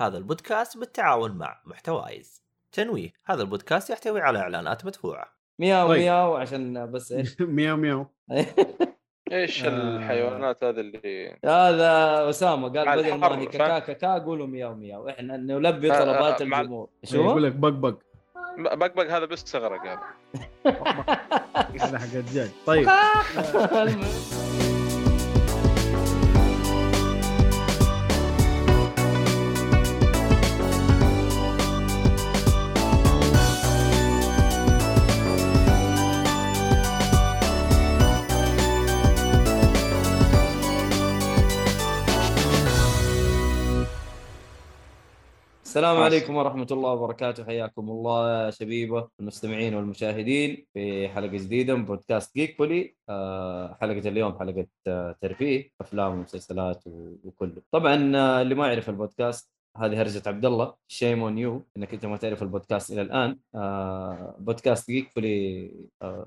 [0.00, 2.42] هذا البودكاست بالتعاون مع محتوايز.
[2.72, 5.26] تنويه هذا البودكاست يحتوي على إعلانات مدفوعة.
[5.58, 6.00] مياو طيب.
[6.00, 8.06] مياو عشان بس إيش؟ مياو مياو.
[9.32, 9.68] إيش آه.
[9.68, 15.08] الحيوانات هذه اللي هذا أسامة قال بدل ما هي؟ كاكا كاكا قولوا مياو مياو.
[15.08, 16.88] إحنا نلبي آه، طلبات آه، مع- الجمهور.
[17.04, 17.98] إيش يقول هو؟ لك بق بق.
[18.58, 20.00] بقبق هذا بس استغرق هذا
[21.80, 22.88] هذا حق الدجاج طيب.
[45.70, 45.96] السلام.
[45.96, 47.44] عليكم ورحمة الله وبركاته.
[47.44, 54.08] حياكم الله يا شبيبة المستمعين والمشاهدين في حلقة جديدة من بودكاست جيك بولي آه، حلقة
[54.08, 56.84] اليوم حلقة آه، ترفيه أفلام ومسلسلات
[57.24, 57.62] وكله.
[57.72, 62.06] طبعا آه، اللي ما يعرف البودكاست هذه هرجة عبد الله shame on you إنك أنت
[62.06, 63.38] ما تعرف البودكاست إلى الآن.
[64.38, 65.70] بودكاست جيك بولي
[66.02, 66.26] آه،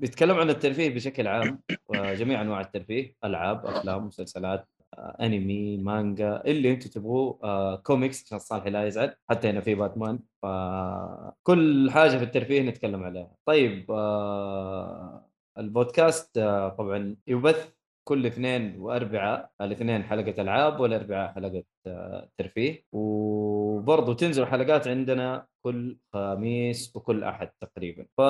[0.00, 4.68] بيتكلم عن الترفيه بشكل عام وجميع أنواع الترفيه ألعاب أفلام مسلسلات.
[4.98, 10.18] anime manga اللي أنتم تبغوه آه، كوميكس عشان صالحي لا يزعل حتى هنا في باتمان.
[10.42, 13.30] فكل حاجة في الترفيه نتكلم عليها.
[13.46, 17.72] طيب آه، البودكاست آه، طبعا يبث
[18.04, 22.84] كل اثنين واربعاء الاثنين حلقة ألعاب والاربعاء حلقة آه، ترفيه.
[22.92, 28.06] وبرضه تنزل حلقات عندنا كل خميس وكل أحد تقريبا.
[28.18, 28.20] ف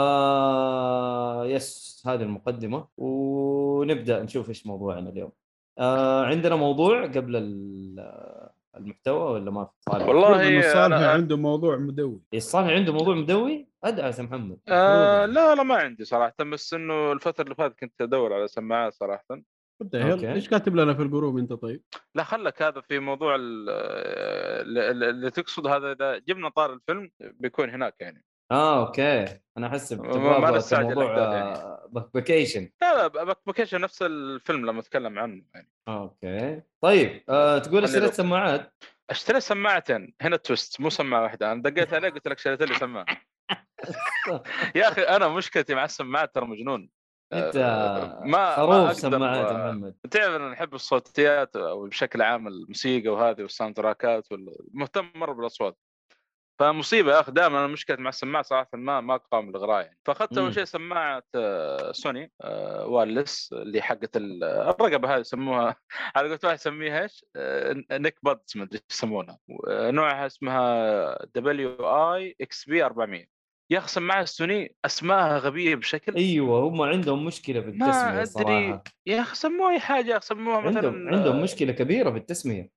[1.46, 2.88] yes هذه المقدمة.
[2.96, 5.32] ونبدأ نشوف إيش موضوعنا اليوم.
[5.78, 11.76] آه عندنا موضوع قبل ال- المحتوى ولا ما في صالح؟ والله صالح أنا- عنده موضوع
[11.76, 16.74] مدوي الصالح عنده موضوع مدوي؟ أدعس يا محمد آه لا لا ما عندي صراحة بس
[16.74, 19.24] إنه الفترة اللي فاتت كنت أدور على سماعات صراحة.
[20.34, 21.82] إيش كاتب لنا في الجروب أنت طيب؟
[22.14, 23.70] لا خلك هذا في موضوع ال-
[24.90, 29.38] اللي اللي تقصد هذا إذا جبنا طار الفيلم بيكون هناك يعني آه أوكي.
[29.58, 35.70] أنا نستعجل موضوع آه، فيكيشن لا لا باك بوكيشن نفس الفيلم لما أتكلم عنه يعني.
[35.88, 36.62] أوكي.
[36.82, 38.12] طيب آه تقول أشتريت.
[38.14, 38.74] سماعات؟
[39.10, 40.14] اشتريت سماعتين.
[40.20, 41.52] هنا تويست مو سماعة واحدة.
[41.52, 43.06] أنا دقيت عليه قلت لك شريت لي سماعة.
[44.76, 46.88] يا أخي أنا مشكلتي مع السماعات ترى مجنون.
[47.32, 49.94] أنت آه، ما- خروف سماعات محمد.
[50.10, 55.78] تعرف أنا أحب الصوتيات أو بشكل عام الموسيقى وهذه والساوند تراكات وال- مهتم مرة بالأصوات.
[56.58, 60.38] فمصيبة يا أخي دائما أنا مشكلتي مع السماعه صراحة ما ما قام الاغراء يعني فأخذت.
[60.38, 65.76] أول شيء سماعة آه، سوني آه، وايرلس اللي حقت ال- الرقبة هذه يسموها
[66.16, 69.38] على قولت واحد يسميها إيش؟ آه، نيك بادز ما أدري إيش يسمونها.
[69.68, 71.76] آه، نوعها اسمها دبليو
[72.14, 73.24] آي إكس بي 400
[73.70, 78.80] يا أخي سماعة السوني اسمائها غبية بشكل أيوه هم عندهم مشكلة في التسمية ما ادري
[79.06, 82.70] يا أخي سموها أي حاجة سموها مثلا عندهم عندهم مشكلة كبيرة في التسمية.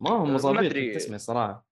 [0.00, 0.88] ما هم مظابيط في أدري.
[0.90, 1.71] التسمية صراحة.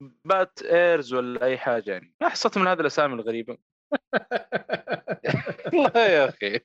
[0.00, 2.14] buds ears ولا أي حاجة يعني.
[2.20, 3.58] ما حصلت من هذه الأسامي الغريبة.
[5.74, 6.60] والله يا أخي.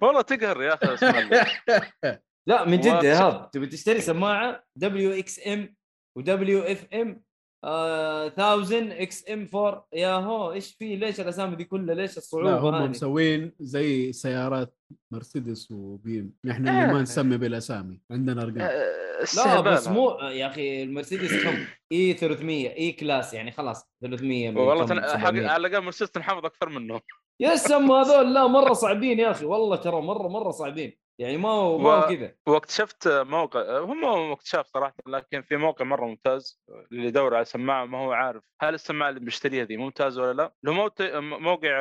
[0.00, 2.20] والله تقهر يا أخي.
[2.48, 5.76] لا من جد يا ايهاب تبي تشتري سماعة؟ دبليو إكس ام
[6.18, 7.22] ودبليو اف ام
[7.64, 12.58] 1000 إكس ام 4 يا هو إيش في؟ ليش الأسامي دي كلها؟ ليش لا الصعوبه
[12.58, 12.88] هم هذه.
[12.88, 14.74] مسوين زي سيارات
[15.10, 17.02] مرسيدس وبيم نحن اللي ما آه.
[17.02, 18.60] نسمي بالأسامي عندنا أرقام.
[18.60, 19.88] آه، لا بس.
[19.88, 21.54] مو يا أخي المرسيدس كم
[21.92, 25.00] اي 300 اي كلاس يعني خلاص 300 من والله كم؟ تن...
[25.00, 25.08] حق...
[25.08, 25.48] 700.
[25.48, 27.00] على الأقل مرسيدس تنحفظ أكثر منه
[27.40, 29.44] يا سم هذول لا مرة صعبين يا أخي.
[29.44, 31.01] والله ترى مرة مرة صعبين.
[31.18, 32.34] يعني ما هو ما هو كذا.
[32.46, 36.60] واكتشفت موقع هم مو اكتشاف صراحة لكن في موقع مرة ممتاز
[36.92, 40.54] اللي يدور على سماعه ما هو عارف هل السماعة اللي بيشتريها دي ممتازه ولا لا.
[40.62, 41.20] له.
[41.20, 41.80] موقع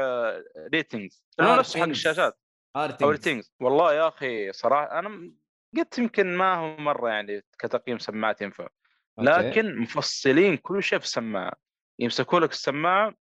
[0.73, 1.25] RTINGS.
[1.39, 1.87] اللي هو نفسه حق.
[1.87, 2.39] الشاشات.
[2.75, 3.53] أو RTINGS RTINGS.
[3.61, 5.31] والله يا أخي صراحة أنا
[5.77, 8.67] قلت يمكن ما هو مرة يعني كتقييم سماعات ينفع.
[9.19, 11.53] لكن مفصلين كل شيء في السماعة.
[11.99, 13.13] يمسكوا لك السماعة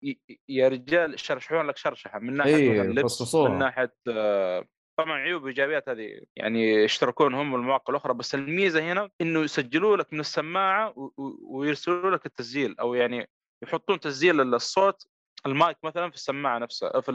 [0.49, 3.49] يا رجال يشرشحون لك شرشحة من ناحية إيه، مثلاً لبس يفصصوها.
[3.49, 4.65] من ناحية آه،
[4.99, 10.13] طبعا عيوب وايجابيات هذه يعني يشتركون هم والمواقع الأخرى بس الميزة هنا إنه يسجلوا لك
[10.13, 13.29] من السماعة ويرسلوا لك التسجيل أو يعني
[13.63, 15.07] يحطون تسجيل الصوت
[15.47, 17.11] المايك مثلا في السماعة نفسها في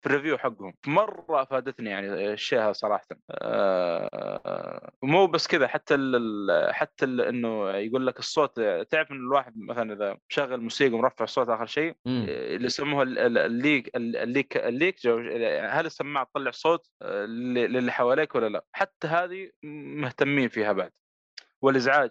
[0.00, 0.74] في ال review حقهم.
[0.86, 3.06] مرة أفادتني يعني الشيء هذا صراحة.
[3.30, 9.52] آه، ومو بس كذا حتى ال حتى ال إنه يقول لك الصوت تعرف إن الواحد
[9.56, 11.94] مثلا إذا شغل موسيقى ومرفع الصوت آخر شيء.
[12.06, 15.06] اللي يسموها ال- ال- ال leak ال- ال leak ال leak
[15.64, 20.92] هل السماعة تطلع صوت لل- للي حواليك ولا لا؟ حتى هذه مهتمين فيها بعد.
[21.62, 22.10] والإزعاج.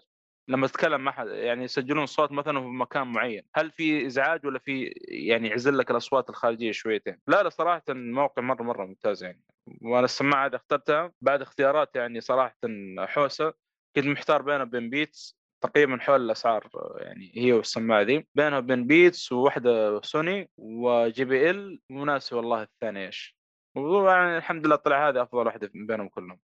[0.49, 4.59] لما تتكلم مع حد يعني يسجلون صوت مثلا في مكان معين هل في إزعاج ولا
[4.59, 9.43] في يعني يعزل لك الأصوات الخارجية شويتين؟ لا لا صراحة الموقع مرة مرة ممتاز يعني.
[9.81, 12.57] وأنا السماعة هذه اخترتها بعد اختيارات يعني صراحة
[12.99, 13.53] حوسة.
[13.95, 18.27] كنت محتار بينها وبين Beats تقريبا حول الأسعار يعني هي والسماعة ذي.
[18.35, 23.37] بينها وبين Beats وواحدة سوني و JBL وناسي والله الثانية إيش.
[23.75, 26.39] ويعني الحمد لله طلع هذه أفضل واحدة بينهم كلهم.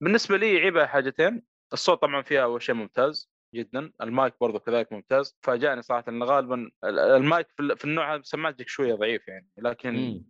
[0.00, 3.31] بالنسبة لي عيبها حاجتين الصوت طبعا فيها أول شيء ممتاز.
[3.54, 3.92] جدا.
[4.02, 5.38] المايك برضو كذلك ممتاز.
[5.42, 9.28] فاجأني صراحة إن غالبا ال- المايك في ال- في النوع هذا سماعه تجيك شوية ضعيف
[9.28, 9.48] يعني.
[9.58, 10.24] لكن مم.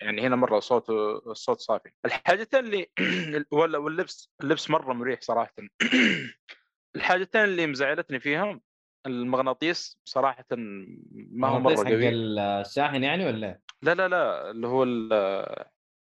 [0.00, 0.90] يعني هنا مرة صوت
[1.26, 1.90] الصوت صافي.
[2.04, 2.86] الحاجتين اللي
[3.52, 5.54] ولا واللبس اللبس مرة مريح صراحة.
[6.96, 8.60] الحاجتين اللي مزعلتني فيها
[9.06, 12.08] المغناطيس صراحة ما هو مرة قوي.
[12.10, 14.82] الشاحن يعني ولا؟ لا لا لا اللي هو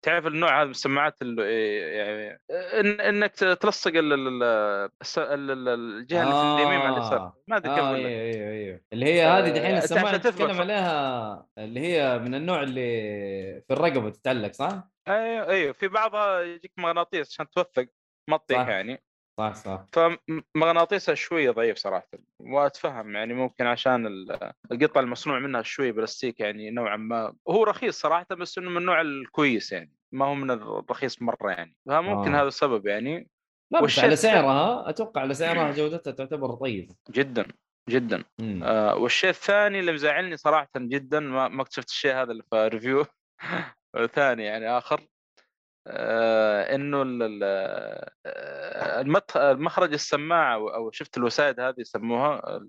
[0.07, 6.89] تعرف النوع هذا من السماعات اللي يعني إن إنك تلصق الجهة اللي في اليمين مع
[6.97, 7.37] اليسار آه.
[7.49, 10.17] ما أدري كيف آه أقول لك أيوه أيوه أيوه اللي هي هذه دحين آه، السماعة
[10.17, 10.61] تتكلم.
[10.61, 12.81] عليها اللي هي من النوع اللي
[13.69, 17.87] في الرقبة تتعلق صح؟ أيوه أيوه في بعضها يجيك مغناطيس عشان توثق
[18.31, 18.69] ما تطيح.
[18.69, 19.03] يعني
[19.39, 19.87] صح صح.
[19.93, 22.09] فمغناطيسها شوية ضعيف صراحة
[22.41, 28.01] وأتفهم يعني ممكن عشان ال- القطع المصنوع منها شوية بلاستيك يعني نوعا ما هو رخيص
[28.01, 31.77] صراحة بس إنه من النوع الكويس يعني ما هو من الرخيص مرة يعني.
[31.87, 32.41] فممكن آه.
[32.41, 33.29] هذا السبب يعني.
[33.73, 36.95] لا بس على سعرها أتوقع على سعرها جودتها تعتبر طيبة.
[37.11, 37.47] جدا
[37.89, 38.25] جدا.
[38.41, 38.63] مم.
[38.65, 43.05] آه والشيء الثاني اللي مزعلني صراحة جدا ما ما اكتشفت الشيء هذا اللي في ريفيو
[44.15, 45.07] ثاني يعني آخر.
[46.75, 47.43] إنه ال- ال-
[48.27, 49.01] آه،
[49.53, 52.61] المخرج السماعة أو شفت الوسائد هذه يسموها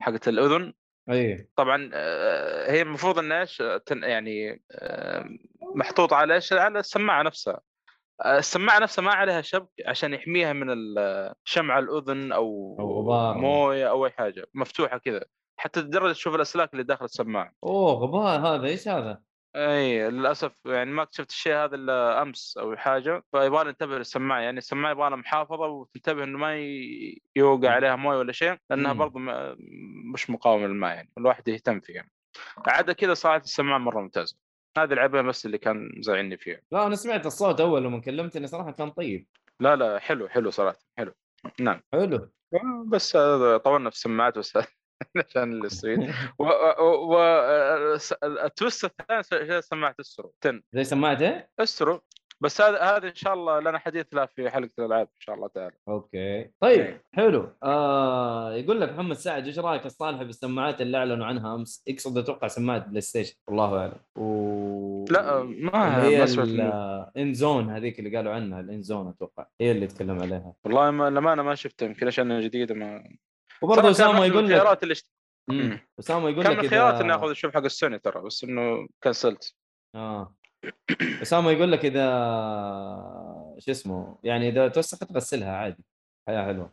[0.00, 0.72] حقت الأذن.
[1.10, 5.28] أيوه طبعا آه، هي المفروض انها إيش؟ يعني آه،
[5.74, 7.60] محطوط على إيش؟ على السماعة نفسها.
[8.24, 10.76] آه، السماعة نفسها ما عليها شبك عشان يحميها من
[11.44, 13.38] شمع الأذن أو أو غبار.
[13.38, 14.46] موية أو أي حاجة.
[14.54, 15.24] مفتوحة كذا.
[15.56, 17.52] حتى تقدر تشوف الأسلاك اللي داخل السماعة.
[17.64, 18.66] أوه غباء هذا.
[18.66, 19.22] إيش هذا؟
[19.56, 24.40] إي للأسف يعني ما اكتشفت الشيء هذا إلا أمس أو حاجة فيبغى ننتبه للسماعة.
[24.40, 26.56] يعني السماعة يبغى محافظة وتنتبه إنه ما
[27.36, 29.56] يوقع عليها موية ولا شيء لأنها ما-
[30.14, 32.08] مش مقاومة للماء يعني الواحد يهتم فيها.
[32.66, 34.36] عدا كذا صارت السماعة مرة ممتازة.
[34.78, 36.60] هذه العيبين بس اللي كان مزعلني فيها.
[36.72, 39.26] لا أنا سمعت الصوت أول لما كلمتني صراحة كان طيب.
[39.60, 41.12] لا لا حلو حلو صراحة حلو.
[41.60, 41.80] نعم.
[41.92, 42.30] حلو.
[42.86, 43.16] بس
[43.64, 44.58] طولنا في السماعات بس.
[45.26, 46.12] عشان السويد
[48.22, 52.00] والتويست الثاني سماعه Astro 10 زي سماعه إيه؟ Astro
[52.42, 55.48] بس هذا هذا إن شاء الله لنا حديث له في حلقة الألعاب إن شاء الله
[55.48, 55.74] تعالى.
[55.88, 56.50] أوكي.
[56.60, 57.04] طيب إيه.
[57.12, 57.56] حلو.
[57.62, 62.48] آه يقول لك محمد سعد إيش رأيك الصالح بالسماعات اللي أعلنوا عنها أمس؟ يقصد أتوقع
[62.48, 63.34] سماعه PlayStation.
[63.48, 64.00] والله أعلم.
[64.16, 65.04] و...
[65.10, 66.24] لا ما هي.
[66.24, 69.46] ال InZone هذيك اللي قالوا عنها ال InZone أتوقع.
[69.60, 70.54] هي اللي تكلم عليها.
[70.64, 73.04] والله ما لما أنا ما شفته يمكن عشان جديدة ما
[73.62, 74.94] وبرضه كان أسامة من يقول لك الخيارات اللي.
[76.00, 78.88] أسامة يقول كان لك من إذا- الخيارات اني اخذ أشوف حق السوني ترى بس إنه
[79.04, 79.54] كنسلت
[79.94, 80.34] آه.
[81.22, 82.04] أسامة يقول لك اذا
[83.58, 85.84] شو اسمه؟ يعني إذا توسخت غسلها عادي.
[86.28, 86.72] حياة حلوة.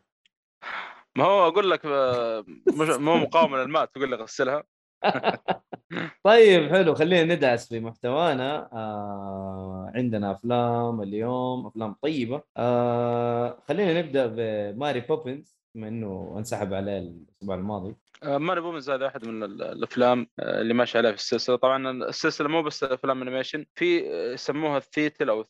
[1.18, 2.46] ما هو أقول لك آه،
[2.80, 4.64] مش مو مقاومة للماء تقول لي غسلها.
[6.24, 6.96] طيب حلو.
[6.96, 8.70] خلينا ندعس في محتوانا.
[8.74, 12.44] آه عندنا أفلام اليوم أفلام طيبة.
[12.58, 17.96] آه خلينا نبدأ بماري بوبنز بما إنه انسحب عليه الأسبوع الماضي.
[18.24, 21.56] آه، Mary Poppins هذا أحد من ال- الأفلام آه، اللي ماشي عليها في السلسلة.
[21.56, 25.46] طبعا السلسلة مو بس أفلام animation في آه، يسموها الثيتل أو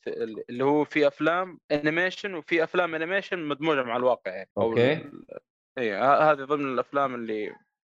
[0.49, 4.49] اللي هو في أفلام animation وفي أفلام animation مدموجة مع الواقع يعني.
[4.93, 5.25] ال-
[5.77, 7.51] اي هذه ضمن الأفلام اللي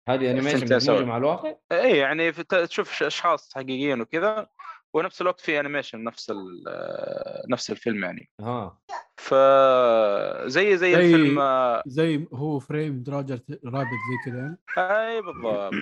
[0.08, 0.64] هذه animation.
[0.76, 4.48] مدموجة مع الواقع؟ اي يعني تشوف أشخاص حقيقيين وكذا.
[4.94, 8.30] ونفس الوقت في animation نفس ال- آه، نفس الفيلم يعني.
[8.40, 8.78] ها
[9.16, 14.58] فزي زي زي- الفيلم آه، زي Who Framed Roger Rabbit زي كذا يعني.
[14.78, 15.72] أي بالضبط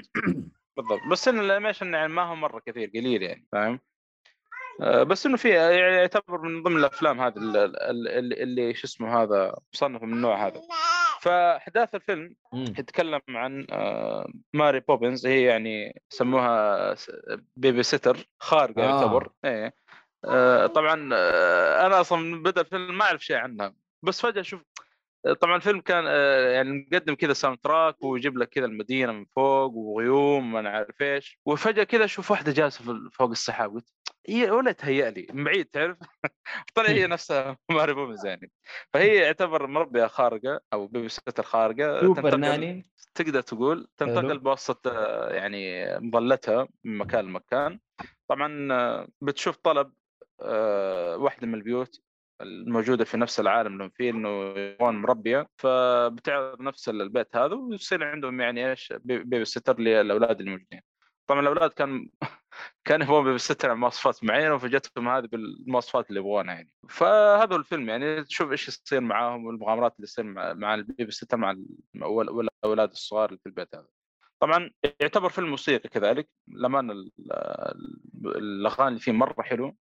[0.76, 1.00] بالضبط.
[1.10, 3.89] بس إن ال animation يعني ما هو مرة كثير قليل يعني فاهم؟ آه،
[5.02, 9.22] بس إنه في يعني يعتبر من ضمن الأفلام هذه ال- ال- اللي, اللي شو اسمه
[9.22, 10.60] هذا مصنف من النوع هذا.
[11.20, 12.34] فاحداث الفيلم.
[12.54, 17.10] يتكلم عن آه، Mary Poppins هي يعني يسموها س-
[17.56, 18.86] baby sitter خارقه آه.
[18.86, 19.30] يعتبر.
[19.44, 19.74] إيه.
[20.24, 23.74] آه، طبعا آه، أنا أصلا من بدا الفيلم ما أعرف شيء عنها.
[24.02, 24.60] بس فجأة أشوف
[25.40, 30.52] طبعا الفيلم كان آه، يعني مقدم كذا soundtrack ويجيب لك كذا المدينة من فوق وغيوم
[30.52, 31.38] ما أنا عارف إيش.
[31.46, 33.88] وفجأة كذا أشوف واحدة جالسة فوق السحاب قلت
[34.28, 35.98] هي ولا تهيأ لي من بعيد تعرف؟
[36.74, 38.50] طلع هي نفسها Mary Poppins يعني.
[38.92, 42.00] فهي يعتبر مربية خارقة أو baby sitter خارقه
[42.32, 42.40] تنتقل-
[43.14, 43.88] تقدر تقول.
[43.96, 47.80] تنتقل بواسطة يعني مظلتها من مكان لمكان.
[48.28, 49.92] طبعا بتشوف طلب
[50.42, 52.02] آه، واحدة من البيوت
[52.40, 58.40] الموجودة في نفس العالم اللي فيه إنه يبغون مربية فبتعرض نفس البيت هذا ويصير عندهم
[58.40, 60.80] يعني إيش بي- baby sitter للأولاد الموجودين.
[61.30, 62.08] طبعا الأولاد كان
[62.86, 66.70] كان يبغون baby sitter مواصفات معينة وفجأتهم هذه بالمواصفات اللي يبغونها يعني.
[66.88, 71.36] فهذا الفيلم يعني تشوف إيش يصير معاهم والمغامرات اللي تصير مع, مع ال baby sitter
[71.36, 71.66] مع ال-
[72.02, 73.86] وال- والاولاد الصغار اللي في البيت هذا.
[74.40, 74.70] طبعا
[75.00, 76.28] يعتبر فيلم موسيقي كذلك
[76.90, 77.12] ال-
[78.26, 79.76] الأغاني اللي فيه مرة حلو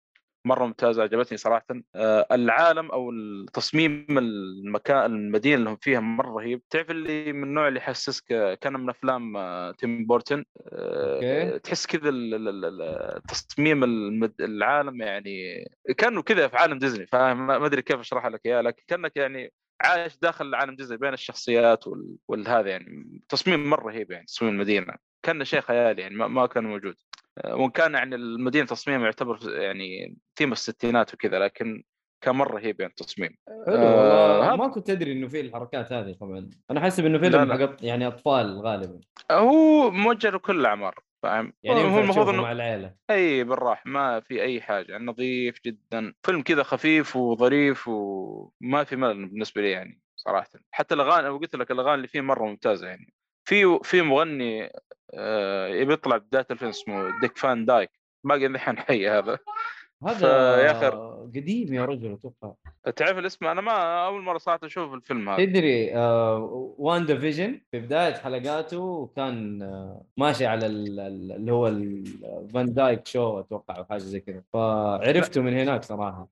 [0.46, 1.66] مرة ممتازة عجبتني صراحة.
[1.96, 6.62] آه، العالم أو التصميم المكان المدينة اللي هم فيها مرة رهيب.
[6.70, 11.60] تعرف اللي من النوع اللي يحسسك كأن من أفلام آه، تيم بورتن؟ آه، أوكي.
[11.60, 15.66] تحس كذا ال- ال- ال- تصميم المد- العالم يعني
[15.98, 19.54] كأنه كذا في عالم ديزني فاهم؟ ما أدري كيف أشرح لك إياه لكن كأنك يعني
[19.82, 23.22] عايش داخل عالم ديزني بين الشخصيات وال- والهذا يعني.
[23.30, 24.94] تصميم مرة رهيب يعني تصميم المدينة.
[25.24, 26.96] كان شيء خيالي يعني ما, كان موجود.
[26.96, 27.15] آه،
[27.46, 31.84] وإن كان يعني المدينة تصميمها يعتبر يعني ثيم الستينات وكذا لكن
[32.22, 33.38] كان مره رهيب يعني التصميم
[33.68, 36.50] آه، ما كنت أدري إنه في الحركات هذه طبعا.
[36.72, 37.54] أنا حاسب انه فيلم.
[37.54, 39.00] حق يعني أطفال غالبا.
[39.32, 42.96] هو موجه لكل الاعمار فاهم؟ يعني هو المفروض إنه مع العيلة.
[43.10, 44.92] أي بالراحة ما في أي حاجة.
[44.92, 46.14] يعني نظيف جدا.
[46.24, 50.50] فيلم كذا خفيف وظريف وما في ملل بالنسبة لي يعني صراحة.
[50.72, 53.14] حتى الأغاني قلت لك الأغاني اللي فيه مرة ممتازة يعني.
[53.46, 54.72] في في مغني
[55.14, 57.92] آه يبي يطلع بداية الفيلم اسمه ديك فان دايك.
[58.24, 59.40] باقي الحين حي هذا.
[60.08, 60.18] هذا
[60.56, 60.96] فيا أخي-
[61.36, 62.54] قديم يا رجل أتوقع.
[62.96, 65.46] تعرف الاسم؟ أنا ما أول مرة صراحة أشوف الفيلم هذا.
[65.46, 66.38] تدري آه
[66.78, 73.08] WandaVision في بداية حلقاته كان آه ماشي على ال- ال- اللي هو ال Van Dyke
[73.08, 74.44] Show أتوقع أو حاجة زي كذا.
[74.54, 76.28] فعرفته من هناك صراحة.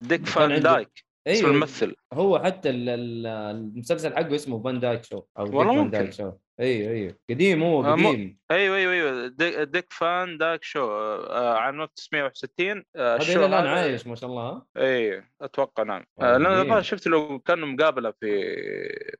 [0.00, 1.04] ديك فان دايك.
[1.26, 5.90] أيوه الممثل هو حتى ال- ال- المسلسل حقه اسمه Van Dyke Show أو والله ممكن.
[5.90, 8.38] Dyke Show أيوه أيوه قديم هو آه، قديم.
[8.50, 9.26] أيوه أيوه أيوه.
[9.26, 14.30] Dick, Dick Van Dyke Show آه عام 1961 آه هذا إلى الآن عايش ما شاء
[14.30, 14.42] الله.
[14.42, 16.04] ها؟ اي أتوقع نعم.
[16.20, 16.58] آه، لأن جميل.
[16.60, 18.28] الظاهر شفت له كأنه مقابلة في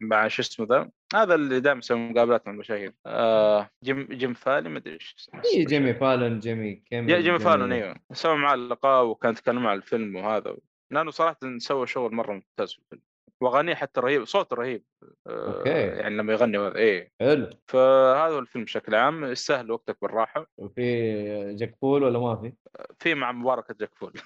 [0.00, 2.92] مع شو اسمه ذا؟ هذا اللي دائما يسوي مقابلات مع المشاهير.
[3.06, 5.40] آه جيم جيم فالي ما أدري إيش اسمه.
[5.54, 7.38] اي جيمي فالون جيمي كيمي جيمي.
[7.38, 7.94] فالون أيوه.
[8.12, 10.56] سوى معاه اللقاء وكان يتكلم عن الفيلم وهذا
[10.92, 12.72] لأنه صراحة سوى شغل مرة ممتاز.
[12.72, 13.02] في الفيلم
[13.42, 14.84] وأغانيه حتى رهيب صوته رهيب
[15.26, 15.70] آه okay.
[15.70, 17.12] يعني لما يغني إيه.
[17.20, 17.50] حلو.
[17.68, 20.46] فهذا الفيلم بشكل عام يستاهل وقتك بالراحة.
[20.58, 22.52] وفي جاك بول ولا ما في؟
[22.98, 24.12] في مع مباركة جاك فول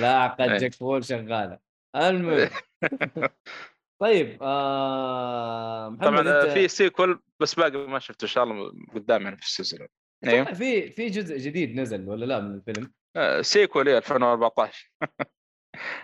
[0.00, 0.58] لا قد إيه.
[0.58, 1.58] جاك بول شغالة.
[1.96, 2.50] المهم.
[4.02, 8.72] طيب آه محمد طبعا آه، أنت في sequel بس باقي ما شفته إن شاء الله
[8.94, 9.88] قدام يعني في السلسلة.
[10.24, 12.92] أيوه في في جزء جديد نزل ولا لا من الفيلم؟
[13.40, 14.92] sequel إيه 2014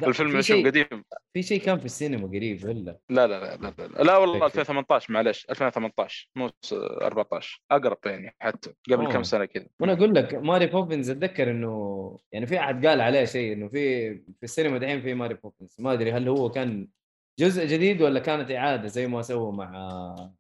[0.00, 3.74] لا، الفيلم شيء قديم في شيء كان في السينما قريب ولا لا لا لا لا,
[3.78, 4.46] لا, لا والله فكرة.
[4.46, 9.12] 2018 معلش 2018 مو س- 14 أقرب يعني حتى قبل أوه.
[9.12, 13.24] كم سنة كذا وأنا أقول لك ماري بوبنز أتذكر إنه يعني في أحد قال عليه
[13.24, 16.88] شيء إنه في في السينما دحين في ماري بوبنز ما أدري هل هو كان
[17.38, 19.70] جزء جديد ولا كانت إعادة زي ما سووا مع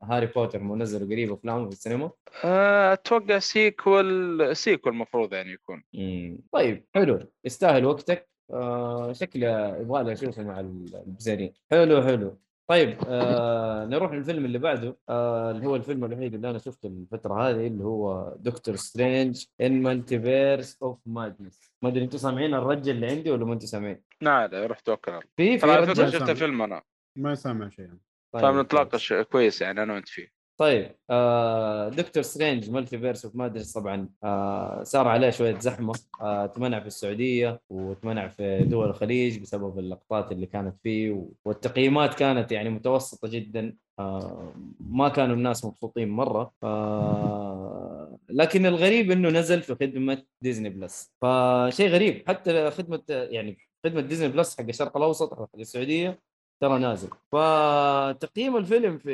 [0.02, 2.10] هاري بوتر ما نزلوا قريب افلام في السينما؟
[2.44, 5.82] آه، أتوقع سيكول سيكول المفروض يعني يكون.
[5.94, 6.40] مم.
[6.52, 7.18] طيب حلو.
[7.44, 8.28] يستاهل وقتك.
[8.52, 12.38] آه شكله يبغى له اشوفه مع البزارين حلو حلو.
[12.70, 14.96] طيب آه نروح للفيلم اللي بعده.
[15.08, 19.82] آه اللي هو الفيلم الوحيد اللي أنا شفته الفترة هذه اللي هو Doctor Strange in
[19.82, 24.50] Multiverse of Madness ما أدري أنتم سامعين الرجه اللي عندي ولا ما أنتم سامعين؟ نعم
[24.50, 25.12] لا رحت توكل.
[25.12, 25.56] على الله.
[25.56, 26.34] في ترى على فكرة.
[26.34, 26.82] فيلم أنا.
[27.18, 27.84] ما سامع شيء.
[27.84, 28.00] يعني.
[28.34, 29.60] طيب، فبنتناقش كويس.
[29.62, 30.38] يعني أنا وأنت فيه.
[30.60, 34.08] طيب آه Doctor Strange Multiverse of Madness طبعا.
[34.24, 35.94] آه صار عليه شوية زحمة.
[36.20, 42.52] آه تمنع في السعودية وتمنع في دول الخليج بسبب اللقطات اللي كانت فيه والتقييمات كانت
[42.52, 43.76] يعني متوسطة جدا.
[43.98, 46.52] آه ما كانوا الناس مبسوطين مرة.
[46.62, 52.22] آه لكن الغريب إنه نزل في خدمة Disney Plus فشيء غريب.
[52.28, 56.18] حتى خدمة يعني خدمة Disney Plus حق الشرق الأوسط حق السعودية
[56.60, 57.08] ترى نازل.
[57.32, 59.12] فتقييم الفيلم في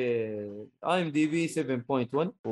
[0.84, 2.50] IMDb 7.1 و...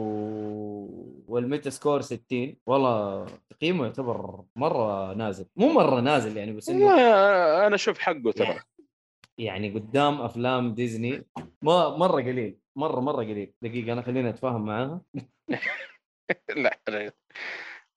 [1.28, 5.46] وال Metascore 60 والله تقييمه يعتبر مرة نازل.
[5.56, 6.94] مو مرة نازل يعني بس إنه
[7.66, 8.60] أنا أشوف حقه ترى.
[9.38, 11.24] يعني قدام أفلام ديزني
[11.62, 12.58] ما مرة قليل.
[12.76, 13.52] مره مرة قليل.
[13.62, 15.00] دقيقة أنا خليني أتفاهم معاها.
[16.56, 17.12] لا.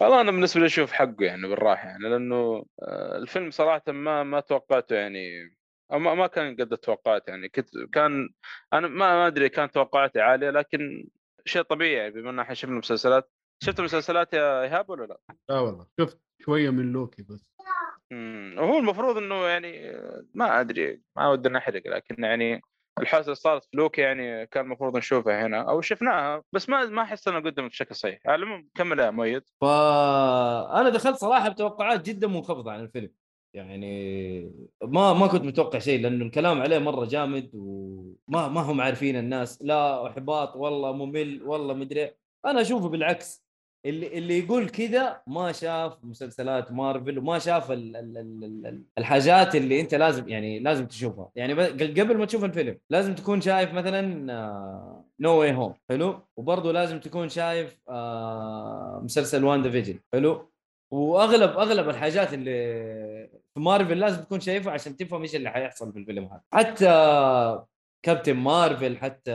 [0.02, 4.40] والله أنا بالنسبة لي أشوف حقه يعني بالراحة يعني لأنه آه، الفيلم صراحة ما ما
[4.40, 5.56] توقعته يعني
[5.92, 8.30] ما ما كان قد التوقعات يعني كنت كان
[8.74, 11.10] أنا ما ما أدري كانت توقعاتي عالية لكن
[11.46, 13.32] شيء طبيعي يعني بما إن إحنا شفنا مسلسلات
[13.64, 15.18] شفت مسلسلات يا إيهاب ولا لا؟
[15.50, 17.46] لا والله شفت شوية من لوكي بس
[18.12, 22.62] امم وهو المفروض إنه يعني آه، ما أدري ما ودنا نحرق لكن يعني
[23.02, 27.02] الحادثة اللي صارت في لوكي يعني كان المفروض نشوفها هنا أو شفناها بس ما ما
[27.02, 28.20] أحس إنها قدمت بشكل صحيح.
[28.26, 29.44] على العموم كمل يا مؤيد.
[29.62, 33.12] فانا دخلت صراحة بتوقعات جدا منخفضة عن الفيلم.
[33.54, 34.52] يعني
[34.84, 39.62] ما ما كنت متوقع شيء لأنه الكلام عليه مرة جامد وما ما هم عارفين الناس.
[39.62, 42.12] لا إحباط والله ممل والله مدري
[42.46, 43.45] أنا أشوفه بالعكس.
[43.86, 49.56] اللي اللي يقول كذا ما شاف مسلسلات مارفل وما شاف ال ال ال ال الحاجات
[49.56, 51.32] اللي انت لازم يعني لازم تشوفها.
[51.36, 51.54] يعني
[52.02, 57.00] قبل ما تشوف الفيلم لازم تكون شايف مثلا آه، No Way Home حلو؟ وبرضه لازم
[57.00, 60.52] تكون شايف آه، مسلسل WandaVision حلو؟
[60.92, 62.54] واغلب أغلب الحاجات اللي
[63.54, 66.42] في مارفل لازم تكون شايفها عشان تفهم إيش اللي حيحصل في الفيلم هذا.
[66.54, 67.66] حتى
[68.06, 69.32] كابتن مارفل حتى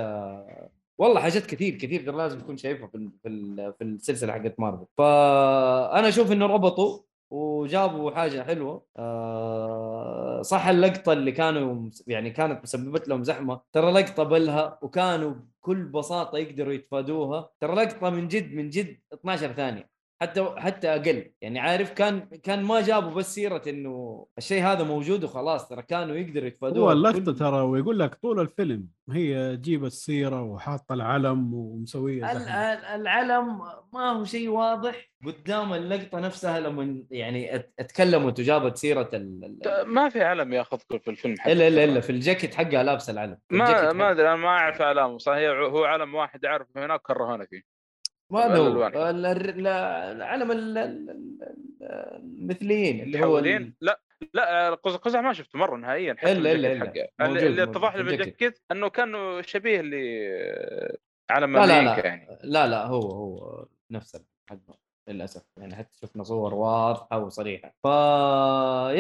[1.01, 3.29] والله حاجات كثير كثير لازم تكون شايفها في في
[3.79, 4.87] في السلسلة حقت مارفل.
[4.99, 8.87] فانا أشوف إنه ربطوا وجابوا حاجة حلوة.
[8.97, 13.61] آه صح اللقطة اللي كانوا يعني كانت مسببت لهم زحمة.
[13.73, 17.51] ترى لقطة بلها وكانوا بكل بساطة يقدروا يتفادوها.
[17.61, 19.90] ترى لقطة من جد من جد 12 ثانية.
[20.23, 21.31] حتى حتى أقل.
[21.41, 26.17] يعني عارف كان كان ما جابوا بس سيرة إنه الشيء هذا موجود وخلاص ترى كانوا
[26.17, 32.33] يقدروا يتفادوها هو اللقطه ترى ويقول لك طول الفيلم هي جيب السيرة وحاطه العلم ومسويه
[32.95, 33.59] العلم
[33.93, 35.11] ما هو شيء واضح.
[35.27, 39.45] قدام اللقطة نفسها لما يعني ات- اتكلمت وجابت سيرة ال...
[39.67, 43.11] ال- ما في علم ياخذكم في الفيلم حتى إلا إلا إلا في الجاكيت حقها لابسه
[43.11, 43.39] العلم.
[43.51, 47.80] ما ما أدري أنا ما أعرف أعلامه صحيح هو علم واحد اعرف هناك كرهونا فيه.
[48.31, 51.39] ما هذا هو ال- العلم ال- ال- ال-
[51.83, 54.01] المثليين اللي هو ال- لا
[54.35, 58.19] لا قز- قزح ما شفته مرة نهائيا حتى اللي- اللي موجود اتضح لي الجاكيت.
[58.19, 62.07] بالجاكيت إنه كانه شبيه لعلم لا لا أمريكا لا.
[62.07, 62.39] يعني.
[62.45, 65.43] لا لا هو هو نفس حقه للأسف.
[65.59, 67.75] يعني حتى شفنا صور واضحة وصريحة.
[67.85, 67.87] ف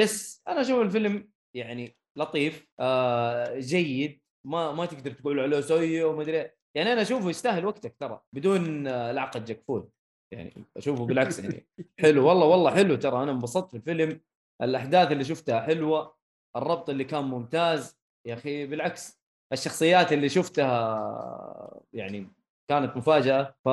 [0.03, 4.21] يس أنا أشوف الفيلم يعني لطيف آه جيد.
[4.47, 8.87] ما ما تقدر تقول عليه سيء وما أدري يعني أنا أشوفه يستاهل وقتك ترى بدون
[8.87, 9.91] آه، لعقة جكفون
[10.33, 11.67] يعني أشوفه بالعكس يعني
[12.00, 13.23] حلو والله والله حلو ترى.
[13.23, 14.21] أنا انبسطت في الفيلم
[14.62, 16.17] الأحداث اللي شفتها حلوة.
[16.57, 18.67] الربط اللي كان ممتاز يا أخي.
[18.67, 19.21] بالعكس
[19.53, 22.27] الشخصيات اللي شفتها يعني
[22.71, 23.55] كانت مفاجأة.
[23.65, 23.69] ف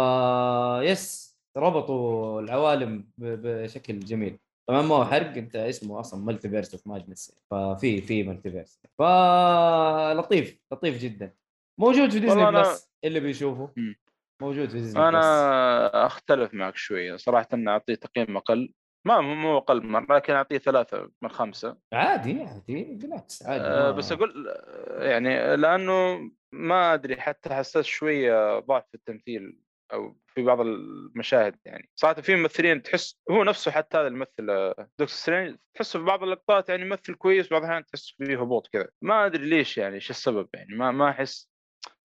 [0.91, 4.39] yes ربطوا العوالم بشكل جميل.
[4.70, 10.98] طبعا ما هو حرق أنت اسمه أصلا Multiverse of Madness ففي في multiverse فلطيف لطيف
[10.98, 11.34] جدا.
[11.79, 13.74] موجود في Disney Plus اللي بيشوفه.
[14.41, 17.15] موجود في Disney Plus أنا أختلف معك شوية.
[17.15, 18.73] صراحة اني أعطيه تقييم أقل.
[19.08, 21.78] ما مو أقل مرة لكن أعطيه ثلاثة من خمسة.
[21.93, 23.63] عادي عادي بالعكس عادي.
[23.63, 26.19] ما- بس أقول آه، يعني لأنه
[26.54, 29.60] ما أدري حتى حسيت شوية ضعف في التمثيل
[29.93, 31.89] أو في بعض المشاهد يعني.
[31.95, 36.23] صراحة في ممثلين تحس هو نفسه حتى هذا الممثل آه، Doctor Strange تحسه في بعض
[36.23, 38.88] اللقطات يعني يمثل كويس بعض الأحيان تحس فيه هبوط كذا.
[39.02, 41.49] ما أدري ليش يعني إيش السبب يعني؟ ما ما أحس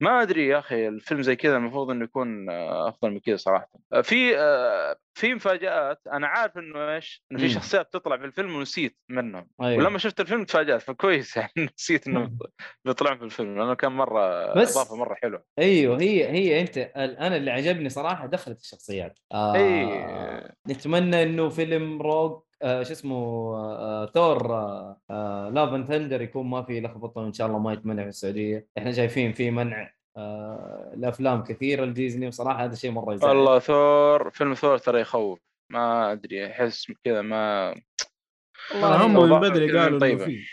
[0.03, 3.69] ما أدري يا أخي الفيلم زي كذا المفروض إنه يكون آه، أفضل من كذا صراحة.
[3.93, 6.01] آه، في آه، في مفاجآت.
[6.13, 7.49] أنا عارف إنه إيش؟ إنه في.
[7.49, 9.49] شخصيات تطلع في الفيلم ونسيت منهم.
[9.63, 9.85] أيوة.
[9.85, 12.31] ولما شفت الفيلم تفاجأت فكويس يعني نسيت انه
[12.85, 15.45] بيطلعون في الفيلم لأنه كان مرة بس- إضافة مرة حلوة.
[15.59, 19.19] أيوه هي هي أنت أنا اللي عجبني صراحة دخلت الشخصيات.
[19.33, 20.55] آه إيه.
[20.69, 23.17] نتمنى إنه فيلم روك آه شو اسمه
[23.57, 24.55] آه ثور
[25.11, 28.67] آه Love and Thunder يكون ما في لخبطة وإن شاء الله ما يتمنع في السعودية.
[28.79, 29.91] إحنا شايفين في منع
[30.95, 33.37] الأفلام كثيرة لديزني وصراحه هذا شيء مرة يزعل.
[33.37, 35.39] والله ثور فيلم ثور ترى يخوف.
[35.71, 37.75] ما أدري أحس كذا ما
[38.71, 40.25] ترى هم والله من بدري قالوا طيبة.
[40.25, 40.45] في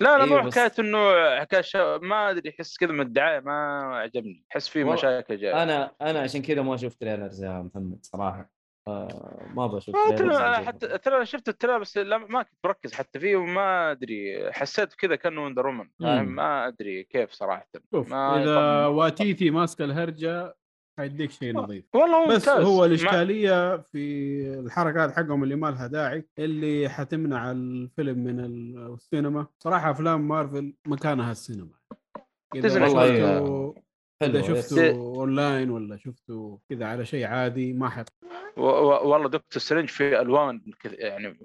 [0.00, 0.98] لا لا أيوة مو حكاية إنه
[1.40, 1.98] حكاية شا...
[2.02, 5.62] ما أدري أحس كذا من الدعاية ما عجبني أحس في والله مشاكل جاية.
[5.62, 8.53] أنا أنا عشان كذا ما أشوف trailers يا محمد صراحة.
[8.88, 10.98] آه ما بشوف عشان حتى.
[10.98, 14.94] ترى أنا شفت ال trailer بس لا ما كنت مركز حتى فيه وما أدري حسيت
[14.94, 16.34] كذا كأنه Wonder Woman فاهم مم.
[16.34, 18.86] ما أدري كيف صراحة شوف ما إذا.
[18.86, 20.56] Waititi ماسك الهرجة
[20.98, 23.98] حيديك شيء نظيف والله هو بس ممتاز هو ما- الإشكالية في
[24.58, 30.74] الحركات حقهم اللي ما لها داعي اللي حتمنع الفيلم من ال- السينما صراحة أفلام مارفل
[30.86, 31.70] مكانها السينما
[32.54, 33.74] والله
[34.26, 34.46] حلو yes.
[34.74, 38.04] شفته أونلاين ولا شفته كذا على شيء عادي ما
[38.56, 38.62] و-
[39.10, 41.38] والله Doctor Strange في ألوان كذا يعني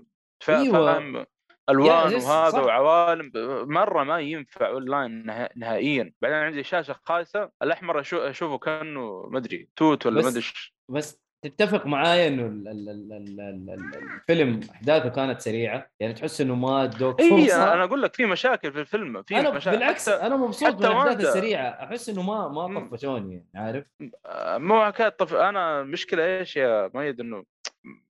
[0.43, 0.73] فا- أيوة.
[0.73, 1.25] فاهم
[1.69, 2.59] ألوان yes، وهذا صح.
[2.63, 3.31] وعوالم
[3.73, 9.37] مرة ما ينفع أونلاين نه- نهائيا بعدين عندي شاشة خايسة الأحمر أشو- أشوفه كأنه ما
[9.37, 10.43] أدري توت ولا بس- ما ادري.
[10.89, 16.13] بس تتفق معايا إنه ال- ال- ال- ال- ال- ال- الفيلم أحداثه كانت سريعة يعني
[16.13, 19.49] تحس إنه ما ادوك اي فرصة أنا أقول لك في مشاكل في الفيلم في أنا
[19.49, 21.25] مشاكل بالعكس أنا مبسوط من الاحداث.
[21.27, 22.79] السريعه أحس إنه ما ما.
[22.89, 23.85] طفشوني يعني عارف
[24.25, 25.33] آه، مو حكاية طف...
[25.33, 27.43] أنا مشكلة إيش يا ميد إنه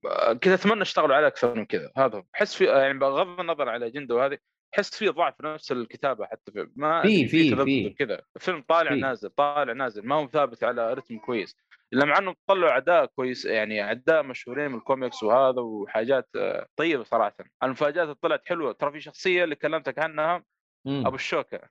[0.06, 2.24] آه، كذا أتمنى أشتغلوا عليه أكثر من كذا هذا.
[2.36, 4.38] أحس في يعني بغض النظر على الاجنده وهذه
[4.76, 7.90] أحس في ضعف في نفس الكتابة حتى في ما في- في-.
[8.00, 9.00] كذا الفيلم طالع في.
[9.00, 11.56] نازل طالع نازل ما هو ثابت على رتم كويس
[11.94, 17.04] الا مع أنهم طلعوا اعداء كويس يعني اعداء مشهورين من الكوميكس وهذا وحاجات آه، طيبة
[17.04, 17.36] صراحة.
[17.64, 18.72] المفاجآت اللي طلعت حلوة.
[18.74, 20.44] ترى في شخصية اللي كلمتك عنها
[20.86, 21.04] مم.
[21.08, 21.62] أبو الشوكة.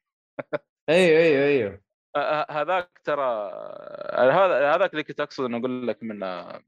[0.89, 1.81] أيوه أيوه أيوه.
[2.17, 3.51] آه، آه، هذاك ترى
[4.15, 6.19] هذا هذاك اللي كنت اقصد إنه أقول لك من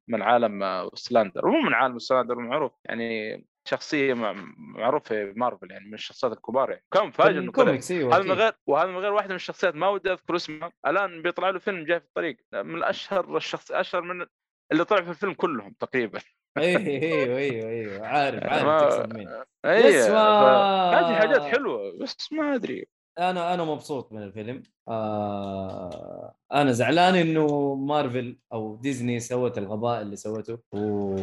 [0.09, 2.73] من عالم سلاندر مو من عالم سلاندر معروف.
[2.85, 3.37] يعني
[3.71, 6.85] شخصية مع- معروف في مارفل يعني من الشخصيات الكبار يعني.
[6.95, 7.63] كان مفاجئ إنه طلع.
[7.63, 8.33] الكوميكس إيوه هذا من.
[8.33, 9.75] غير وهذا من غير واحدة من الشخصيات.
[9.75, 12.37] ما ودي أذكر اسمها الآن بيطلع له فيلم جاي في الطريق.
[12.55, 14.27] من أشهر الشخص أشهر من
[14.73, 16.21] اللي طلع في الفيلم كلهم تقريبا.
[16.59, 19.29] أيوه أيوه أيوه أيوه عارف عارف ما- تقصد مين.
[19.65, 22.87] اي بس ما- هذه حاجات حلوة بس ما أدري.
[23.19, 24.63] أنا أنا مبسوط من الفيلم.
[24.89, 31.17] آه أنا زعلان إنه مارفل أو ديزني سوت الغباء اللي سوته و...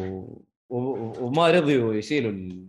[0.70, 2.68] وما رضيوا يشيلوا ال-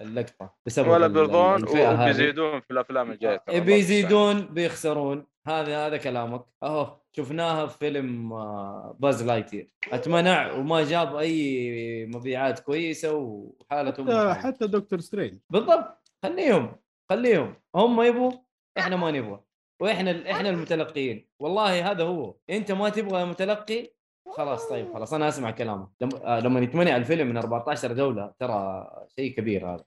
[0.00, 1.64] اللقطة بسبب ولا بيرضون.
[1.68, 5.26] وبيزيدون في الأفلام الجاية بيزيدون بيخسرون.
[5.46, 6.44] هذا هذا كلامك.
[6.62, 14.40] اهو شفناها في فيلم آه، باز لايتير أتمنع وما جاب أي مبيعات كويسة وحالته حتى.
[14.40, 16.10] حتى دكتور سترينج بالضبط.
[16.22, 16.76] خليهم
[17.10, 17.54] خليهم.
[17.74, 18.32] هم يبغوا
[18.78, 19.40] إحنا ما نبغى.
[19.80, 21.28] وإحنا إحنا المتلقيين.
[21.40, 22.34] والله هذا هو.
[22.50, 23.90] أنت ما تبغى متلقي
[24.36, 28.90] خلاص طيب خلاص أنا أسمع كلامك لما آه، لما يتمنع الفيلم من 14 دوله ترى
[29.16, 29.84] شيء كبير هذا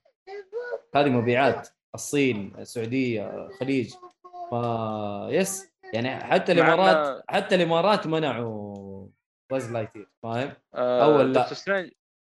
[0.94, 3.94] هذه مبيعات الصين السعودية الخليج
[4.50, 4.54] ف
[5.28, 9.06] yes يعني حتى الإمارات حتى الإمارات منعوا
[9.50, 11.46] باز لايتير فاهم؟ آه، أول لا.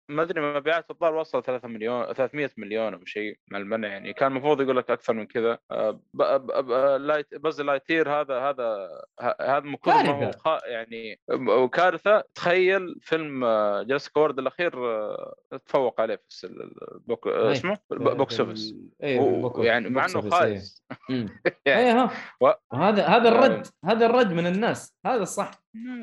[0.09, 4.13] ما أدري مبيعات الظاهر وصل 3 مليون 300 مليون أو شيء مع المنع يعني.
[4.13, 5.57] كان المفروض يقول لك أكثر من كذا.
[5.71, 8.89] آه، ب- ب- ب- لايت بز لايتير هذا هذا
[9.21, 12.23] هذا كثر ما هو يعني وكارثة.
[12.35, 13.45] تخيل فيلم
[13.87, 15.35] Jurassic World الأخير آه،
[15.65, 17.51] تفوق عليه في ال box آه،.
[17.51, 18.75] اسمه؟ box office.
[19.03, 20.83] أيوه يعني مع إنه خايس.
[21.65, 22.09] يعني
[22.41, 24.95] و- وهذا هذا الرد هذا الرد من الناس.
[25.05, 25.60] هذا الصح.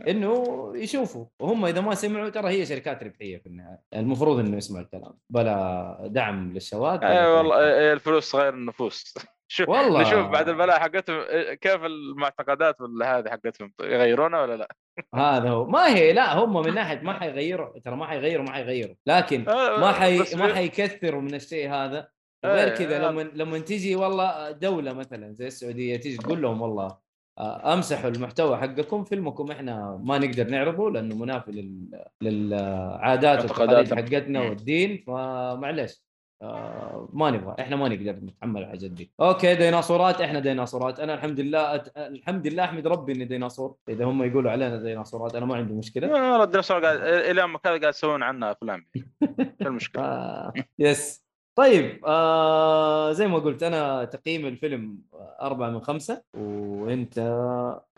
[0.09, 3.81] إنه يشوفوا وهم إذا ما سمعوا ترى هي شركات ربحية في النهاية.
[3.95, 5.15] المفروض إنه يسمعوا الكلام.
[5.31, 9.15] بلا دعم للشباب اي والله إيه، الفلوس غير النفوس.
[9.51, 10.01] شوف والله.
[10.03, 14.69] نشوف بعد البلاء حقتهم إيه، كيف المعتقدات ولا هذه حقتهم يغيرونها ولا لا؟
[15.15, 15.67] هذا هو.
[15.67, 18.95] ما هي لا هم من ناحية ما حيغيروا ترى ما حيغيروا ما حيغيروا.
[19.07, 22.09] لكن آه، ما حي ما حيكثروا من الشيء هذا.
[22.45, 23.11] إيه، كذا آه.
[23.11, 27.08] لما لما تيجي والله دولة مثلا زي السعودية تيجي تقول لهم والله آه،
[27.41, 32.05] أمسحوا المحتوى حقكم فيلمكم إحنا ما نقدر نعرضه لأنه منافي لل...
[32.23, 33.95] للعادات والتقاليد.
[33.95, 34.41] حقتنا.
[34.41, 36.09] والدين فمعليش.
[36.43, 41.01] آه، ما نبغى إحنا ما نقدر نتحمل الحاجات دي okay ديناصورات إحنا ديناصورات.
[41.01, 41.97] أنا الحمد لله أت...
[41.97, 43.75] الحمد لله أحمد ربي إني ديناصور.
[43.89, 46.09] إذا هم يقولوا علينا ديناصورات أنا ما عندي مشكلة.
[46.13, 48.87] والله الديناصور قاعد إلى كذا قاعد يسوون عنها أفلام.
[49.67, 51.28] المشكلة؟ آه yes.
[51.59, 55.03] طيب آه زي ما قلت أنا تقييم الفيلم
[55.41, 57.19] أربعة من خمسة وأنت؟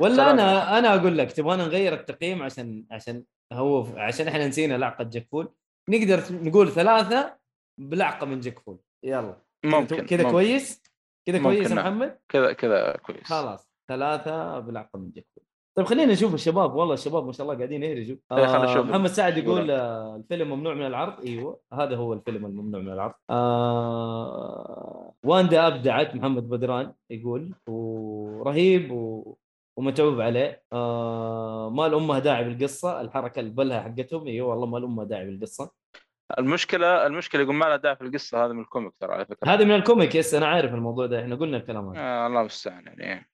[0.00, 0.30] ولا.
[0.30, 5.28] أنا أنا أقول لك تبغانا نغير التقييم عشان عشان هو عشان إحنا نسينا لعقة جاك
[5.32, 5.52] فول.
[5.88, 7.36] نقدر نقول ثلاثة
[7.80, 8.78] بلعقة من جاك فول.
[9.04, 9.36] يلا.
[9.64, 10.30] ممكن كذا.
[10.30, 10.82] كويس؟
[11.28, 11.78] كذا كويس نعم.
[11.78, 13.24] محمد؟ كذا كذا كويس.
[13.24, 13.70] خلاص.
[13.88, 15.44] ثلاثة بلعقة من جاك فول.
[15.80, 18.86] طيب خلينا نشوف الشباب والله الشباب ما شاء الله قاعدين يهرجوا إيه، نشوف.
[18.86, 19.70] محمد سعد يقول.
[19.70, 21.20] آه، الفيلم ممنوع من العرض.
[21.26, 23.14] إيوه هذا هو الفيلم الممنوع من العرض.
[23.30, 29.36] آه واندا أبدعت محمد بدران يقول ورهيب و...
[29.76, 30.62] ومتعوب عليه.
[30.72, 34.26] آه ما لها داعي بالقصة الحركة البلهة حقتهم.
[34.26, 35.70] إيوه والله ما لها داعي بالقصة.
[36.38, 39.48] المشكلة المشكلة يقول ما لها داعي في القصة هذه من ال comic ترى على فكرة.
[39.48, 42.00] هذه من ال comic yes أنا عارف الموضوع ده إحنا قلنا الكلام هذا.
[42.00, 43.29] آه الله المستعان يعني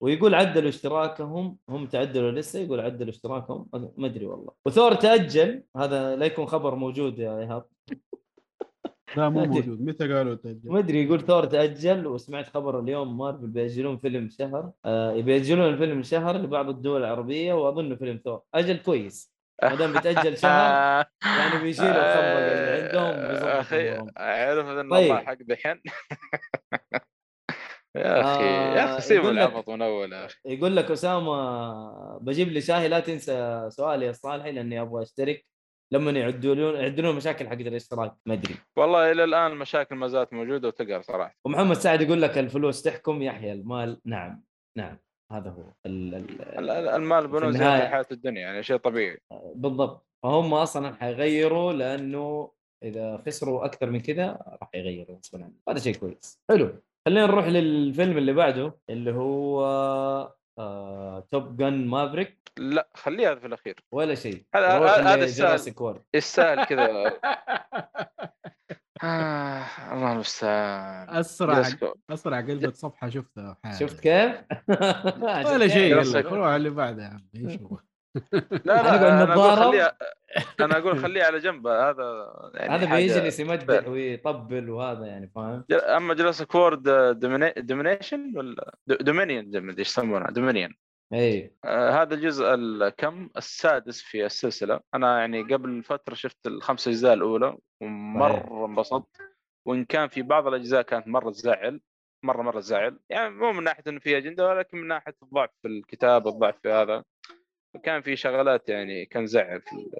[0.00, 3.68] ويقول عدلوا اشتراكهم هم تعدلوا لسه يقول عدلوا اشتراكهم.
[3.96, 4.52] ما أدري والله.
[4.66, 7.64] وثور تأجل هذا لا يكون خبر موجود يا إيهاب.
[9.16, 9.44] لا مو.
[9.46, 9.80] موجود.
[9.82, 14.70] متى قالوا تأجل؟ ما أدري يقول ثور تأجل وسمعت خبر اليوم مارفل بيأجلون فيلم شهر.
[14.84, 18.40] آه بيأجلون الفيلم شهر لبعض الدول العربية وأظن فيلم ثور.
[18.54, 19.34] أجل كويس.
[19.62, 21.04] ما دام بيتاجل شهر
[21.38, 24.10] يعني بيشيلوا الخبر اللي عندهم أخي أمورهم.
[24.16, 25.02] عرف إن طيب.
[25.10, 25.80] الله حق دحين.
[27.96, 30.90] يا أخي يا آه، أخي سيب يقول لك- العبط من أول يا أخي يقول لك
[30.90, 35.44] أسامة بجيب لي شاهي لا تنسى سؤالي يا صالحي لأني أبغى أشترك.
[35.92, 38.54] لما يعدلون يعدلون المشاكل حقت الاشتراك ما أدري.
[38.76, 41.34] والله إلى الآن المشاكل ما زالت موجودة وتقهر صراحة.
[41.46, 44.00] ومحمد سعد يقول لك الفلوس تحكم يحيى المال.
[44.04, 44.42] نعم
[44.78, 44.98] نعم
[45.32, 45.72] هذا هو.
[45.86, 49.18] ال ال ال- ال- المال بنون في حياة الدنيا يعني شيء طبيعي.
[49.54, 50.06] بالضبط.
[50.22, 52.50] فهم أصلا حيغيروا لأنه
[52.82, 55.16] إذا خسروا أكثر من كذا راح يغيروا.
[55.18, 56.40] غصبا عنهم هذا شيء كويس.
[56.50, 56.82] حلو.
[57.06, 59.64] خلينا نروح للفيلم اللي بعده اللي هو
[60.58, 63.84] آه، توب جن مافريك لا خليه هذا في الأخير.
[63.92, 64.44] ولا شيء.
[64.54, 65.76] هذا- هذا لجراسيك
[66.14, 66.64] السهل.
[66.64, 66.88] كذا.
[69.04, 71.62] آه الله المستعان أسرع.
[72.10, 73.56] أسرع قلبة صفحة شفتها.
[73.80, 74.30] شفت كيف؟
[75.52, 77.78] ولا شيء روح اللي بعده يا عم إيش هو؟
[78.32, 79.56] لا لا أنا أقول.
[79.56, 79.96] خليها
[80.60, 81.66] أنا أقول خليه على جنب.
[81.66, 86.82] هذا يعني هذا بيجلس يمدح ويطبل وهذا يعني فاهم؟ جل- أما Jurassic World
[87.66, 90.74] Domination ولا؟ Dominion إيش يسمونها Dominion
[91.12, 91.54] إي.
[91.64, 94.80] آه هذا الجزء الكم؟ السادس في السلسلة.
[94.94, 99.16] أنا يعني قبل فترة شفت الخمس أجزاء الأولى ومرة انبسطت.
[99.66, 101.80] وإن كان في بعض الأجزاء كانت مرة تزعل
[102.24, 105.68] مرة مرة تزعل يعني مو من ناحية إنه في أجندة ولكن من ناحية الضعف في
[105.68, 107.04] الكتاب الضعف في هذا.
[107.82, 109.90] كان في شغلات يعني كان زعل في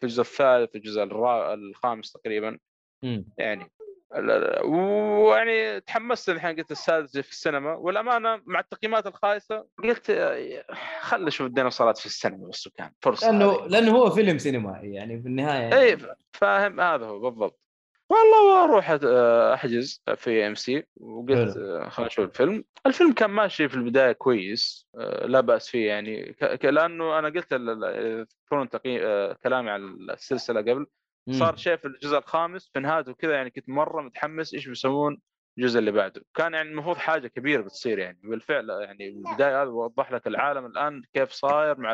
[0.00, 2.58] في الجزء الثالث الجزء الرا- الخامس تقريبا
[3.02, 3.28] مم.
[3.38, 3.70] يعني
[4.64, 10.64] ويعني تحمست الحين قلت السادس في السينما والأمانة مع التقييمات الخايسة قلت آه،
[11.00, 13.66] خل أشوف الديناصورات في السينما بس وكان فرصة لأنه هذه.
[13.66, 15.98] لأنه هو فيلم سينمائي يعني في النهاية اي
[16.32, 17.60] فاهم هذا هو بالضبط
[18.10, 19.04] والله أروح أت-
[19.54, 21.56] أحجز في AMC وقلت.
[21.56, 22.64] آه، خلينا نشوف الفيلم.
[22.86, 26.32] الفيلم كان ماشي في البداية كويس آه، لا بأس فيه يعني.
[26.32, 30.86] ك- ك- لأنه أنا قلت ال- ال- تذكرون تقييم آه، كلامي على السلسلة قبل.
[31.30, 35.20] صار شيء في الجزء الخامس في نهايته كذا يعني كنت مرة متحمس إيش بيسوون
[35.58, 36.22] الجزء اللي بعده.
[36.34, 38.18] كان يعني المفروض حاجة كبيرة بتصير يعني.
[38.22, 41.92] بالفعل يعني البداية هذا وضح لك العالم الآن كيف صاير مع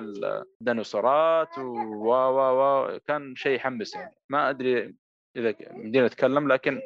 [0.60, 4.14] الديناصورات و و و كان شيء يحمس يعني.
[4.28, 4.94] ما أدري
[5.36, 6.80] إذا بدينا نتكلم لكن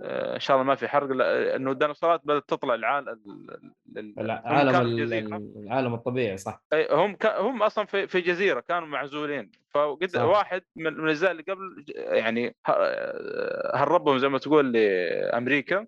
[0.00, 3.08] آه، إن شاء الله ما في حرق لا- إنه الديناصورات بدأت تطلع العالم
[3.98, 5.12] العالم ال-
[5.56, 6.62] العالم الطبيعي صح.
[6.90, 9.50] هم هم أصلا في في جزيرة كانوا معزولين.
[9.70, 10.22] فقد صح.
[10.22, 15.86] واحد من الأجزاء اللي قبل يعني ه- هربهم زي ما تقول لأمريكا.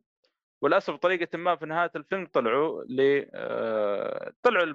[0.63, 4.67] وللأسف بطريقة ما في نهاية الفيلم طلعوا ل آه، طلعوا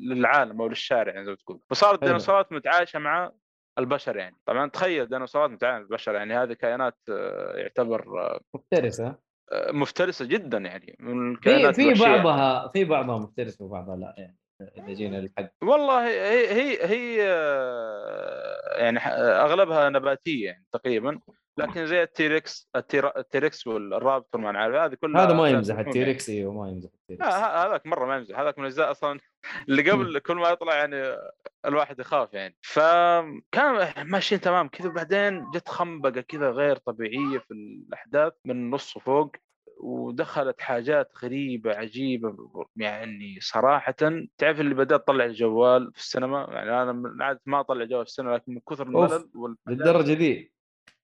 [0.00, 1.60] للعالم أو للشارع يعني زي ما تقول.
[1.70, 2.02] فصارت.
[2.02, 3.32] الديناصورات متعايشة مع
[3.78, 4.36] البشر يعني.
[4.46, 9.26] طبعا تخيل ديناصورات متعايشه مع البشر يعني هذه كائنات آه، يعتبر آه، مفترسة.
[9.70, 12.04] مفترسة جدا يعني من في الكائنات في الوحشية.
[12.16, 14.36] بعضها في بعضها مفترسة وبعضها لا يعني
[14.78, 15.50] إذا جينا للحق.
[15.62, 18.98] والله هي هي هي آه، يعني
[19.44, 21.20] أغلبها نباتية يعني تقريبا.
[21.58, 26.30] لكن زي ال T-Rex التير- التيركس والرابتور ما نعرف هذه كلها هذا ما يمزح التيركس
[26.30, 29.20] أيوه ما يمزح التيركس آه، هذاك مرة ما يمزح هذاك من الأجزاء أصلا.
[29.68, 31.16] اللي قبل كل ما يطلع يعني
[31.64, 32.56] الواحد يخاف يعني.
[32.62, 39.36] فكان ماشيين تمام كذا وبعدين جت خنبقة كذا غير طبيعية في الأحداث من نص وفوق
[39.80, 42.36] ودخلت حاجات غريبة عجيبة
[42.76, 43.92] يعني صراحة.
[44.38, 48.10] تعرف اللي بدأت تطلع الجوال في السينما؟ يعني أنا من عادة ما أطلع جوال في
[48.10, 48.86] السينما لكن من كثر.
[48.86, 50.52] الملل للدرجة دي.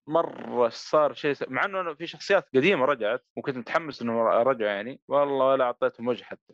[0.07, 1.43] مرة صار شيء س...
[1.47, 5.01] مع إنه في شخصيات قديمة رجعت وكنت متحمس إنه رجعوا يعني.
[5.07, 6.53] والله ولا أعطيتهم وجه حتى.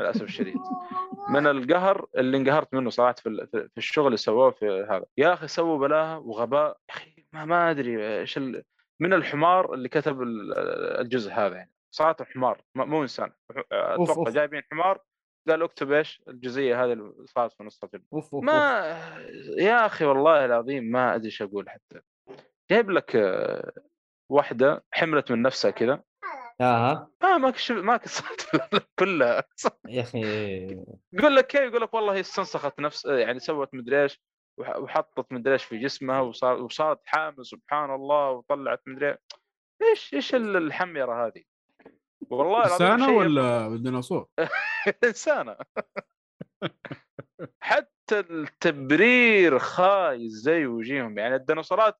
[0.00, 0.54] للأسف الشديد.
[1.34, 5.04] من القهر اللي انقهرت منه صراحة في في الشغل اللي سووه في هذا.
[5.18, 6.68] يا أخي سووا بلاها وغباء.
[6.90, 8.38] يا أخي ما, ما أدري إيش.
[9.00, 10.58] من الحمار اللي كتب ال-
[11.00, 11.70] الجزء هذا يعني.
[11.94, 13.32] صراحة حمار ما- مو إنسان.
[13.72, 14.30] أتوقع.
[14.30, 15.00] جايبين حمار.
[15.48, 18.04] قال اكتب إيش؟ الجزئية هذه اللي صارت في نص الفيلم.
[18.44, 18.52] ما
[19.58, 22.00] يا أخي والله العظيم ما أدري إيش أقول حتى.
[22.70, 23.72] جايب لك آه،
[24.30, 26.02] واحدة حملت من نفسها كذا.
[26.60, 27.10] أها.
[27.22, 28.48] ما ما كشف ما كسرت
[28.98, 29.44] كلها.
[29.88, 30.20] يا أخي.
[31.12, 34.20] يقول لك كيف؟ يقول لك والله هي استنسخت نفس يعني سوت مدري إيش
[34.58, 39.16] وح- وحطت مدري إيش في جسمها وصار وصارت حامل سبحان الله وطلعت مدري.
[39.82, 40.14] إيش.
[40.14, 41.42] إيش ال- الحميرة هذه؟
[42.30, 44.26] والله العظيم إنسانة ولا الديناصور؟
[45.04, 45.56] إنسانة.
[47.60, 51.98] حتى التبرير خايس زي وجيهم يعني الديناصورات آه،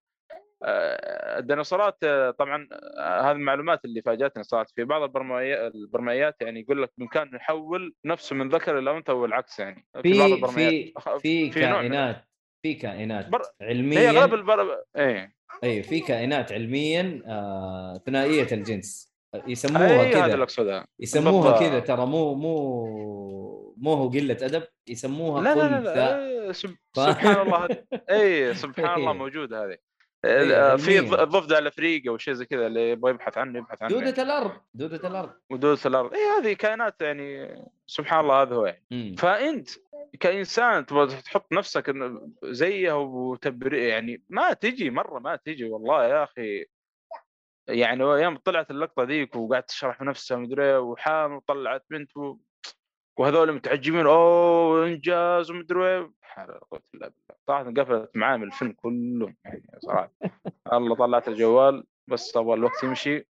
[1.38, 6.82] الديناصورات آه، طبعا آه، هذه المعلومات اللي فاجأتني صارت في بعض البرمجيات البرمجيات يعني يقول
[6.82, 11.16] لك بإمكانه يحول نفسه من ذكر إلى أنثى والعكس يعني بعض في في البرمجيات أخ-
[11.18, 12.24] في في كائنات
[12.62, 19.14] في كائنات بر- هي علميا اغلب البر إيه اي في كائنات علميا آه ثنائية الجنس
[19.46, 21.60] يسموها أي هذا اللي كذا اقصدها يسموها.
[21.60, 25.94] كذا ترى مو مو مو هو قلة أدب يسموها لا لا لا,
[26.46, 26.52] لا.
[26.52, 27.68] سب- ف- سبحان الله
[28.10, 29.18] اي سبحان الله إيه.
[29.18, 29.78] موجودة هذه آه،
[30.24, 31.00] في علمياً.
[31.00, 33.92] الض- الضفدع الافريقي أو شيء زي كذا اللي يبغى يبحث عنه يبحث عنه.
[33.94, 37.56] دودة الأرض دودة الأرض ودودة الأرض اي هذه كائنات يعني
[37.86, 39.16] سبحان الله هذا هو يعني.
[39.16, 39.68] فأنت
[40.20, 41.94] كإنسان تبغى تحط نفسك
[42.44, 46.64] زيها وتبرئ يعني ما تجي مرة ما تجي والله يا أخي
[47.68, 52.36] يعني يوم طلعت اللقطة ذيك وقعدت تشرح في نفسها مدري إيه وحامل وطلعت بنت و...
[53.18, 56.10] وهذول متعجبين أوه إنجاز ومدري.
[56.22, 57.38] حول قوه الا بالله.
[57.46, 60.12] صراحة قفلت معاه من الفيلم كله يعني صراحة.
[60.72, 63.26] الله طلعت الجوال بس أبغى الوقت يمشي.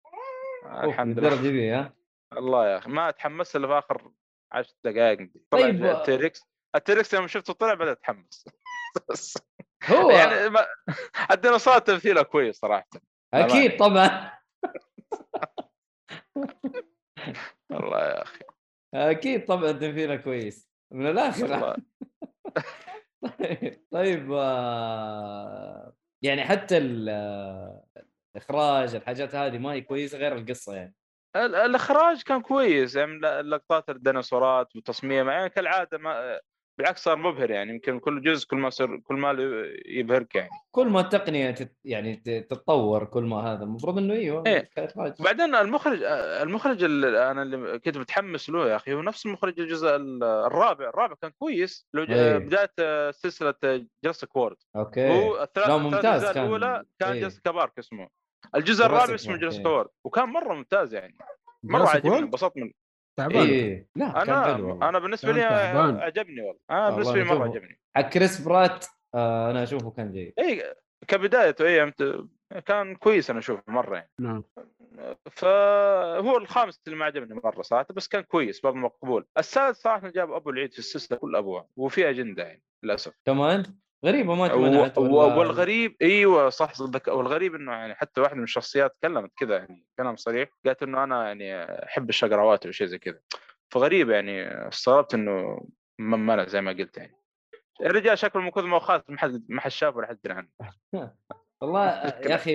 [0.67, 1.43] الحمد لله.
[1.43, 1.93] دي ها
[2.33, 4.11] الله يا أخي ما تحمست إلا في آخر
[4.53, 5.19] 10 دقائق.
[5.51, 6.43] طلع طيب، ال T-Rex
[6.75, 8.45] ال T-Rex يوم شفته طلع بدأت أتحمس.
[9.85, 10.67] هو يعني ما...
[11.31, 12.89] الديناصورات تمثيلها كويس صراحة.
[13.35, 14.33] أكيد طبعا.
[17.71, 18.45] والله يا أخي.
[18.95, 21.43] أكيد طبعا تمثيلها كويس من الآخر.
[21.53, 21.77] والله.
[23.93, 26.79] طيب آه، يعني حتى
[27.09, 27.85] آه،
[28.37, 30.95] الإخراج الحاجات هذه ما هي كويسة غير القصة يعني.
[31.37, 36.41] ال- الإخراج كان كويس يعني لقطات الديناصورات وتصميم يعني كالعادة ما
[36.79, 39.37] بالعكس صار مبهر يعني يمكن كل جزء كل ما صار كل ما
[39.87, 44.71] يبهرك يعني كل ما التقنية تت يعني تتطور كل ما هذا المفروض إنه إيوه إيه.
[45.21, 46.03] وبعدين المخرج
[46.43, 50.89] المخرج اللي أنا اللي كنت متحمس له يا أخي هو نفس مخرج الجزء ال- الرابع
[50.89, 52.39] الرابع كان كويس لو إيه.
[52.39, 53.55] بداية سلسلة
[54.05, 56.45] Jurassic World okay هو الثلاث لا، ممتاز كان.
[56.45, 57.21] الأولى كان إيه.
[57.21, 58.09] Jurassic Park اسمه
[58.55, 59.67] الجزء الرابع اسمه إيه.
[59.67, 61.17] World وكان مرة ممتاز يعني
[61.63, 62.71] مرة عجبني؟ انبسطت من
[63.17, 63.89] تعبان إيه.
[63.97, 64.55] لا أنا.
[64.89, 65.97] أنا بالنسبة لي تعبان.
[65.97, 66.61] عجبني والله.
[66.71, 67.45] أنا بالنسبة لي مرة.
[67.45, 67.81] عجبني.
[67.97, 70.33] حق كريس برات آه أنا أشوفه كان جيد.
[70.39, 70.75] اي
[71.09, 72.25] كبدايته اي أنت-
[72.67, 74.11] كان كويس أنا أشوفه مرة يعني.
[74.21, 74.45] نعم.
[75.31, 79.27] فهو الخامس اللي ما عجبني مرة صراحة بس كان كويس برضه مقبول.
[79.39, 83.13] السادس صراحة جاب أبو العيد في السلسلة كل ابوها وفي أجندة يعني للأسف.
[83.27, 83.65] كمان
[84.05, 89.33] غريبة ما تمنعت والغريب إيوه صح صدق والغريب إنه يعني حتى واحدة من الشخصيات تكلمت
[89.37, 93.21] كذا يعني كلام صريح قالت إنه أنا يعني أحب الشقراوات وشيء زي كذا.
[93.73, 95.67] فغريب يعني استغربت إنه
[95.99, 97.17] ما زي ما قلت يعني.
[97.81, 100.49] الرجال شكله من كثر ما خاص ما حد ما حد شافه ولا حد درى عنه.
[101.61, 101.89] والله
[102.31, 102.55] يا أخي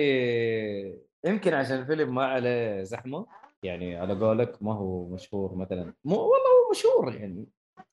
[1.24, 3.26] يمكن عشان الفيلم ما عليه زحمة
[3.62, 5.94] يعني على قولك ما هو مشهور مثلا.
[6.04, 7.46] مو والله هو مشهور يعني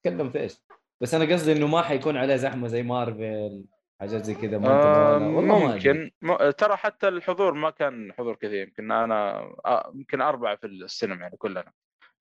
[0.03, 0.61] تكلم في إيش؟
[1.01, 3.65] بس أنا قصدي إنه ما حيكون عليه زحمة زي مارفل
[3.99, 5.13] حاجات زي كذا ما آه.
[5.13, 5.67] والله.
[5.67, 6.49] ممكن م...
[6.49, 11.37] ترى حتى الحضور ما كان حضور كثير يمكن أنا آه، يمكن أربعة في السينما يعني
[11.37, 11.71] كلنا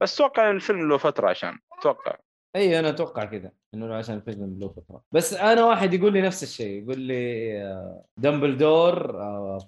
[0.01, 2.17] بس أتوقع الفيلم له فترة عشان أتوقع
[2.57, 6.43] إي أنا أتوقع كذا إنه عشان الفيلم له فترة بس أنا واحد يقول لي نفس
[6.43, 9.13] الشيء يقول لي دمبلدور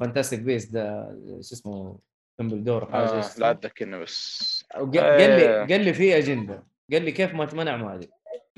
[0.01, 1.99] فانتاستيك بيس ده شو اسمه
[2.38, 3.38] دمبلدور حاجة آه.
[3.38, 5.66] لا أتذكرني بس قال لي آه.
[5.66, 8.09] قال لي في أجندة قال لي كيف ما تمنع ما أدري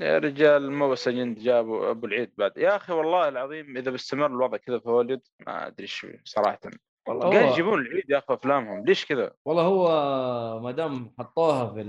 [0.01, 2.57] يا رجال مو بس جابوا أبو العيد بعد.
[2.57, 6.59] يا أخي والله العظيم إذا بيستمر الوضع كذا في هوليوود ما أدري إيش صراحة.
[7.07, 8.85] والله قاعد يجيبون العيد يا أخي أفلامهم.
[8.85, 9.89] ليش كذا؟ والله هو
[10.59, 11.83] ما دام حطوها في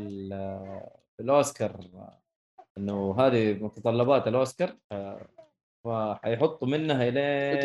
[1.16, 1.81] في الأوسكار
[2.79, 4.94] إنه هذه متطلبات الأوسكار ف-
[5.85, 7.61] فحيحطوا منها الين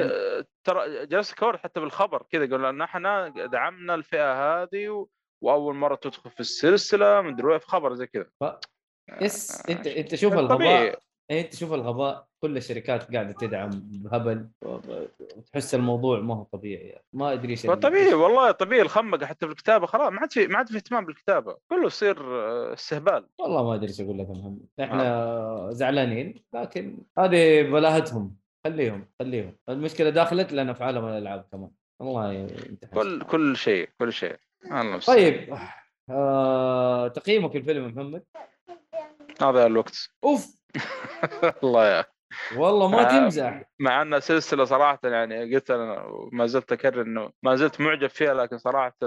[0.64, 5.08] ترى جلست كور حتى بالخبر كذا يقول ان إحنا دعمنا الفئة هذه و...
[5.44, 8.30] وأول مرة تدخل في السلسلة مدري في خبر زي كذا.
[9.22, 10.34] يس انت انت شوف.
[10.34, 11.00] الغباء
[11.32, 17.06] إيه، انت شوف الغباء كل الشركات قاعدة تدعم بهبل وتحس الموضوع ما هو طبيعي يعني.
[17.14, 20.58] ما أدري إيش طبيعي والله طبيعي الخمقه حتى في الكتابة خلاص ما عاد في ما
[20.58, 21.58] عاد في اهتمام بالكتابة.
[21.70, 23.28] كله يصير آه، استهبال.
[23.40, 28.36] والله ما أدري إيش أقول لك محمد إحنا زعلانين لكن هذه بلاهتهم.
[28.66, 29.56] خليهم خليهم.
[29.70, 31.70] المشكلة داخلت لنا في عالم الألعاب كمان.
[32.02, 34.36] الله يمتحن كل كل شيء كل شيء.
[34.66, 35.00] الله.
[35.00, 35.58] طيب
[36.10, 37.08] آه...
[37.08, 38.24] تقييمك الفيلم محمد؟
[39.44, 40.10] هذا الوقت.
[40.24, 40.48] أوف.
[41.64, 42.06] الله يا.
[42.58, 43.64] والله ما تمزح.
[43.80, 48.34] مع انها سلسله صراحة يعني قلت أنا وما زلت أكرر إنه ما زلت معجب فيها
[48.34, 48.98] لكن صراحة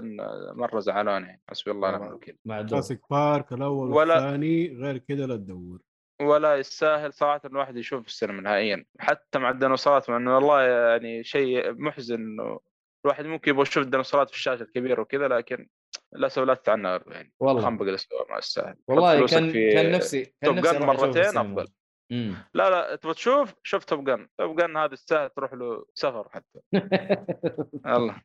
[0.55, 1.43] مرة زعلان يعني.
[1.51, 2.39] حسبي الله ونعم الوكيل.
[2.45, 2.71] مع الدور.
[2.79, 5.81] كلاسيك بارك الأول ولا- والثاني غير كذا لا تدور.
[6.23, 8.85] ولا يستاهل صراحة ان الواحد يشوف في السينما نهائيا.
[8.99, 12.61] حتى مع الديناصورات مع إنه والله يعني شيء محزن إنه
[13.05, 15.69] الواحد ممكن يبغى يشوف الديناصورات في الشاشة الكبيرة وكذا لكن
[16.13, 17.63] لا تتعنى يعني والله.
[17.63, 17.85] خنبق
[18.31, 21.39] ما يستاهل حط والله كان كان نفسي كان توب جن مرتين.
[21.39, 21.69] أفضل.
[22.13, 22.35] مم.
[22.55, 26.61] لا لا تبغى تشوف؟ شوف توب جن توب جن هذا يستاهل تروح له سفر حتى.
[27.97, 28.23] الله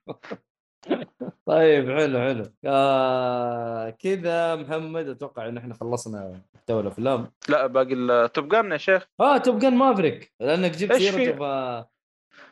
[1.46, 2.44] طيب حلو حلو.
[2.66, 7.32] آه كذا محمد أتوقع إن إحنا خلصنا محتوى الأفلام.
[7.50, 9.08] لا باقي ال Top Gun يا شيخ.
[9.20, 11.86] آه Top Gun Maverick لأنك جبت سيرته؟ ف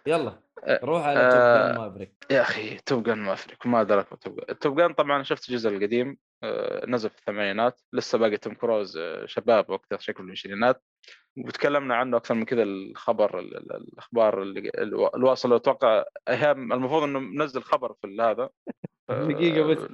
[0.07, 0.42] يلا.
[0.67, 4.81] روح على آه، Top Gun Maverick يا أخي Top Gun Maverick ما Top Gun Top
[4.81, 9.69] Gun طبعا شفت الجزء القديم آه، نزل في الثمانينات لسه باقي توم كروز آه، شباب
[9.69, 10.83] وقتها شكله العشرينات.
[11.37, 14.71] وتكلمنا عنه أكثر من كذا الخبر ال- ال- الأخبار اللي
[15.15, 15.53] الواصل.
[15.53, 18.49] أتوقع أيام المفروض إنه منزل خبر في هذا.
[19.09, 19.87] آه، دقيقة بس.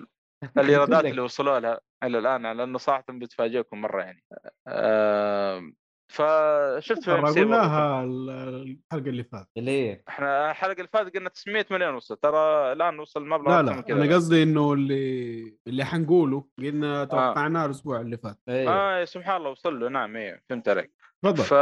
[0.57, 1.05] الإيرادات.
[1.05, 4.23] اللي وصلوا لها إلى الآن لأنه صراحة بتفاجئكم مرة يعني.
[4.67, 5.71] آه،
[6.09, 9.47] فشفت فيلم ترى سيفر قلناها ال- الحلقة اللي فاتت.
[9.57, 12.15] اللي هي إحنا الحلقة اللي فاتت قلنا 900 مليون وصل.
[12.17, 13.83] ترى الآن وصل مبلغ لا لا.
[13.89, 16.45] أنا قصدي إنه اللي اللي حنقوله.
[16.59, 18.37] قلنا توقعناه الأسبوع اللي فات.
[18.49, 18.69] إيه.
[18.69, 19.89] آه سبحان الله وصل له.
[19.89, 20.91] نعم إيه فهمت عليك.
[21.23, 21.43] تفضل.
[21.43, 21.53] ف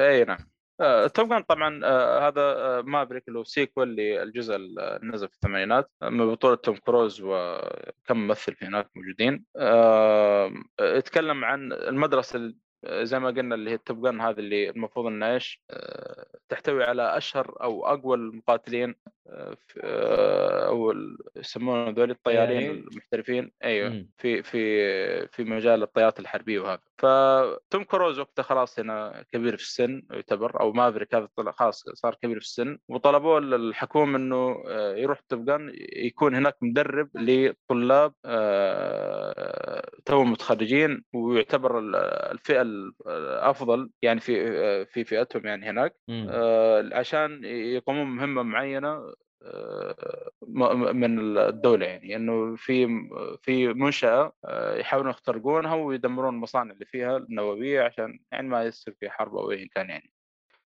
[0.00, 0.38] اي نعم.
[0.80, 5.34] آه، Top Gun طبعا آه، هذا آه، مافريك اللي هو sequel للجزء اللي نزل في
[5.34, 5.90] الثمانينات.
[6.02, 9.44] آه، من بطولة توم كروز وكم ممثل في هناك موجودين.
[9.56, 12.52] آه، يتكلم عن المدرسة آه،
[12.84, 17.16] زي ما قلنا اللي هي ال Top هذه اللي المفروض انها إيش آه، تحتوي على
[17.16, 18.90] أشهر أو أقوى المقاتلين.
[18.90, 19.15] آه، آه،
[20.66, 22.86] أو ال- يسمونهم ذول الطيارين طيارين.
[22.90, 23.52] المحترفين.
[23.64, 23.88] أيوه.
[23.90, 24.10] مم.
[24.18, 26.80] في في في مجال الطيارات الحربية وهذا.
[26.98, 32.40] فتوم كروز وقته خلاص هنا كبير في السن يعتبر أو مافريك هذا خلاص صار كبير
[32.40, 32.78] في السن.
[32.88, 41.04] وطلبوا الحكومة إنه آه، يروح جن يكون هناك مدرب لطلاب آه، توهم متخرجين.
[41.14, 41.96] ويعتبر ال-
[42.32, 45.94] الفئة الأفضل يعني في آه، في فئتهم يعني هناك.
[46.08, 46.26] مم.
[46.30, 48.88] آه، عشان يقومون بمهمه معينة.
[48.88, 49.14] آه،
[50.92, 52.86] من الدولة يعني انه في
[53.42, 59.10] في منشأة آه، يحاولون يخترقونها ويدمرون المصانع اللي فيها النووية عشان يعني ما يصير في
[59.10, 60.12] حرب أو أي كان يعني.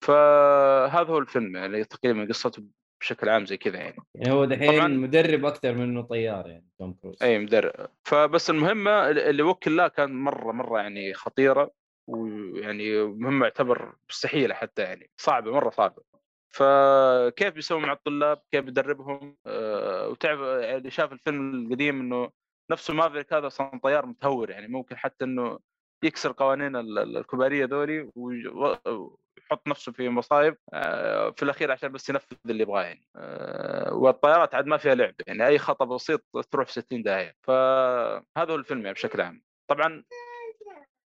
[0.00, 2.62] فهذا هو الفيلم يعني تقريبا قصته
[3.00, 3.96] بشكل عام زي كذا يعني.
[4.14, 7.22] يعني هو دحين مدرب أكثر منه طيار يعني توم كروز.
[7.22, 7.88] أي مدرب.
[8.04, 11.70] فبس المهمة اللي وكل لها كان مرة مرة يعني خطيرة
[12.08, 16.02] ويعني مهمة يعتبر مستحيلة حتى يعني صعبة مرة صعبة.
[16.48, 22.30] فكيف بيسوي مع الطلاب؟ كيف بيدربهم؟ أه وتعرف يعني شاف الفيلم القديم إنه
[22.70, 25.58] نفسه مافريك هذا أصلا طيار متهور يعني ممكن حتى إنه
[26.04, 31.92] يكسر قوانين ال- ال- الكبارية ذولي وي- ويحط نفسه في مصايب آه، في الأخير عشان
[31.92, 33.08] بس ينفذ اللي يبغاه يعني.
[33.16, 37.34] آه، والطيارات عاد ما فيها لعب يعني أي خطأ بسيط تروح في 60 داهية.
[37.42, 39.42] فهذا هو الفيلم يعني بشكل عام.
[39.70, 40.04] طبعا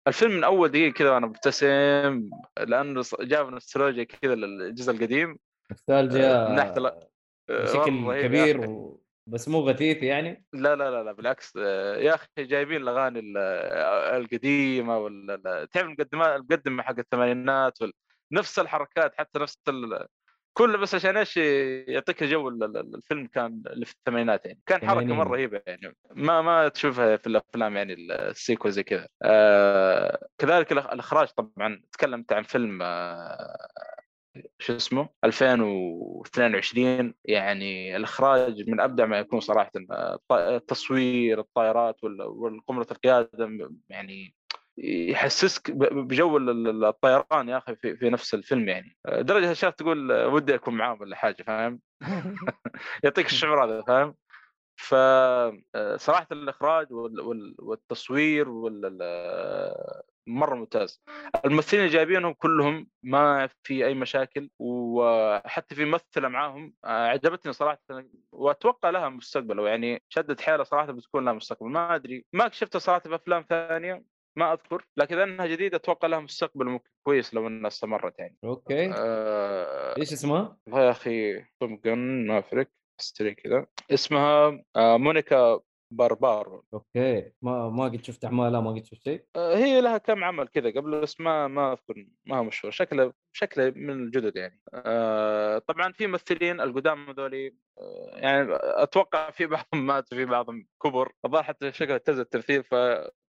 [0.09, 2.31] الفيلم من أول دقيقة كذا وأنا مبتسم
[2.67, 5.39] لأنه جاب نوستالجيا كذا للجزء القديم
[5.71, 7.09] نوستالجيا من ناحية لا-
[7.51, 8.61] آه، بشكل كبير.
[8.61, 9.01] و...
[9.27, 13.35] بس مو غثيث يعني لا لا لا لا بالعكس آه، يا أخي جايبين الأغاني ال-
[13.39, 17.93] آه، القديمة ولا لا- تعرف المقدمات المقدمة حق الثمانينات وال...
[18.33, 20.07] نفس الحركات حتى نفس ال...
[20.53, 24.61] كله بس عشان إيش يعطيك جو ال- ال- الفيلم كان اللي في الثمانينات يعني.
[24.67, 25.07] كان حركة.
[25.15, 25.97] مرة رهيبة يعني.
[26.11, 29.09] ما ما تشوفها في الأفلام يعني السيكول زي كذا.
[29.23, 31.83] آه كذلك الإخراج طبعا.
[31.93, 33.69] تكلمت عن فيلم آه
[34.59, 39.71] شو اسمه؟ 2022 يعني الإخراج من أبدع ما يكون صراحة.
[39.91, 40.19] آه،
[40.57, 44.35] التصوير الطائرات وال- والقمرة القيادة يعني
[44.85, 48.97] يحسسك بجو ال- ال- الطيران يا أخي في, في نفس الفيلم يعني.
[49.07, 51.81] آه، درجة الشاف تقول آه، ودي أكون معاهم ولا حاجة فاهم؟
[53.05, 54.15] يعطيك الشعور هذا فاهم؟
[54.81, 61.03] فصراحه الإخراج وال- وال- والتصوير وال- ال- مرة ممتاز.
[61.45, 67.79] الممثلين اللي جايبينهم كلهم ما في أي مشاكل وحتى في ممثلة معاهم آه، عجبتني صراحة
[68.33, 71.69] وأتوقع لها مستقبل يعني شدت حيلها صراحة بتكون لها مستقبل.
[71.71, 74.03] ما أدري ما شفتها صراحة في أفلام ثانية
[74.39, 78.37] ما أذكر لكن انها جديدة أتوقع لها مستقبل ممكن كويس لو إنها استمرت يعني.
[78.45, 78.93] okay.
[78.97, 83.67] آه إيش اسمها؟ والله يا أخي Top Gun Maverick actress كذا.
[83.91, 85.61] اسمها آه مونيكا
[85.93, 86.65] باربارو.
[86.75, 87.33] أوكي.
[87.43, 89.25] ما ما قد شفت اعمالها ما قد شفت شيء.
[89.37, 92.73] آه هي لها كم عمل كذا قبل بس ما ما أذكر ما هو مشهور.
[92.73, 94.61] شكله شكله من الجدد يعني.
[94.75, 101.13] آه طبعا في ممثلين القدام هذولي آه يعني أتوقع في بعضهم ماتوا في بعضهم كبر.
[101.25, 102.65] الظاهر حتى شكله التمثيل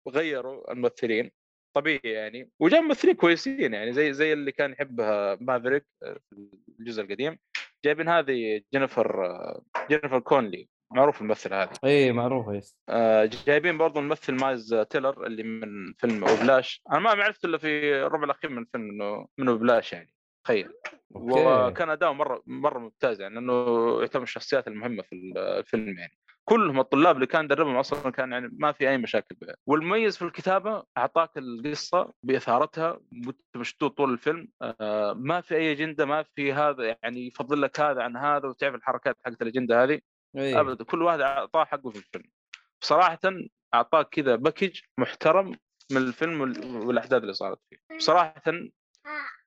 [0.05, 1.31] فغيروا الممثلين
[1.77, 2.51] طبيعي يعني.
[2.61, 6.51] وجاب ممثلين كويسين يعني زي زي اللي كان يحبها مافريك آه، في
[6.81, 7.39] الجزء القديم.
[7.85, 9.37] جايبين هذه جينيفر
[9.89, 11.71] جينيفر كونلي معروف الممثلة هذه.
[11.85, 12.77] اي معروفة yes.
[12.89, 16.83] آه، جايبين برضو الممثل مايلز تيلر اللي من فيلم Whiplash.
[16.91, 20.73] أنا ما عرفت إلا في الربع الأخير من الفيلم إنه من Whiplash يعني تخيل.
[21.11, 23.53] وكان أداؤه مرة مرة ممتاز يعني لأنه
[24.01, 26.19] يعتبر من الشخصيات المهمة في الفيلم يعني.
[26.45, 29.55] كلهم الطلاب اللي كان دربهم أصلا كان يعني ما في أي مشاكل بها.
[29.67, 32.91] والمميز في الكتابة أعطاك القصة بإثارتها
[33.27, 37.81] وانت مشدود طول الفيلم آه ما في أي أجندة ما في هذا يعني يفضل لك
[37.81, 40.01] هذا عن هذا وتعرف الحركات حقت الأجندة هذه.
[40.37, 42.25] اي ابدا كل واحد أعطاه حقه في الفيلم.
[42.81, 43.19] بصراحة
[43.75, 45.57] أعطاك كذا باكج محترم
[45.93, 47.97] من الفيلم وال- والأحداث اللي صارت فيه.
[47.97, 48.43] بصراحة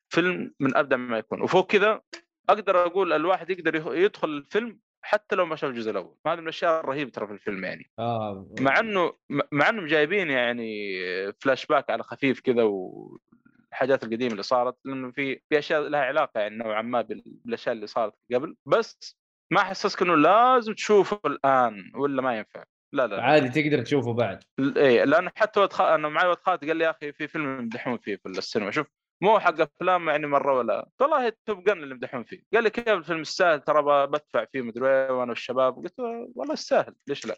[0.10, 1.42] فيلم من أبدع ما يكون.
[1.42, 2.02] وفوق كذا
[2.50, 6.16] أقدر أقول الواحد يقدر يدخل الفيلم حتى لو ما شاف الجزء الأول.
[6.28, 7.92] هذه من الأشياء الرهيبة ترى في الفيلم يعني.
[8.00, 9.14] آه مع إنه
[9.52, 11.00] مع إنهم جايبين يعني
[11.40, 16.40] فلاش باك على خفيف كذا والحاجات القديمة اللي صارت لأنه في في أشياء لها علاقة
[16.40, 18.56] يعني نوعا ما بال- بالأشياء اللي صارت قبل.
[18.66, 19.18] بس
[19.52, 22.64] ما حسسك إنه لازم تشوفه الآن ولا ما ينفع.
[22.94, 23.22] لا لا.
[23.22, 24.44] عادي تقدر تشوفه بعد.
[24.60, 25.82] إيه لأنه حتى ولد خ...
[25.82, 28.72] أنا معي ولد خالتي قال لي يا أخي في فيلم يمدحون فيه في السينما.
[28.72, 28.88] شوف
[29.24, 30.90] مو حق أفلام يعني مرة ولا.
[31.02, 32.44] والله Top Gun اللي يمدحون فيه.
[32.54, 35.76] قال لي كيف الفيلم يستاهل؟ ترى بدفع فيه مدري وأنا والشباب.
[35.76, 37.38] قلت له والله يستاهل ليش لا؟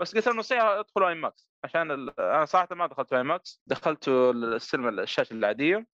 [0.00, 2.20] بس قلت له نصيحة ادخلوا IMAX عشان ال...
[2.20, 5.86] أنا صراحة ما دخلت IMAX دخلت السينما الشاشة العادية.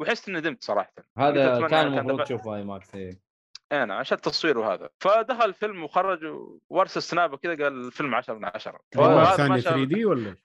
[0.00, 0.92] وحسيت اني ندمت صراحة.
[1.18, 3.20] هذا أتمنى كان المفروض تشوفه IMAX إيه.
[3.72, 4.88] أنا عشان التصوير وهذا.
[5.00, 6.20] فدخل الفيلم وخرج
[6.70, 10.36] وارسل سنابه كذا قال الفيلم 10 من 10 IMAX فهذا ما ثاني شاف- 3D ولا؟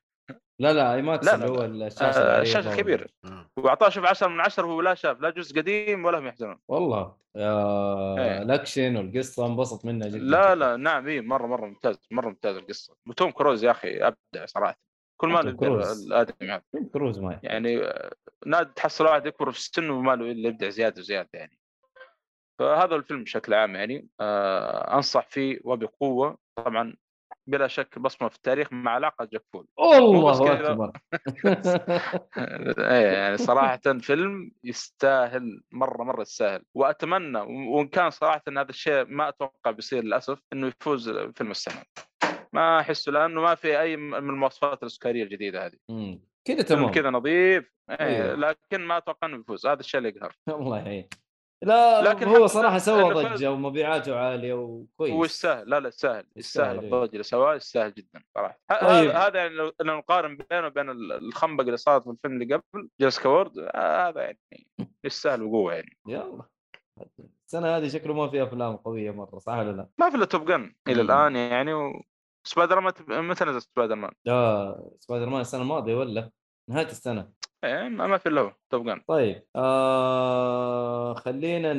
[0.60, 1.88] لا لا اي ماكس لا، اللي لا، هو لا.
[1.88, 3.50] الشاشه آه، الشاشه وال- الكبير آه.
[3.58, 6.60] واعطاه شوف 10 من 10 وهو لا شاف لا جزء قديم ولا هم يحزنون.
[6.68, 8.42] والله آه إيه.
[8.42, 12.96] الأكشن والقصة انبسط منها جدا لا لا نعم اي مرة مرة ممتاز مرة ممتاز القصة.
[13.08, 14.80] وتوم كروز يا أخي أبدع صراحة.
[15.22, 15.40] كل ما.
[15.40, 18.12] الآدمي هذا توم كروز ما يعني آه،
[18.46, 21.60] نادر تحصل واحد يكبر في السن وما له إلا يبدع زيادة وزيادة يعني.
[22.60, 26.38] فهذا الفيلم بشكل عام يعني آه أنصح فيه وبقوة.
[26.58, 26.96] طبعا
[27.48, 29.68] بلا شك بصمة في التاريخ مع علاقة جاك فول.
[29.80, 30.72] الله.
[30.72, 30.92] أكبر.
[32.92, 36.64] إيه يعني صراحة فيلم يستاهل مرة مرة يستاهل.
[36.74, 41.84] وأتمنى وإن كان صراحة ان هذا الشيء ما أتوقع بيصير للأسف إنه يفوز فيلم السنة.
[42.54, 45.78] ما احسه لأنه ما في أي من المواصفات الأسكارية الجديدة هذه.
[46.46, 46.92] كذا تمام.
[46.92, 48.36] كذا نظيف إيه أيوه.
[48.36, 49.68] لكن ما أتوقع إنه يفوز.
[49.68, 50.36] هذا الشيء اللي يقهر.
[50.60, 51.10] الله يعين.
[51.66, 56.26] لا لكن هو صراحة سوى ضجة ومبيعاته عالية وكويس هو يستاهل لا لا يستاهل
[56.80, 56.80] إيه.
[56.80, 59.10] الضوء اللي سواه يستاهل جدا صراحة طيب.
[59.12, 63.30] هذا يعني لو نقارن بينه وبين ال- الخنبق اللي صارت في الفيلم اللي قبل جيسكا
[63.30, 64.40] وورد آه، هذا يعني
[65.04, 66.44] يستاهل بقوة يعني يلا
[67.46, 70.46] السنة هذه شكله ما فيها أفلام قوية مرة صح ولا لا؟ ما في إلا Top
[70.52, 71.02] Gun إلى.
[71.02, 72.04] الآن يعني و...
[72.48, 76.32] سبايدر مان متى نزل سبايدر مان؟ آه سبايدر مان السنة الماضية ولا؟
[76.70, 77.30] نهاية السنة
[77.66, 79.02] إيه ما ما في إلا هو توب جن.
[79.08, 81.74] طيب آه خلينا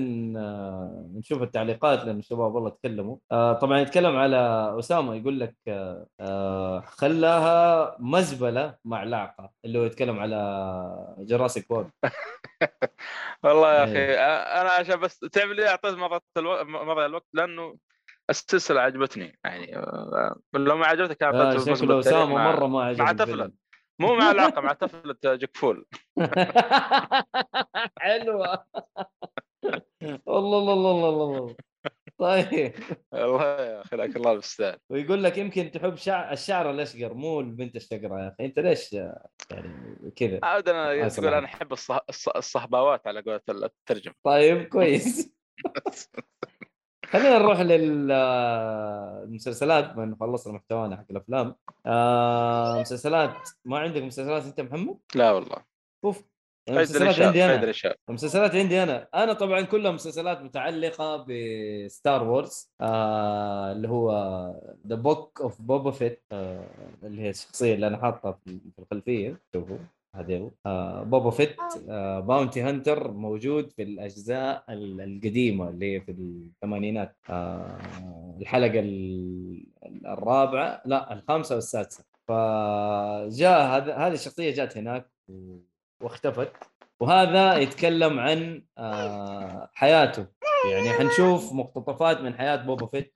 [1.19, 3.17] نشوف التعليقات لأن الشباب والله تكلموا.
[3.33, 4.37] آه طبعا يتكلم على
[4.79, 5.55] أسامة يقول لك
[6.21, 10.37] آه خلاها مزبلة مع لعقه اللي هو يتكلم على
[11.19, 11.91] Jurassic World
[13.45, 13.85] والله يا إيه.
[13.85, 16.65] أخي آه، أنا عشان بس تعرف لي أعطيت مضى ألو...
[16.65, 17.77] مضى الوقت؟ لأنه
[18.31, 23.13] السلسلة عجبتني يعني آه، لو ما عجبتك كانت آه شكله أسامة مرة ما عجب مع.
[23.13, 23.66] طفلة.
[24.01, 25.87] مو مع علاقة مع طفلة جاك فول.
[27.99, 28.65] حلوة.
[30.27, 31.57] والله الله الله الله الله
[32.19, 32.73] طيب.
[33.13, 34.79] والله يا أخي لك الله المستعان.
[34.91, 38.45] ويقول لك يمكن تحب شعر الشعر الأشقر مو البنت الشقراء يا أخي.
[38.45, 41.35] أنت ليش يعني كذا؟ عاد أنا الله تقول.
[41.35, 41.99] أنا أحب الصه...
[42.13, 44.15] الص- الصهباوات على قولة الترجمة.
[44.25, 45.33] طيب كويس.
[47.11, 47.61] خلينا نروح
[49.21, 51.55] للمسلسلات بما انه خلصنا محتوانا حق الأفلام.
[51.87, 53.35] آه مسلسلات
[53.65, 55.57] ما عندك مسلسلات أنت محمد؟ لا والله.
[56.05, 56.25] أوف
[56.69, 57.73] المسلسلات عندي أنا.
[58.09, 59.09] المسلسلات عندي أنا.
[59.15, 64.11] أنا طبعا كلها مسلسلات متعلقة ب Star Wars آه اللي هو
[64.87, 69.79] The Book of Boba Fett اللي هي الشخصية اللي أنا حاطها في في الخلفية شوفوا.
[70.17, 70.51] هذا هو.
[70.67, 71.57] آه بوبا فيت
[71.89, 72.21] آه.
[72.21, 77.17] bounty hunter موجود في الأجزاء ال- القديمة اللي هي في الثمانينات.
[77.31, 77.79] آه
[78.41, 79.67] الحلقة ال-
[80.07, 82.05] الرابعة لا الخامسة والسادسة.
[82.29, 85.11] فجاء هذا هذه الشخصية جات هناك
[86.03, 86.53] واختفت.
[87.01, 90.27] وهذا يتكلم عن آه، حياته.
[90.73, 93.15] يعني حنشوف مقتطفات من حياة بوبا فيت.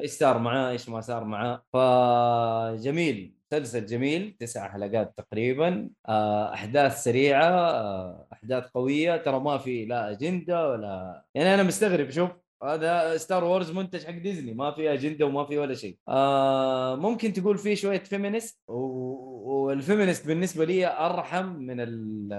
[0.00, 3.34] إيش صار معاه؟ إيش ما صار معاه؟ فجميل.
[3.52, 10.10] مسلسل جميل تسع حلقات تقريبا آه، أحداث سريعة آه، أحداث قوية ترى ما في لا
[10.10, 12.30] أجندة ولا يعني أنا مستغرب شوف
[12.64, 15.96] هذا Star Wars منتج حق ديزني ما في أجندة وما في ولا شيء.
[16.08, 22.32] آه ممكن تقول فيه شوية feminist وال feminist بالنسبة لي أرحم من ال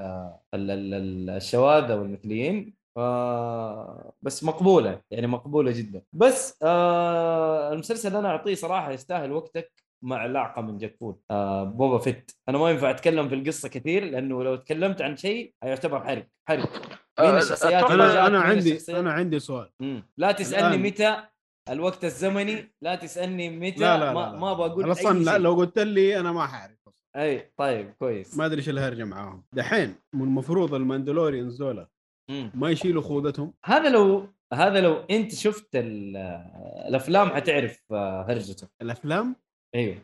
[0.54, 2.74] ال- ال- ال- الشواذ أو المثليين.
[2.98, 6.02] آه بس مقبولة يعني مقبولة جدا.
[6.14, 11.98] بس آه المسلسل أنا أعطيه صراحة يستاهل وقتك مع لقمة من junk food آه بوبا
[11.98, 16.28] فيت أنا ما ينفع أتكلم في القصة كثير لأنه لو تكلمت عن شيء هيعتبر حرق
[16.50, 16.70] حرق
[17.20, 20.04] مين آه، الشخصيات اللي جات؟ أنا أنا مين عندي الشخصيات؟ أنا عندي سؤال مم.
[20.18, 20.82] لا تسألني الآن.
[20.82, 21.18] متى
[21.70, 24.32] الوقت الزمني لا تسألني متى لا لا لا, ما, لا.
[24.40, 26.78] ما بقول أنا أي أصلا لا لو قلت لي أنا ما حعرف
[27.16, 31.88] أي طيب كويس ما أدري إيش الهرجة معاهم دحين من المفروض ال Mandalorians دول
[32.30, 32.52] مم.
[32.56, 36.18] ما يشيلوا خوذتهم هذا لو هذا لو أنت شفت ال-
[36.88, 39.36] الأفلام حتعرف آه، هرجته الأفلام
[39.76, 39.98] أيوه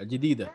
[0.00, 0.52] الجديدة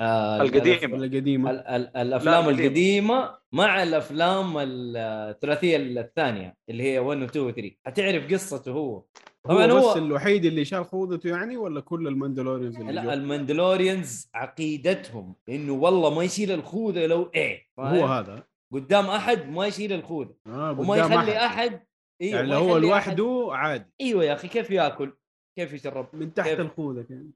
[0.00, 0.92] آه، القديم.
[0.92, 2.64] ولا القديمة ال- ال- الافلام لا، القديم.
[2.66, 8.94] القديمة مع الأفلام الثلاثية الثانية اللي هي 1 و 2 و 3 حتعرف قصته هو
[8.96, 9.04] هو
[9.44, 13.10] طبعا بس هو الوحيد اللي شال خوذته يعني ولا كل ال Mandalorians اللي لا جو؟
[13.10, 19.66] ال Mandalorians عقيدتهم إنه والله ما يشيل الخوذة لو إيه؟ هو هذا قدام أحد ما
[19.66, 21.80] يشيل الخوذة آه وما يخلي أحد
[22.22, 25.12] إيوه يعني ما لو هو لوحده عادي إيوه يا أخي كيف يأكل؟
[25.58, 27.26] كيف يشرب؟ من تحت كيف؟ الخوذة كده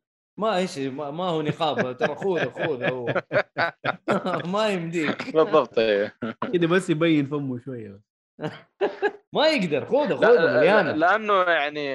[0.40, 3.14] ما إيش ما, ما هو نقاب ترى خوذه خوذه هو.
[4.54, 5.32] ما يمديك.
[5.36, 6.14] بالضبط إيه.
[6.52, 8.00] كده بس يبين فمه شوية
[9.34, 9.84] ما يقدر.
[9.86, 10.92] خوذه لا- خوذه مليانة.
[10.92, 11.90] لأنه يعني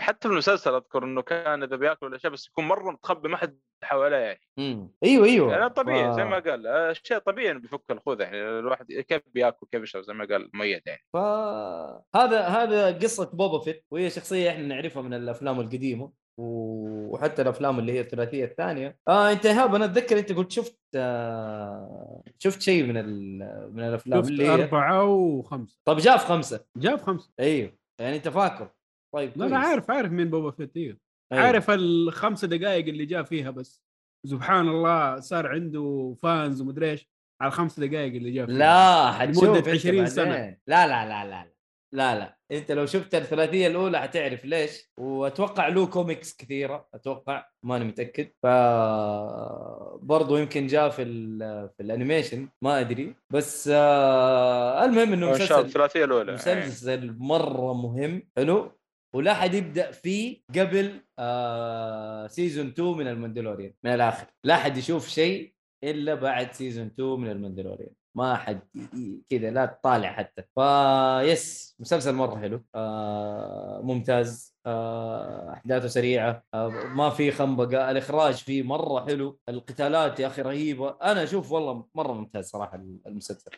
[0.00, 3.36] حتى في المسلسل أذكر إنه كان إذا بيأكل ولا شيء بس يكون مرة متخبي ما
[3.36, 4.40] حد حواليه يعني.
[4.58, 4.90] مم.
[5.04, 5.52] أيوه أيوه.
[5.52, 8.36] يعني طبيعي ف- زي ما قال شيء طبيعي إنه بيفك الخوذة يعني.
[8.58, 11.02] الواحد كيف بيأكل كيف يشرب زي ما قال ميت يعني.
[11.12, 16.23] فهذا هذا قصة بوبا فيت وهي شخصية إحنا نعرفها من الأفلام القديمة.
[16.38, 22.22] وحتى الأفلام اللي هي الثلاثية الثانية آه أنت ايهاب أنا أتذكر أنت قلت شفت آه
[22.38, 22.94] شفت شيء من
[23.74, 28.16] من الأفلام شفت اللي هي أربعة وخمسة طب جاء في خمسة جاب خمسة أيوه يعني
[28.16, 28.70] أنت فاكر
[29.14, 29.66] طيب لا لا كويس.
[29.66, 30.76] عارف عارف مين بوبا فيت.
[30.76, 30.98] أيوة.
[31.32, 33.84] عارف الخمسة دقائق اللي جاء فيها بس
[34.26, 37.08] سبحان الله صار عنده fans ومدري إيش
[37.40, 40.24] على الخمس دقائق اللي جاء فيها لا حتشوف أنت 20 سنة.
[40.30, 40.58] بعدين.
[40.66, 41.53] لا لا لا لا
[41.94, 42.36] لا لا.
[42.52, 44.90] انت لو شفت الثلاثية الأولى حتعرف ليش.
[44.98, 48.30] وأتوقع له كوميكس كثيرة أتوقع ماني متأكد.
[48.42, 48.46] ف
[50.02, 53.14] برضه يمكن جاء في ال- في ال animation ما أدري.
[53.30, 56.32] بس آه المهم إنه مسلسل الثلاثية الأولى.
[56.32, 58.28] مسلسل مرة مهم.
[58.36, 58.72] حلو؟
[59.14, 64.26] ولا حد يبدأ فيه قبل آه season 2 من ال Mandalorian من الآخر.
[64.44, 68.60] لا حد يشوف شيء إلا بعد season 2 من ال Mandalorian ما حد
[69.30, 70.42] كذا لا تطالع حتى.
[70.54, 72.64] فيس مسلسل مرة حلو.
[72.74, 74.56] آه ممتاز.
[74.66, 76.42] آه أحداثه سريعة.
[76.54, 77.90] آه ما في خنبقة.
[77.90, 79.38] الإخراج فيه مرة حلو.
[79.48, 80.96] القتالات يا أخي رهيبة.
[81.02, 83.50] أنا أشوف والله مرة ممتاز صراحة المسلسل.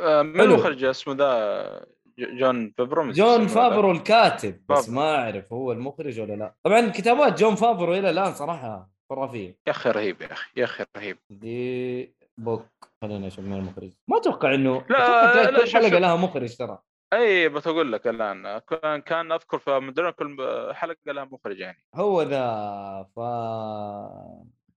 [0.00, 0.40] آه، من.
[0.40, 1.86] المخرج اسمه ذا
[2.18, 3.46] جون فابرو جون.
[3.46, 4.88] فافرو الكاتب بس.
[4.88, 6.54] ما أعرف هو المخرج ولا لا.
[6.64, 9.58] طبعا كتابات جون فافرو إلى الآن صراحة خرافية.
[9.66, 11.18] يا أخي رهيب يا أخي يا أخي رهيب.
[11.30, 12.66] The Book
[13.02, 15.98] خلينا نشوف من المخرج ما أتوقع انه لا، لا، شوف- حلقة.
[15.98, 16.78] لها مخرج ترى
[17.12, 20.36] أي بتقول لك الآن كان كان أذكر في Mandalorian كل
[20.74, 23.20] حلقة لها مخرج يعني هو ذا ف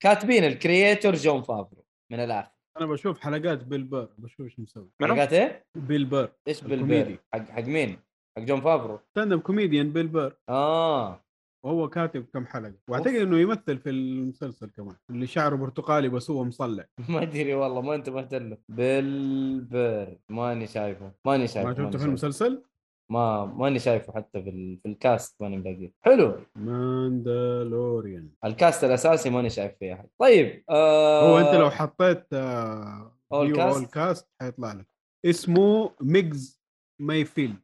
[0.00, 2.50] كاتبين ال creator جون فافرو من الآخر
[2.80, 6.60] أنا بشوف حلقات بيل بير بشوف إيش مسوي؟ حلقات إيه؟ بيل بير إيش.
[6.64, 7.98] بيل بير؟ حق حق مين؟
[8.36, 11.20] حق جون فافرو stand-up comedian بيل بير آه
[11.64, 12.74] وهو كاتب كم حلقة.
[12.88, 16.84] وأعتقد إنه يمثل في المسلسل كمان اللي شعره برتقالي بس هو مصلع.
[17.08, 18.58] ما أدري والله ما انتبهت له.
[18.68, 21.12] بيل بير ماني شايفه.
[21.26, 22.04] ماني شايفه ما شفته في.
[22.04, 22.62] المسلسل؟
[23.10, 24.78] ما ماني شايفه حتى في, ال...
[24.82, 25.92] في ال cast ماني ملاقيه.
[26.00, 26.36] حلو.
[26.56, 28.30] Mandalorian.
[28.44, 30.08] ال cast الأساسي ماني شايف فيه أحد.
[30.18, 31.30] طيب آه...
[31.30, 34.86] هو أنت لو حطيت آه all cast حيطلع لك.
[35.24, 36.57] اسمه ميجز.
[37.00, 37.56] مايفيلد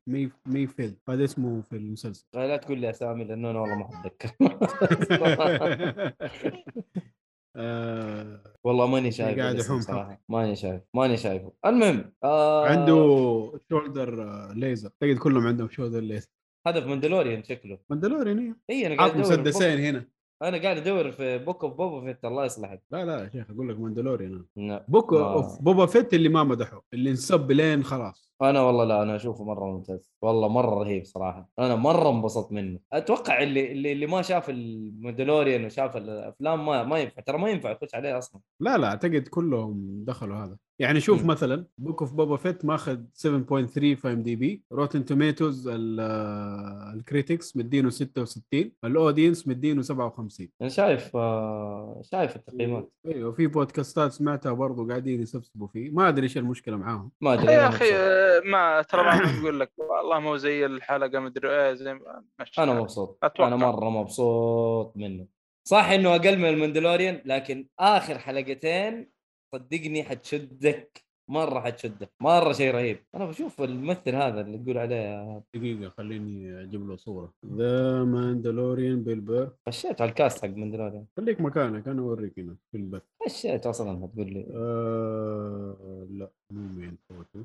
[0.47, 2.27] مايفيلد هذا اسمه في المسلسل.
[2.35, 4.31] لا تقول لي اسامي لأنه أنا والله ما أتذكر.
[7.57, 10.23] آه والله ماني شايف قاعد يحوم صراحة.
[10.29, 11.53] ماني شايف ماني شايفه.
[11.67, 12.67] المهم آه...
[12.67, 12.95] عنده
[13.71, 16.29] shoulder laser تجد كلهم عندهم شولدر ليزر
[16.67, 17.79] هذا في Mandalorian شكله.
[17.91, 18.55] Mandalorian إيه.
[18.71, 19.79] اي أنا قاعد مسدسين.
[19.79, 20.14] هنا.
[20.49, 22.83] أنا قاعد أدور في Book of Boba Fett الله يصلحك.
[22.91, 24.85] لا لا يا شيخ أقول لك Mandalorian لا.
[24.89, 28.35] Book of Boba Fett اللي ما مدحوه اللي انسب لين خلاص.
[28.43, 30.13] أنا والله لا أنا أشوفه مرة ممتاز.
[30.23, 31.49] والله مرة رهيب صراحة.
[31.59, 32.79] أنا مرة انبسطت منه.
[32.93, 37.51] أتوقع اللي اللي, اللي ما شاف ال Mandalorian وشاف الأفلام ما ما ينفع ترى ما
[37.51, 38.41] ينفع يخش عليه أصلا.
[38.61, 40.57] لا لا أعتقد كلهم دخلوا هذا.
[40.79, 41.27] يعني شوف مم.
[41.31, 43.05] مثلا Book of Boba Fett ماخذ 7.3
[43.75, 45.69] في IMDb Rotten Tomatoes
[46.95, 53.47] ال critics مدينه 66 ال audience مدينه 57 أنا شايف آه، شايف التقييمات أيوه في
[53.47, 57.95] بودكاستات سمعتها برضو قاعدين يسبسبوا فيه ما أدري إيش المشكلة معاهم ما أدري يا أخي.
[57.95, 61.99] آه، ما ترى ما يقول لك والله مو زي الحلقة مدري إيه زي
[62.59, 62.81] أنا.
[62.81, 63.49] مبسوط أتوقع.
[63.49, 65.27] أنا مرة مبسوط منه
[65.69, 69.14] صح إنه أقل من ال Mandalorian لكن آخر حلقتين
[69.59, 72.99] صدقني حتشدك مرة حتشدك مرة شيء رهيب.
[73.15, 77.33] أنا بشوف الممثل هذا اللي تقول عليه دقيقة خليني أجيب له صورة.
[77.47, 82.57] The Mandalorian Bill Burr خشيت على ال cast حق Mandalorian خليك مكانك أنا أوريك هنا
[82.73, 83.03] في البث.
[83.27, 84.47] خشيت أصلا هتقول لي.
[84.55, 87.45] آه لا مو main photo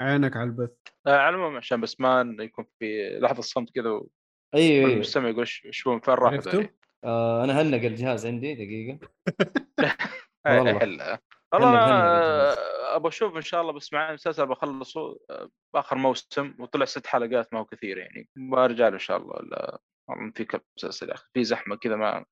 [0.00, 0.70] عينك على البث.
[1.06, 4.06] آه، على العموم عشان بس ما يكون في لحظة صمت كذا أيوه
[4.54, 4.90] أيوه.
[4.90, 6.68] والمستمع يقول "إيش- إيش هو فين راح؟ عرفته؟
[7.04, 8.98] آه أنا هنق الجهاز عندي دقيقة.
[10.46, 10.74] والله.
[10.74, 11.18] والله.
[11.52, 16.84] والله آه، أبغى أشوف إن شاء الله بس معي مسلسل بخلصه آه، باخر موسم وطلع
[16.84, 18.28] ست حلقات ما هو كثير يعني.
[18.36, 19.78] برجع له إن شاء الله لا
[20.08, 22.24] والله في كم مسلسل يا أخي في زحمة كذا ما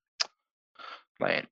[1.21, 1.47] الله يعين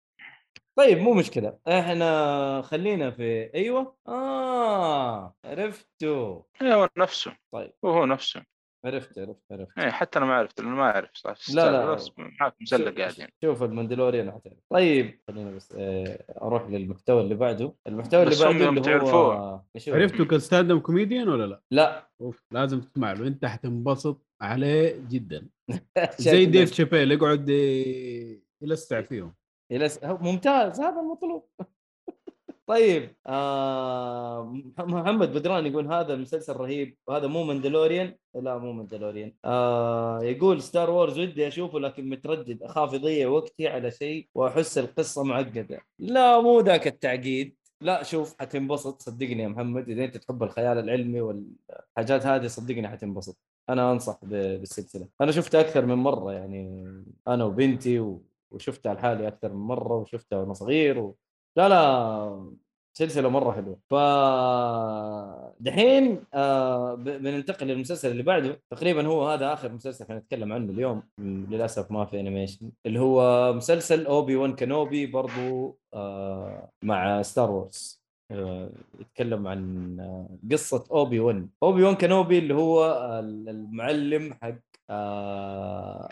[0.78, 1.60] طيب مو مشكلة.
[1.68, 6.45] إحنا خلينا في أيوه آه عرفته.
[6.62, 7.38] إيه، هو نفسه.
[7.53, 7.74] طيب.
[7.84, 8.45] وهو نفسه.
[8.86, 9.80] عرفت عرفت عرفت.
[9.80, 11.97] إيه حتى أنا ما عرفت لأنه ما أعرف صح؟ لا، لا.
[12.17, 17.36] معك مسلق شوف- قاعد يعني شوف المندلوريان حتعرف طيب خلينا بس آه، أروح للمحتوى اللي
[17.36, 17.73] بعده.
[17.88, 19.61] المحتوى اللي بعده اللي هو.
[19.88, 22.09] عرفتوا ك stand-up comedian ولا لا؟ لا.
[22.21, 23.27] أوف لازم تسمع له.
[23.27, 25.47] أنت حتنبسط عليه جدا.
[26.19, 29.36] زي Dave Chappelle يقعد ي- يلسع فيهم.
[29.71, 30.03] يلس...
[30.03, 31.49] هو ممتاز هذا المطلوب.
[32.70, 34.43] طيب آه
[34.78, 40.61] مح- محمد بدران يقول هذا المسلسل رهيب وهذا مو Mandalorian لا مو Mandalorian آه يقول
[40.61, 42.63] Star Wars ودي أشوفه لكن متردد.
[42.63, 45.82] أخاف يضيع وقتي على شيء وأحس القصة معقدة.
[45.99, 47.55] لا مو ذاك التعقيد.
[47.82, 49.01] لا شوف حتنبسط.
[49.01, 53.38] صدقني يا محمد إذا أنت تحب الخيال العلمي والحاجات هذه صدقني حتنبسط.
[53.70, 55.07] أنا أنصح بالسلسلة.
[55.22, 56.86] أنا شفتها أكثر من مرة يعني
[57.28, 58.17] أنا وبنتي.
[58.51, 61.15] وشفتها لحالي أكثر من مرة وشفتها وأنا صغير و...
[61.57, 62.53] لا لا
[62.93, 63.79] سلسلة مرة حلوة.
[63.89, 63.93] ف
[65.59, 68.61] دحين آه بننتقل للمسلسل اللي بعده.
[68.69, 71.03] تقريبا هو هذا آخر مسلسل حنتكلم عنه اليوم.
[71.19, 77.99] للأسف ما في animation اللي هو مسلسل Obi-Wan Kenobi برضو آه مع Star Wars
[78.31, 78.69] آه،
[78.99, 82.85] يتكلم عن آه، قصة Obi-Wan Obi-Wan Kenobi اللي هو
[83.49, 84.55] المعلم حق
[84.89, 86.09] آه،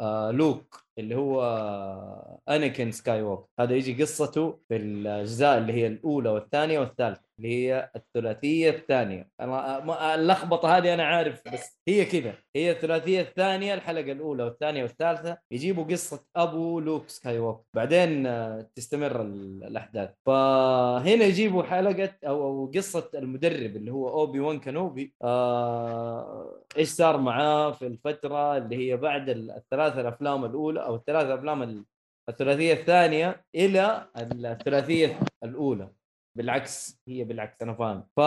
[0.00, 0.87] آه، لوك.
[0.98, 1.42] اللي هو
[2.48, 7.27] Anakin Skywalker هذا يجي قصته في الأجزاء اللي هي الأولى والثانية والثالثة.
[7.38, 9.28] اللي هي الثلاثية الثانية.
[9.40, 12.34] أنا ما- اللخبطة هذه أنا عارف بس هي كذا.
[12.56, 19.20] هي الثلاثية الثانية الحلقة الأولى والثانية والثالثة يجيبوا قصة أبو Luke Skywalker بعدين آه، تستمر
[19.22, 20.10] ال- الأحداث.
[20.26, 25.14] فهنا يجيبوا حلقة أو, أو قصة المدرب اللي هو Obi-Wan Kenobi.
[25.22, 31.34] آه إيش صار معاه في الفترة اللي هي بعد ال- الثلاثة الأفلام الأولى أو الثلاثة
[31.34, 31.84] أفلام ال-
[32.28, 35.88] الثلاثية الثانية إلى الثلاثية الأولى.
[36.38, 38.04] بالعكس هي بالعكس أنا فاهم.
[38.16, 38.20] ف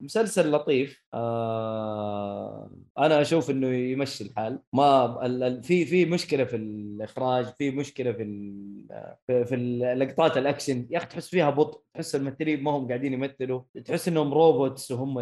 [0.00, 4.62] مسلسل لطيف آه أنا أشوف إنه يمشي الحال.
[4.72, 8.24] ما في في مشكلة في الإخراج في مشكلة في
[9.44, 9.56] في,
[9.98, 10.86] لقطات الأكشن.
[10.90, 15.14] يا أخي تحس فيها بطء تحس الممثلين ما هم قاعدين يمثلوا تحس إنهم robots وهم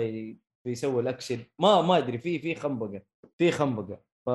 [0.65, 1.39] بيسووا الأكشن.
[1.59, 3.03] ما ما أدري في في خنبقة
[3.39, 4.01] في خنبقة.
[4.27, 4.31] ف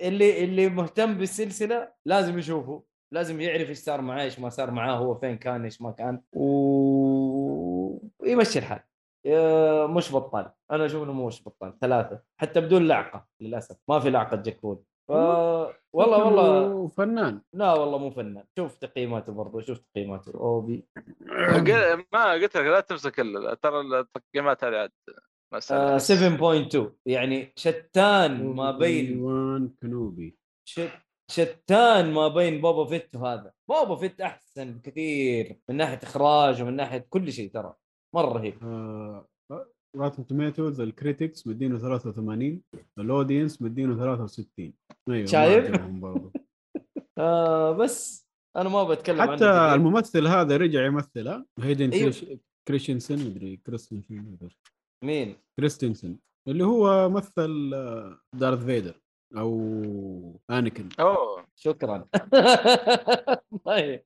[0.00, 2.82] اللي اللي مهتم بالسلسلة لازم يشوفه.
[3.16, 6.20] لازم يعرف إيش صار معاه إيش ما صار معاه هو فين كان إيش ما كان.
[6.32, 6.46] و...
[8.18, 8.80] ويمشي الحال.
[9.94, 10.50] مش بطال.
[10.70, 11.78] أنا أشوف إنه مش بطال.
[11.78, 12.20] ثلاثة.
[12.40, 13.76] حتى بدون لعقة للأسف.
[13.88, 15.10] ما في لعقة جاك فود ف...
[15.10, 16.88] والله والله.
[16.88, 17.42] فنان.
[17.52, 18.44] لا والله مو فنان.
[18.58, 20.32] شوف تقييماته برضه شوف تقييماته.
[20.34, 20.84] Obi
[22.12, 24.90] ما قلت لك لا تمسك ال- ترى التقييمات هذه عاد
[25.54, 26.12] مسألة آه بس.
[26.12, 30.38] 7.2 يعني شتان ما بين Wan Kenobi.
[30.68, 30.90] شت
[31.30, 37.06] شتان ما بين Boba Fett وهذا Boba Fett أحسن بكثير من ناحية إخراج ومن ناحية
[37.10, 37.74] كل شيء ترى
[38.14, 38.58] مرة رهيب
[39.96, 42.62] راتن توميتوز الكريتكس مدينه 83
[42.98, 44.72] ال audience مدينه 63
[45.08, 45.80] أيوه ما شايف؟
[47.18, 49.74] آه بس أنا ما بتكلم عنه حتى كثير.
[49.74, 52.02] الممثل هذا رجع يمثل ها Hayden أيوه.
[52.02, 52.24] Chris...
[52.68, 54.38] Christensen مدري Christensen.
[55.04, 56.16] مين؟ Christensen
[56.48, 59.00] اللي هو مثل آه، Darth Vader
[59.36, 61.46] أو Anakin أوه.
[61.56, 62.06] شكرا.
[63.64, 64.04] طيب.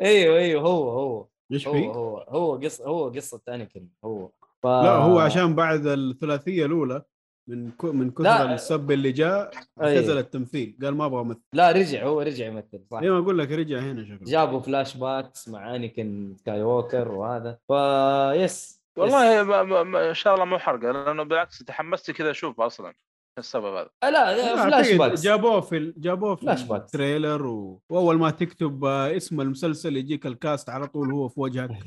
[0.00, 1.26] أيوه أيوه هو هو.
[1.52, 4.30] إيش هو في؟ هو هو قصه هو قصة Anakin هو.
[4.62, 4.66] ف...
[4.66, 7.02] لا هو عشان بعد الثلاثية الأولى
[7.48, 7.84] من ك...
[7.84, 8.54] من كثر لا.
[8.54, 9.50] السب اللي جاء
[9.80, 9.96] أيوه.
[9.96, 10.78] اعتزل التمثيل.
[10.82, 13.02] قال ما أبغى امثل لا رجع هو رجع يمثل صح.
[13.02, 17.58] ما أقول لك رجع هنا شكله جابوا flashbacks مع Anakin Skywalker وهذا.
[17.68, 17.72] ف
[18.42, 22.60] yes والله ما ما ما إن شاء الله مو حرقة لأنه بالعكس تحمست كذا أشوف
[22.60, 22.94] أصلا.
[23.40, 23.90] السبب هذا.
[24.02, 25.22] لا, لا لا، فلاش باكس.
[25.22, 26.84] جابوه في جابوه في flashbacks.
[26.84, 27.80] ال trailer و...
[27.90, 31.70] وأول ما تكتب آه، اسم المسلسل يجيك ال cast على طول هو في وجهك.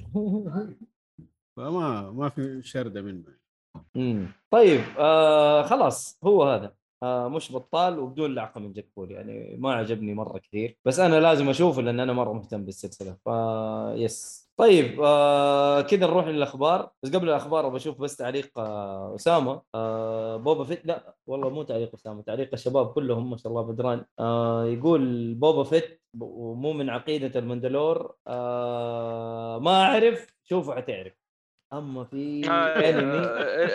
[1.57, 3.23] فما ما في شردة منه.
[3.95, 4.27] مم.
[4.51, 6.73] طيب آه خلاص هو هذا.
[7.03, 10.77] آه مش بطال وبدون لعقة من جاك بول يعني ما عجبني مرة كثير.
[10.85, 13.17] بس أنا لازم أشوفه لأن أنا مرة مهتم بالسلسلة.
[13.25, 13.29] ف
[13.99, 16.89] yes طيب آه كذا نروح للأخبار.
[17.03, 19.61] بس قبل الأخبار بشوف بس تعليق آه أسامة.
[19.75, 24.05] آه Boba Fett لا والله مو تعليق أسامة تعليق الشباب كلهم ما شاء الله بدران.
[24.19, 28.15] آه يقول Boba Fett ومو من عقيدة ال Mandalore.
[28.27, 31.13] آه ما أعرف شوفوا حتعرف.
[31.73, 33.27] أما في أنمي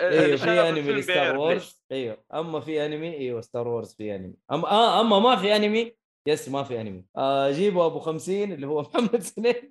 [0.03, 1.83] أيوه في أنمي ل Star Wars.
[1.91, 4.33] إيوه أما في أنمي إيوه Star Wars في أنمي.
[4.51, 5.95] أما آه أما ما في أنمي
[6.27, 7.05] yes ما في أنمي.
[7.17, 9.69] آه جيبوا أبو 50 اللي هو محمد سنين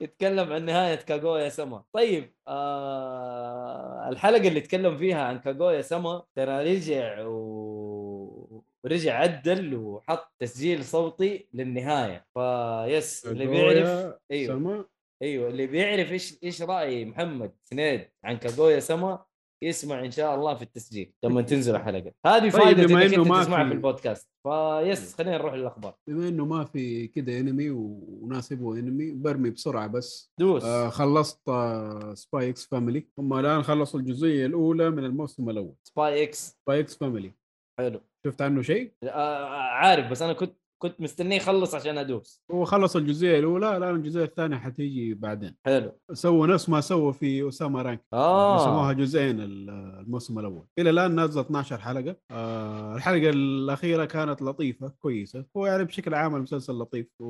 [0.00, 1.84] يتكلم عن نهاية كاغويا سما.
[1.92, 8.62] طيب آه الحلقة اللي تكلم فيها عن كاغويا سما ترى رجع و...
[8.84, 12.26] ورجع عدل وحط تسجيل صوتي للنهاية.
[12.34, 14.84] ف yes اللي بيعرف أيوه سما
[15.22, 19.24] أيوه اللي بيعرف إيش إيش رأي محمد سنيد عن كاغويا سما
[19.62, 21.12] يسمع إن شاء الله في التسجيل.
[21.24, 22.12] لما تنزل الحلقة.
[22.26, 24.28] هذه طيب، فائده بما إنك أنت ما تسمعها في- في البودكاست.
[24.42, 25.94] فيس خلينا نروح للأخبار.
[26.08, 30.32] بما إنه ما في كده انمي وناس يبغوا انمي برمي بسرعة بس.
[30.40, 30.64] دوس.
[30.64, 35.74] آه خلصت آه Spy x Family هم الآن خلصوا الجزئية الأولى من الموسم الأول.
[35.84, 37.32] Spy x Spy x Family
[37.78, 38.00] حلو.
[38.26, 42.42] شفت عنه شيء؟ آه عارف بس أنا كنت كنت مستنيه يخلص عشان أدوس.
[42.50, 45.56] هو خلص الجزئية الأولى الان الجزئية الثانية حتيجي بعدين.
[45.64, 45.92] حلو.
[46.12, 48.04] سووا نفس ما سووا في اسامه رانك.
[48.12, 48.64] آه.
[48.64, 49.70] سموها جزئين ال-
[50.00, 50.66] الموسم الأول.
[50.78, 52.16] إلى الآن نازله 12 حلقة.
[52.30, 55.44] آه الحلقة الأخيرة كانت لطيفة كويسة.
[55.56, 57.24] هو يعني بشكل عام المسلسل لطيف و...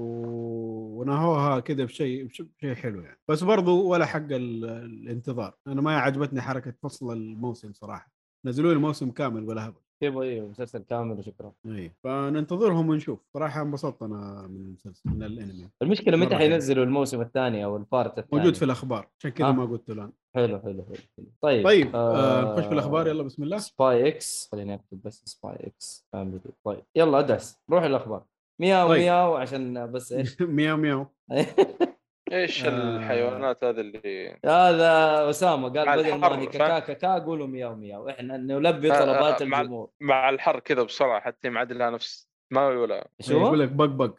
[1.01, 3.19] ونهوها كذا بشيء بش- بشيء حلو يعني.
[3.29, 4.65] بس برضو ولا حق ال...
[4.65, 5.55] الانتظار.
[5.67, 8.13] أنا ما عجبتني حركة فصل الموسم صراحة.
[8.47, 9.81] نزلوا لي موسم كامل ولا هبل.
[10.03, 11.53] يبغى أيوه مسلسل كامل وشكرا.
[11.67, 13.21] اي فننتظرهم ونشوف.
[13.35, 15.69] صراحة انبسطت أنا من المسلسل من الأنمي.
[15.83, 16.37] المشكلة متى.
[16.37, 19.09] حينزلوا الموسم الثاني أو ال part الثاني؟ موجود في الأخبار.
[19.19, 19.53] عشان كذا آه.
[19.53, 20.13] ما قلت الآن.
[20.35, 21.27] حلو حلو حلو, حلو.
[21.43, 23.09] طيب طيب آه نخش في الأخبار.
[23.09, 23.59] يلا بسم الله.
[23.59, 28.25] Spy x خليني أكتب بس Spy x Family طيب يلا ادعس روح الأخبار.
[28.61, 29.01] مياو طيب.
[29.01, 31.07] مياو عشان بس إيش؟ مياو مياو.
[32.33, 32.69] إيش آه.
[32.69, 38.09] الحيوانات هذه اللي هذا أسامة قال بدل ما هي؟ كاكا كاكا قولوا مياو مياو.
[38.09, 39.91] إحنا نلبي آه، طلبات آه، مع- الجمهور.
[40.01, 43.09] مع الحر كذا بسرعة حتى معدل لها نفس ما ولا.
[43.21, 44.15] شو؟ يقول لك بق بق.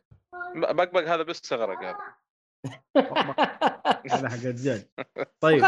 [0.56, 1.98] بقبق هذا بس غرق هذا.
[4.12, 4.86] هذا حق الدجاج
[5.40, 5.64] طيب.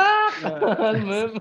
[0.92, 1.34] المهم.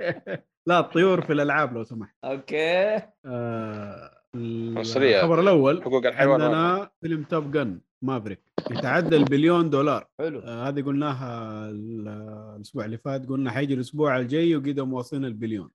[0.68, 2.14] لا الطيور في الألعاب لو سمحت.
[2.24, 2.94] أوكي.
[3.26, 5.16] آه عنصرية.
[5.20, 8.40] الخبر الأول حقوق الحيوان عندنا فيلم Top Gun Maverick.
[8.70, 10.06] يتعدى البليون دولار.
[10.18, 10.38] حلو.
[10.40, 12.08] آه هذه قلناها ال-
[12.56, 15.70] الأسبوع اللي فات قلنا حيجي الأسبوع الجاي وقدروا واصلين البليون.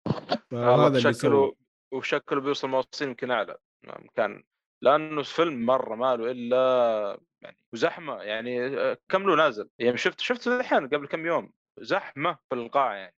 [0.51, 1.55] فهذا اللي شكله
[1.93, 3.57] وشكله بيوصل مواسم يمكن أعلى.
[4.15, 4.43] كان
[4.81, 10.19] لأنه الفيلم مرة ما له إلا يعني وزحمه يعني آه، كم له نازل؟ يعني شفت
[10.19, 13.15] شفته الحين قبل كم يوم؟ زحمة في القاعه يعني.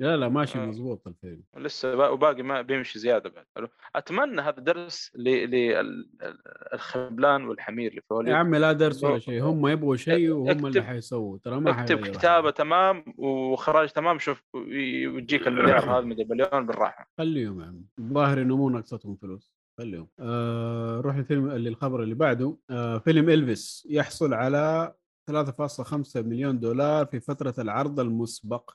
[0.00, 0.66] لا لا ماشي آه.
[0.66, 3.44] مضبوط الفيلم لسه با- وباقي ما بيمشي زيادة بعد.
[3.56, 3.68] حلو.
[3.96, 5.12] أتمنى هذا درس
[6.72, 10.82] للخبلان والحمير اللي في يا عمي لا درس ولا شيء هم يبغوا شيء وهم اللي
[10.82, 17.10] حيسووا ترى ما أكتب كتابة تمام واخراج تمام شوف ويجيك المليار هذا مدري مليون بالراحة.
[17.18, 19.52] خليهم يا عم الظاهر إنه مو ناقصتهم فلوس.
[19.78, 20.08] خليهم.
[20.20, 22.56] آه روح الفيلم اللي الخبر اللي بعده.
[22.70, 24.94] آه فيلم إلفيس يحصل على
[25.30, 28.70] 3.5 مليون دولار في فترة العرض المسبق.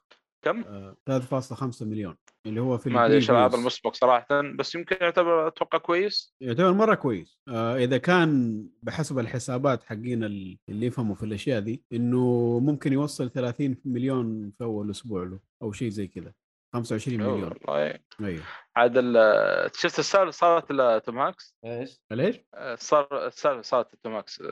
[0.46, 2.16] كم؟ آه 3.5 مليون
[2.46, 3.60] اللي هو في ما أدري إيش العرض الpreviews.
[3.60, 9.84] المسبق صراحة بس يمكن يعتبر أتوقع كويس يعتبر مرة كويس آه إذا كان بحسب الحسابات
[9.84, 15.24] حقين ال- اللي يفهموا في الأشياء دي إنه ممكن يوصل 30 مليون في أول أسبوع
[15.24, 16.34] له أو شيء زي كذا
[16.74, 18.44] 25 أوه، مليون والله أيوه
[18.76, 22.36] عاد ال- شفت السالفة صارت لتوم هانكس إيش؟ ليش؟
[22.76, 24.44] صار السالفة صارت لتوم هانكس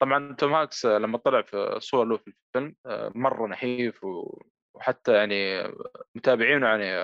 [0.00, 2.26] طبعا توم هانكس لما طلع في صور له في
[2.56, 2.74] الفيلم
[3.22, 4.42] مرة نحيف و-
[4.76, 5.72] وحتى يعني
[6.14, 6.96] متابعينه يعني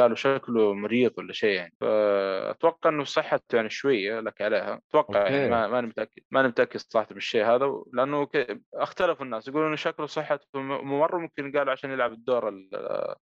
[0.00, 5.34] قالوا شكله مريض ولا شيء يعني فأتوقع إنه صحته يعني شوية لك عليها أتوقع أوكي.
[5.34, 8.28] يعني ما ماني متأكد ماني متأكد صراحة بالشيء هذا لأنه
[8.74, 12.54] اختلفوا الناس يقولون إنه شكله صحته مرة ممكن قالوا عشان يلعب الدور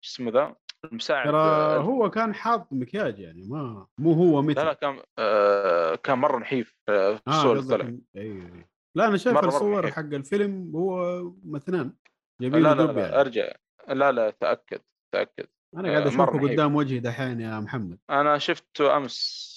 [0.05, 0.55] اسمه ذا
[0.85, 5.95] المساعد ترى هو كان حاط مكياج يعني ما مو هو مثل لا لا كان آه
[5.95, 8.65] كان مرة نحيف آه في الصور اللي قصدك طلع أيوه.
[8.97, 9.91] لا أنا شايف الصور.
[9.91, 11.93] حق الفيلم هو مثنان
[12.41, 13.21] جايبين لا لا, دب لا يعني.
[13.21, 13.53] أرجع
[13.89, 14.81] لا لا تأكد
[15.15, 15.47] تأكد.
[15.77, 16.25] أنا قاعد آه، أشوفه.
[16.25, 17.99] قدام وجهي دحين يا محمد.
[18.11, 19.53] أنا شفته أمس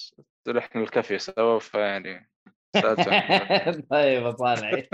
[0.48, 2.30] رحنا الكافيه سوا فيعني.
[3.92, 4.82] طيب صالحي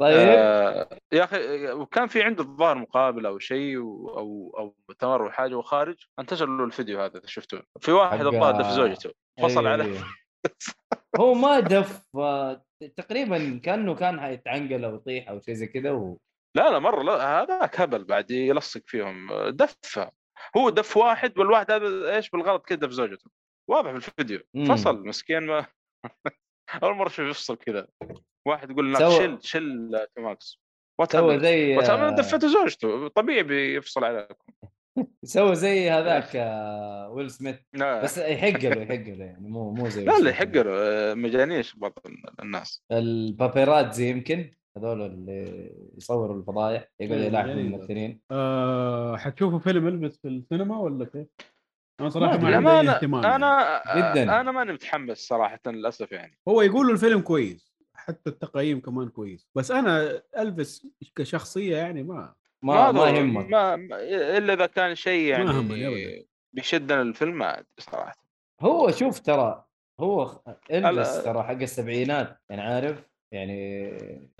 [0.00, 0.16] طيب.
[0.18, 5.54] آه يا أخي وكان في عنده الظاهر مقابله أو شيء أو أو مؤتمر أو حاجة
[5.54, 7.62] وخارج انتشر له الفيديو هذا إذا شفته.
[7.80, 9.10] في واحد الظاهر دف زوجته
[9.42, 9.84] فصل عليه.
[9.84, 10.04] أيوه.
[11.20, 12.64] هو ما دف آه،
[12.96, 16.18] تقريبا كأنه كان حيتعنقل أو يطيح أو شيء زي كذا و...
[16.56, 19.28] لا لا مرة لا هذاك هبل بعد يلصق فيهم.
[19.48, 20.10] دف
[20.56, 23.30] هو دف واحد والواحد هذا إيش بالغلط كذا دف زوجته.
[23.70, 24.40] واضح في الفيديو.
[24.54, 24.64] مم.
[24.76, 25.66] فصل مسكين ما
[26.82, 27.86] أول مرة أشوف يفصل كذا
[28.46, 30.60] واحد يقول لنا سوى- شل شل توماكس.
[31.04, 31.76] سوى زي
[32.10, 33.08] دفته زوجته.
[33.08, 34.52] طبيعي بيفصل عليكم.
[35.24, 36.34] سوى زي هذاك
[37.14, 37.56] ويل سميث.
[37.74, 40.34] بس يحق له يحق له يعني مو مو زي لا لا سميث.
[40.34, 41.98] يحق له مجانيش بعض
[42.42, 42.84] الناس.
[42.92, 47.66] البابيراتزي يمكن؟ هذول اللي يصوروا الفضايح يقعدوا إيه، يلاحقوا جميل.
[47.66, 51.26] الممثلين آه حتشوفوا فيلم البس في السينما ولا كيف؟
[52.00, 52.34] أنا صراحة ما.
[52.36, 53.36] عندي للأمانة اهتمام يعني.
[53.36, 54.40] أنا جداً.
[54.40, 59.70] أنا ماني متحمس صراحة للأسف يعني هو يقولوا الفيلم كويس حتى التقييم كمان كويس بس
[59.70, 63.74] أنا الفس كشخصية يعني ما ما ما يهمك ما
[64.38, 66.26] إلا إذا كان شيء يعني.
[66.52, 68.16] بيشدنا الفيلم ما أدري صراحة
[68.60, 69.64] هو شوف ترى
[70.00, 73.88] هو ألبس ال- ترى حق السبعينات يعني عارف يعني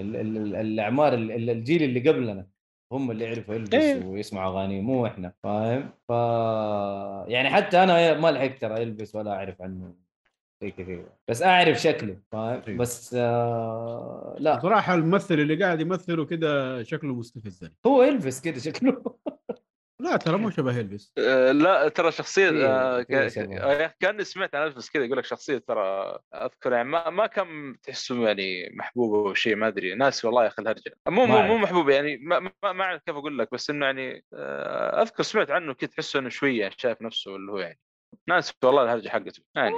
[0.01, 2.47] ال- ال- ال- الأعمار ال- ال- الجيل اللي قبلنا
[2.92, 4.05] هم اللي يعرفوا يلبس إيه.
[4.05, 6.11] ويسمعوا أغاني مو إحنا فاهم؟ ف
[7.30, 9.95] يعني حتى أنا ما لحقت ترى يلبس ولا أعرف عنه
[10.62, 12.78] شيء كثير بس أعرف شكله فاهم؟ أيوه.
[12.78, 14.61] بس آه لا.
[14.62, 17.70] صراحة الممثل اللي قاعد يمثله كده شكله مستفز.
[17.86, 19.03] هو يلبس كذا شكله.
[20.05, 23.59] لا ترى مو شبه البس آه، لا ترى شخصية في- آه، شبه.
[23.59, 27.77] آه، كأني سمعت عن الفس كذا يقول لك شخصية ترى أذكر يعني ما, ما كان
[27.83, 29.95] تحسه يعني محبوب أو شيء ما أدري.
[29.95, 30.93] ناس والله يا أخي الهرجة.
[31.09, 31.43] مو مو.
[31.43, 35.23] مو محبوب يعني ما, ما, ما أعرف كيف أقول لك بس إنه يعني آه، أذكر
[35.23, 37.79] سمعت عنه كذا تحسه إنه شوية شايف نفسه اللي هو يعني
[38.29, 39.75] ناس والله الهرجة حقته يعني.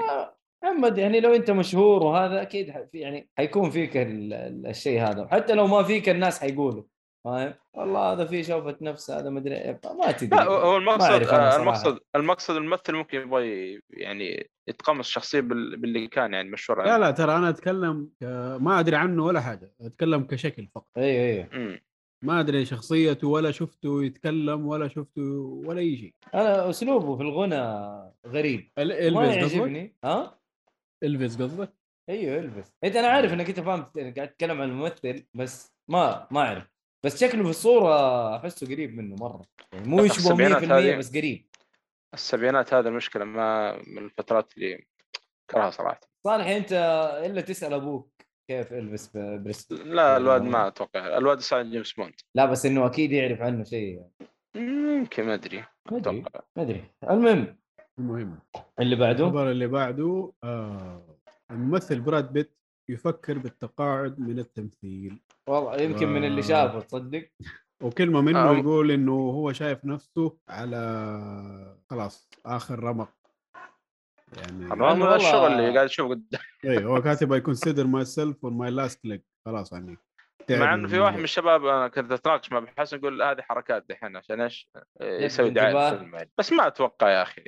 [0.64, 5.54] محمد يعني لو أنت مشهور وهذا أكيد يعني حيكون فيك ال- ال- الشيء هذا حتى
[5.54, 6.82] لو ما فيك الناس حيقولوا.
[7.26, 11.56] فاهم والله هذا فيه شوفة نفس هذا مدري إيه، ما تدري لا هو المقصد آه،.
[11.56, 16.98] المقصد المقصد الممثل ممكن يبغى يعني يتقمص الشخصية بال- باللي كان يعني مشهور لا.
[16.98, 18.10] لا ترى أنا أتكلم.
[18.60, 21.80] ما أدري عنه ولا حاجة أتكلم كشكل فقط أيوه أيوه مم.
[22.24, 25.22] ما أدري شخصيته ولا شفته يتكلم ولا شفته
[25.66, 27.56] ولا أي شيء أنا أسلوبه في الغنى
[28.26, 30.38] غريب ال- ما إلفيس قصدك؟ يعجبني ها
[31.02, 31.72] إلفيس قصدك؟
[32.08, 33.82] إيوه البس انت أنا عارف إنك أنت فاهم
[34.16, 36.75] قاعد تتكلم عن الممثل بس ما ما أعرف
[37.06, 39.42] بس شكله في الصورة أحسه قريب منه مرة.
[39.72, 40.96] يعني مو يشبه السبعينات 100% هذه.
[40.96, 41.46] بس قريب.
[42.14, 44.86] السبعينات هذا المشكلة ما من الفترات اللي
[45.50, 46.00] كرهها صراحة.
[46.24, 46.72] صالح أنت
[47.26, 48.12] إلا تسأل أبوك
[48.50, 51.18] كيف البس بريست لا الواد ما أتوقع.
[51.18, 52.14] الواد ساعد جيمس بوند.
[52.34, 54.02] لا بس إنه أكيد يعرف عنه شيء
[54.56, 55.64] يمكن ما أدري.
[55.90, 56.40] ما أدري أتوقع.
[56.56, 56.84] ما أدري.
[57.10, 57.58] المهم
[57.98, 58.38] المهم.
[58.80, 61.16] اللي بعده؟ الخبر اللي بعده آه
[61.50, 62.56] الممثل براد بيت
[62.96, 65.22] يفكر بالتقاعد من التمثيل.
[65.48, 66.44] والله يمكن من اللي آه.
[66.44, 67.28] شافه تصدق؟
[67.82, 68.56] وكلمه منه آه.
[68.56, 73.08] يقول إنه هو شايف نفسه على خلاص آخر رمق.
[74.36, 76.40] يعني والله- الشغل اللي قاعد اشوفه قدام.
[76.64, 79.96] اي هو كاتب I consider myself on my last leg خلاص يعني.
[80.50, 81.24] مع إنه في واحد من.
[81.24, 84.68] الشباب أنا كنت أتناقش مع حسن يقول هذه حركات دحين عشان إيش؟
[85.00, 85.90] يسوي دعاية.
[85.92, 86.30] للفيلم يعني.
[86.38, 87.42] بس ما أتوقع يا أخي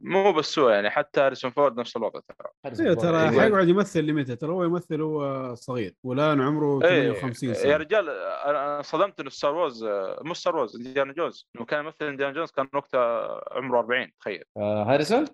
[0.00, 3.40] مو بس هو يعني حتى هاريسون فورد نفس الوضع ترى إيه ترى أيوة.
[3.42, 8.08] حيقعد يمثل لمتى ترى هو يمثل هو صغير والآن عمره إيه، 58 يا سنة رجال
[8.46, 9.84] أنا صدمت إنه Star Wars
[10.20, 14.44] مو Star Wars Indiana Jones إنه كان يمثل Indiana Jones كان وقتها عمره 40 تخيل
[14.56, 15.24] آه هاريسون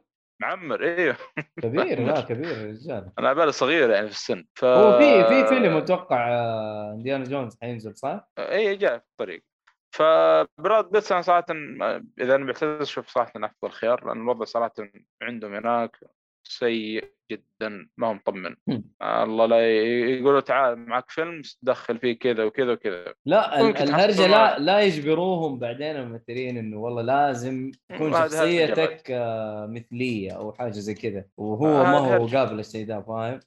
[0.40, 1.16] معمر أيوه
[1.62, 5.76] كبير لا كبير الرجال أنا على صغير يعني في السن ف هو في في فيلم
[5.76, 9.44] أتوقع آه، إنديانا جونز حينزل صح؟ اي جاء في الطريق.
[9.94, 11.46] فبراد بيت أنا صراحة
[12.20, 14.72] إذا أنا بعتذر شوف صراحة أفضل خيار لأن الوضع صراحة
[15.22, 15.96] عندهم هناك
[16.44, 18.56] سيء جدا ما هو مطمن.
[19.02, 19.70] الله لا
[20.18, 24.58] يقولوا تعال معك فيلم دخل فيه كذا وكذا وكذا لا الهرجة لا.
[24.58, 31.24] لا يجبروهم بعدين الممثلين إنه والله لازم تكون شخصيتك آه، مثلية أو حاجة زي كذا
[31.36, 32.26] وهو هذا ما هو.
[32.26, 33.40] قابل الشيء ده فاهم؟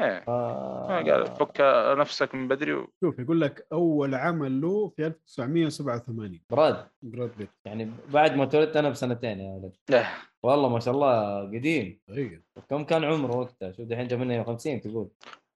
[0.00, 0.24] إيه.
[0.28, 1.60] آه، ما قال فك
[1.98, 2.92] نفسك من بدري و...
[3.00, 6.88] شوف يقول لك أول عمل له في 1987 براد.
[7.02, 7.50] براد بيت.
[7.64, 9.72] يعني بعد ما اتولدت أنا بسنتين يا ولد.
[9.90, 10.10] إيه.
[10.42, 12.00] والله ما شاء الله قديم.
[12.10, 15.08] أيوه كم كان عمره وقتها؟ شو دحين جاب 58 تقول.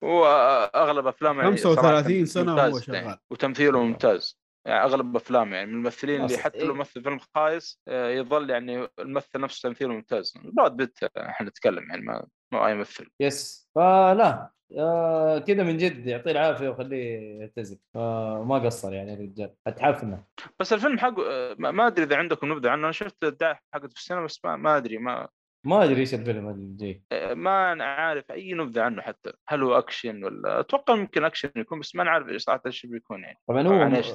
[0.04, 0.26] هو
[0.74, 2.96] أغلب أفلامه يعني 35 صراحة سنة ممتاز وهو شغال.
[2.96, 3.20] يعني.
[3.30, 4.40] وتمثيله ممتاز.
[4.66, 6.64] يعني أغلب أفلامه يعني من الممثلين اللي حتى إيه.
[6.64, 10.34] لو مثل فيلم خايس آه، يظل يعني الممثل نفسه تمثيله ممتاز.
[10.44, 13.70] براد بيت آه، إحنا نتكلم يعني ما ما اي ممثل yes.
[13.74, 17.78] فلا آه كذا من جد يعطيه العافية وخليه يعتزل.
[17.96, 20.24] آه ما قصر يعني الرجال اتحفنا
[20.60, 22.84] بس الفيلم حقه آه، ما أدري إذا عندكم نبذة عنه.
[22.84, 25.28] أنا شفت الدعايه حقته في السينما بس ما, ما أدري ما
[25.66, 27.02] ما أدري إيش الفيلم الجاي
[27.34, 29.32] ما أنا عارف أي نبذة عنه حتى.
[29.48, 33.22] هل هو أكشن ولا؟ أتوقع ممكن أكشن يكون بس ما نعرف إيش صراحة إيش بيكون
[33.22, 33.38] يعني.
[33.48, 34.12] طبعا هو عن إيش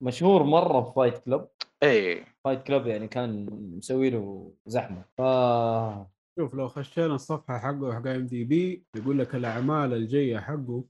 [0.00, 1.48] مشهور مرة في Fight Club
[1.82, 3.46] اي Fight Club يعني كان
[3.76, 5.02] مسوي له زحمة.
[5.18, 5.20] ف
[6.38, 10.84] شوف لو خشينا الصفحة حقه حق IMDb يقول لك الأعمال الجاية حقه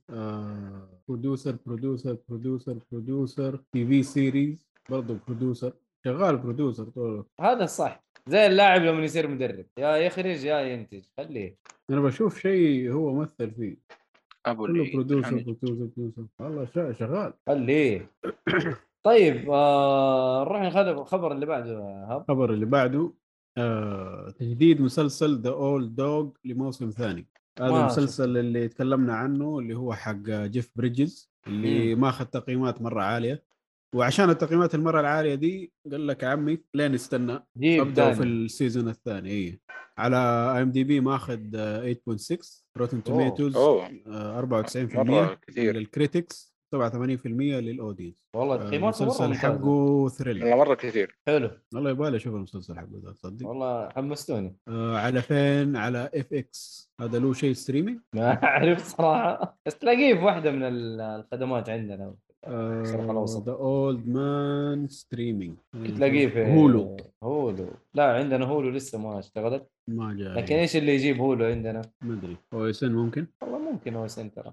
[1.07, 5.73] producer producer producer producer TV series برضه producer
[6.05, 7.27] شغال producer طول الوقت.
[7.39, 9.65] هذا الصح زي اللاعب لما يصير مدرب.
[9.77, 11.03] يا يخرج يا ينتج.
[11.17, 11.57] خليه.
[11.89, 13.77] أنا بشوف شيء هو مثل فيه.
[14.45, 15.43] أبو كله producer يعني.
[15.43, 17.33] producer producer والله شغال.
[17.47, 18.11] خليه.
[19.07, 23.11] طيب آه نروح نخلي الخبر اللي بعده يا هب الخبر اللي بعده.
[23.57, 27.27] آه تجديد مسلسل The Old Man لموسم ثاني.
[27.59, 33.43] هذا المسلسل اللي تكلمنا عنه اللي هو حق جيف بريدجز اللي ماخذ تقييمات مرة عالية.
[33.95, 38.23] وعشان التقييمات المرة العالية دي قال لك عمي لين استنى ابدا في.
[38.23, 39.29] ال season الثاني.
[39.31, 39.59] اي
[39.97, 40.17] على
[40.61, 43.89] IMDb ماخذ آه، 8.6 Rotten Tomatoes أوه
[44.41, 45.75] 94% مرة كثير.
[45.75, 48.15] لل critics 87% لل audience.
[48.35, 49.33] والله آه، تقييماته مره المسلسل.
[49.33, 51.17] حقه thrill والله مرة كثير.
[51.27, 51.49] حلو.
[51.73, 54.55] والله يبالي أشوف المسلسل حقه ده تصدق؟ والله حمستوني.
[54.67, 56.91] آه على فين؟ على FX.
[57.01, 59.57] هذا له شيء streaming ما أعرف صراحة.
[59.65, 62.15] بس تلاقيه في واحدة من ال- الخدمات عندنا.
[62.47, 65.55] The Old Man streaming
[65.85, 66.97] تلاقيه في Hulu.
[67.23, 67.67] Hulu.
[67.93, 69.67] لا عندنا Hulu لسه ما اشتغلت.
[69.89, 70.27] ما جاي.
[70.33, 72.37] لكن إيش اللي يجيب Hulu عندنا؟ ما أدري.
[72.53, 74.51] OSN ممكن؟ والله ممكن هو سنتر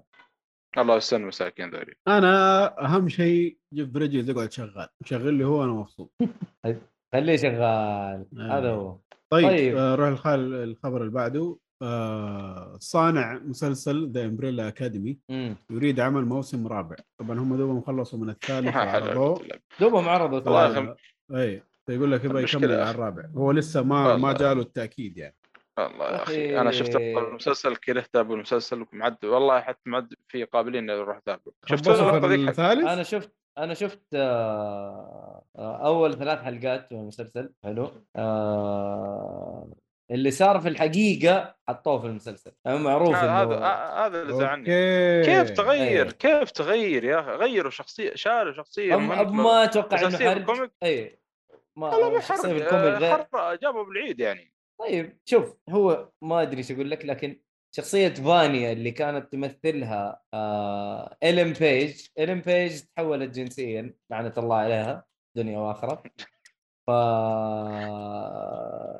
[0.77, 5.71] الله يستر مساكين ذولي أنا أهم شيء جيف بريدجز يقعد شغال شغل لي هو أنا
[5.71, 6.11] مبسوط
[7.13, 8.57] خليه شغال آه.
[8.59, 8.97] هذا هو
[9.29, 9.77] طيب, طيب.
[9.77, 15.19] آه روح الخال الخبر اللي بعده آه صانع مسلسل The Umbrella Academy.
[15.69, 19.41] يريد عمل موسم رابع طبعا هم دوبهم خلصوا من الثالث وعرضوه
[19.79, 20.95] دوبهم عرضوا والله.
[21.35, 22.91] اي فيقول لك يبغى يكمل يا على.
[22.91, 24.33] الرابع هو لسه ما ما.
[24.33, 25.35] جاله التأكيد يعني
[25.77, 26.61] والله يا أخي أخي.
[26.61, 31.87] أنا شفت المسلسل كرهت ابو المسلسل معد والله حتى معد في قابلية أروح اتابعه شفت
[31.87, 37.53] الثالث؟ أنا شفت أنا شفت آه، آه، أول ثلاث حلقات من المسلسل.
[37.63, 37.91] حلو.
[38.15, 39.71] آه،
[40.11, 42.51] اللي صار في الحقيقة حطوه في المسلسل.
[42.65, 43.57] معروف هذا هذا
[44.05, 44.65] هذا اللي زعلني.
[45.25, 46.11] كيف تغير؟ أيه.
[46.11, 49.35] كيف تغير يا أخي؟ غيروا شخصية شالوا شخصية أم-.
[49.35, 51.19] ما أتوقع إنه حرق؟ اي
[51.75, 52.19] ما
[53.11, 54.54] حرق آه، جابوا بالعيد يعني.
[54.79, 57.41] طيب شوف هو ما أدري إيش أقول لك لكن
[57.75, 65.05] شخصية فانيا اللي كانت تمثلها آه بيج إلين بيج تحولت جنسيا لعنة الله عليها
[65.35, 66.03] دنيا وآخرة.
[66.87, 66.89] ف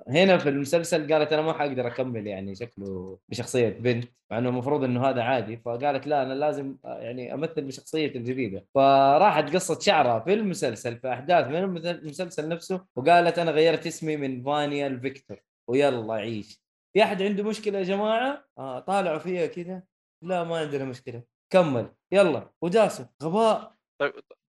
[0.09, 4.83] هنا في المسلسل قالت أنا ما حقدر أكمل يعني شكله بشخصية بنت مع إنه المفروض
[4.83, 5.57] إنه هذا عادي.
[5.57, 8.65] فقالت لا أنا لازم آه، يعني أمثل بشخصية الجديدة.
[8.75, 14.43] فراحت قصت شعرها في المسلسل في أحداث من المسلسل نفسه وقالت أنا غيرت اسمي من
[14.43, 15.41] فانيا لفيكتور.
[15.69, 16.61] ويلا عيش.
[16.93, 19.83] في أحد عنده مشكلة يا جماعة؟ آه طالعوا فيها كذا.
[20.23, 21.23] لا ما عندنا مشكلة.
[21.53, 21.93] كمل.
[22.11, 22.51] يلا.
[22.63, 23.75] وداسوا غباء.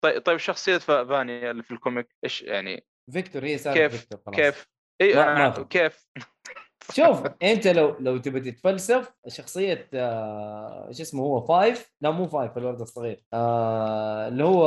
[0.02, 3.96] طيب طيب شخصية ف- فانيا اللي في ال comic إيش يعني؟ فيكتور هي صارت كيف
[4.00, 4.36] فيكتور خلاص.
[4.36, 4.68] كيف؟
[5.00, 5.64] اي ما- ما.
[5.64, 6.06] كيف؟
[6.92, 12.58] شوف أنت لو لو تبي تتفلسف شخصية آه، إيش اسمه هو؟ Five؟ لا مو Five
[12.58, 13.24] الولد الصغير.
[13.32, 14.66] آه اللي هو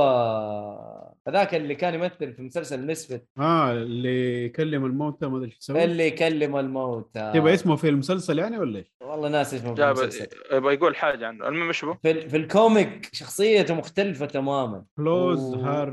[1.30, 5.84] هذاك اللي كان يمثل في مسلسل Misfits آه اللي يكلم الموتى ما أدري إيش يسوي.
[5.84, 9.84] اللي يكلم الموت آه تبغى اسمه في المسلسل يعني ولا إيش؟ والله ناس اسمه في
[9.86, 10.28] المسلسل.
[10.52, 11.48] يبغى يقول حاجة عنه.
[11.48, 14.86] المهم إيش هو؟ في, ال- في ال comic شخصيته مختلفة تماما.
[14.98, 15.92] كلوز و- هار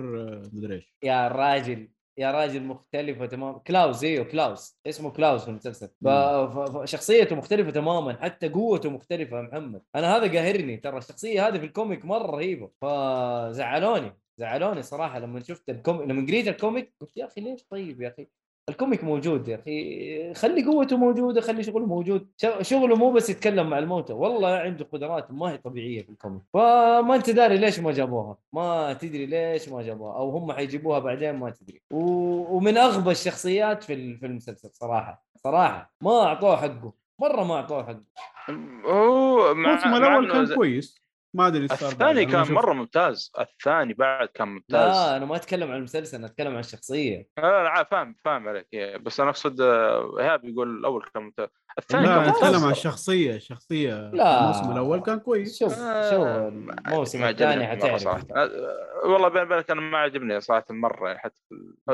[0.52, 0.94] مدري إيش.
[1.02, 3.58] يا راجل يا راجل مختلفة تماما.
[3.58, 5.88] كلاوز إيوه كلاوز اسمه كلاوز في المسلسل.
[6.04, 8.18] فشخصيته مختلفة تماما.
[8.22, 9.82] حتى قوته مختلفة يا محمد.
[9.96, 10.76] أنا هذا قاهرني.
[10.76, 12.70] ترى الشخصية هذه في ال comic مرة رهيبة.
[12.82, 14.16] فزعلوني.
[14.38, 18.02] زعلوني صراحة لما شفت ال comic لما قريت ال comic قلت يا أخي ليش طيب
[18.02, 18.26] يا أخي؟
[18.70, 22.28] ال comic موجود يا أخي خلي قوته موجودة خلي شغله موجود.
[22.36, 24.12] شغ- شغله مو بس يتكلم مع الموتى.
[24.12, 26.42] والله عنده قدرات ما هي طبيعية في ال comic.
[26.54, 31.34] فما أنت داري ليش ما جابوها؟ ما تدري ليش ما جابوها؟ أو هم حيجيبوها بعدين
[31.36, 31.82] ما تدري.
[31.92, 31.98] و...
[32.56, 35.92] ومن أغبى الشخصيات في في المسلسل صراحة صراحة.
[36.00, 36.92] ما أعطوه حقه.
[37.20, 38.04] مرة ما أعطوه حقه.
[38.84, 41.05] هو مع الموسم الأول كان كويس.
[41.36, 41.64] ما أدري.
[41.64, 42.52] الثاني كان شفت.
[42.52, 46.58] مرة ممتاز الثاني بعد كان ممتاز لا أنا ما أتكلم عن المسلسل أنا أتكلم عن
[46.58, 51.04] الشخصية لا لا لا، فاهم فاهم عليك إيه، بس أنا أقصد آه، إيهاب يقول الأول
[51.14, 51.48] كان ممتاز
[51.78, 52.64] الثاني لا ممتاز.
[52.64, 54.40] عن الشخصيه الشخصيه لا.
[54.40, 55.58] الموسم الأول كان كويس.
[55.58, 56.26] شوف آه، شوف
[56.86, 58.06] الموسم الثاني حتعرف.
[58.08, 58.50] آه،
[59.04, 61.40] والله بين بالك أنا ما عجبني صراحة مرة حتى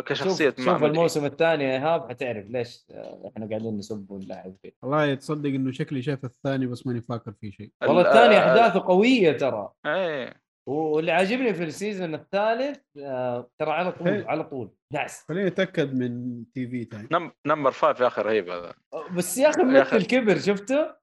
[0.06, 0.82] كشخصية شوف, ما شوف.
[0.84, 5.72] الموسم الثاني يا إيهاب حتعرف ليش آه، إحنا قاعدين نسب ونلعب فيه والله تصدق إنه
[5.72, 7.70] شكلي شايف الثاني بس ماني فاكر فيه شيء.
[7.82, 9.68] والله ال- الثاني أحداثه قوية ترى.
[9.86, 10.42] إيه.
[10.68, 14.26] واللي عاجبني في السيزون الثالث آه، ترى على طول إيه.
[14.26, 18.48] على طول دعس خليني أتأكد من تي في ثاني نم- نمبر فايف يا أخي رهيب
[18.50, 18.74] هذا
[19.16, 19.60] بس يا أخي.
[19.62, 20.94] الممثل كبر شفته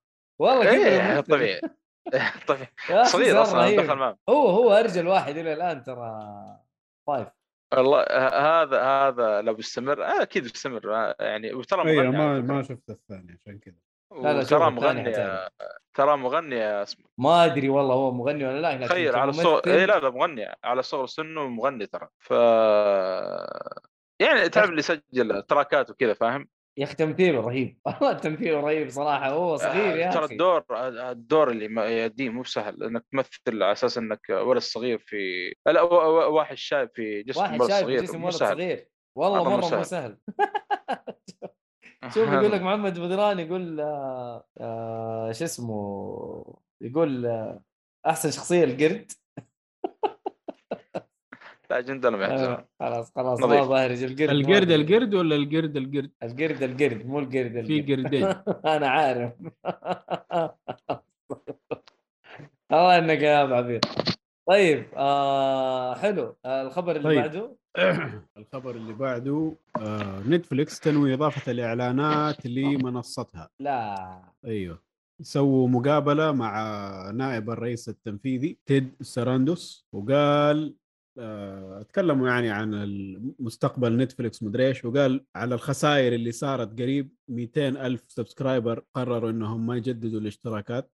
[0.41, 1.31] والله كبر إيه الممثل.
[1.31, 1.61] طبيعي
[2.47, 3.79] طبيعي يا أخي صغير أصلا رهيب.
[3.79, 6.19] دخل معه هو هو أرجل واحد إلى الآن ترى
[7.07, 7.27] فايف
[7.73, 8.01] والله
[8.61, 12.53] هذا هذا لو بيستمر آه، أكيد بيستمر آه، يعني وترى أيوه مغني ما.
[12.55, 13.75] ما شفت الثاني عشان كذا
[14.11, 15.13] لا لا، ترى مغني.
[15.93, 17.05] ترى مغني يا اسمه.
[17.17, 20.55] ما أدري والله هو مغني ولا لا؟ تخيل على كممثل- صغر اي لا لا مغني
[20.63, 22.07] على صغر سنه مغني ترى.
[22.19, 22.31] ف
[24.21, 26.47] يعني تعرف اللي يسجل تراكات وكذا فاهم؟
[26.77, 27.79] يا أخي تمثيله رهيب.
[27.85, 29.29] والله تمثيله رهيب صراحة.
[29.29, 30.63] هو صغير يا ترى الدور
[31.11, 36.55] الدور اللي يأديه مو سهل إنك تمثل على أساس إنك ولد صغير في لا واحد
[36.57, 38.87] شايب في جسم واحد شايف صغير جسم ولد صغير.
[39.17, 40.17] والله مو مرة مو سهل.
[42.03, 47.61] شوف يقول لك محمد بدران يقول آه آه شو اسمه؟ يقول آه
[48.07, 49.11] أحسن شخصية القرد.
[51.69, 53.39] لا جندنا ما يحترم آه خلاص خلاص.
[53.39, 57.91] ما بهرج القرد القرد القرد ولا القرد القرد؟ القرد القرد مو القرد في القرد.
[57.91, 58.25] قردين.
[58.75, 59.33] أنا عارف.
[62.71, 63.85] الله إنك يا أبو عبيد.
[64.49, 66.35] طيب آه حلو.
[66.45, 67.19] آه الخبر اللي طيب.
[67.19, 67.55] بعده؟
[68.37, 73.49] الخبر اللي بعده آه نتفليكس تنوي إضافة الإعلانات لمنصتها.
[73.59, 74.21] لا.
[74.45, 74.81] أيوه.
[75.21, 80.75] سووا مقابلة مع نائب الرئيس التنفيذي تيد ساراندوس وقال
[81.19, 82.71] آه، تكلموا يعني عن
[83.39, 87.09] مستقبل نتفليكس مدري إيش وقال على الخسائر اللي صارت قريب.
[87.29, 90.91] 200 ألف subscriber قرروا إنهم ما يجددوا الاشتراكات.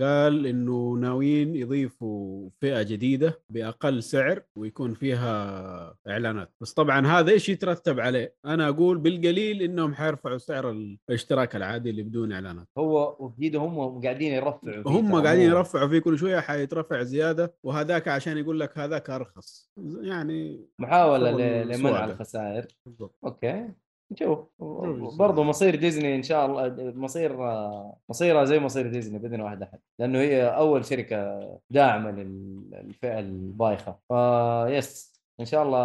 [0.00, 6.52] قال إنه ناويين يضيفوا فئة جديدة بأقل سعر ويكون فيها إعلانات.
[6.60, 12.02] بس طبعا هذا إيش يترتب عليه؟ أنا أقول بالقليل إنهم حيرفعوا سعر الاشتراك العادي اللي
[12.02, 12.68] بدون إعلانات.
[12.78, 18.08] هو وبجد هم قاعدين يرفعوا فيه هم قاعدين يرفعوا فيه كل شوية حيترفع زيادة وهذاك
[18.08, 19.70] عشان يقول لك هذاك أرخص.
[20.00, 20.66] يعني
[21.18, 22.04] ل- لمنع.
[22.04, 22.66] الخسائر.
[22.86, 23.18] بالضبط.
[23.24, 23.68] أوكي.
[24.12, 24.38] نشوف.
[25.18, 27.36] برضو مصير ديزني إن شاء الله مصير
[28.10, 35.16] مصيرها زي مصير ديزني باذن واحد أحد لأنه هي أول شركة داعمة للفئة البايخة فيس
[35.40, 35.78] إن شاء الله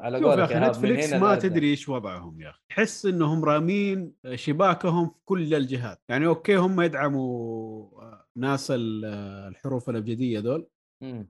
[0.00, 1.34] على يا قولك أخي يا نتفليكس هنا ما.
[1.34, 6.80] تدري إيش وضعهم يا أخي تحس إنهم رامين شباكهم في كل الجهات يعني أوكي هم
[6.80, 7.86] يدعموا
[8.36, 9.04] ناس ال-
[9.48, 10.66] الحروف الأبجدية دول.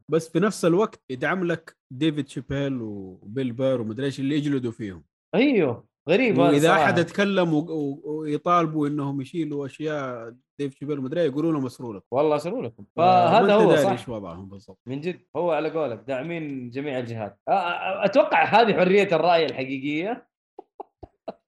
[0.08, 5.04] بس في نفس الوقت يدعم لك ديفيد شابيل وبيل بير ومدري إيش اللي يجلدوا فيهم
[5.34, 6.72] أيوه غريب وإذا.
[6.72, 7.66] أحد اتكلم
[8.04, 12.84] ويطالبوا إنهم يشيلوا أشياء ديف شيبيل ومدري إيه، يقولوا له مسرور والله اسرع لكم.
[12.96, 13.90] ما فهذا هو صح.
[13.90, 14.78] إيش وضعهم بالضبط.
[14.86, 17.40] من جد هو على قولك داعمين جميع الجهات.
[17.48, 20.28] أتوقع هذه حرية الرأي الحقيقية.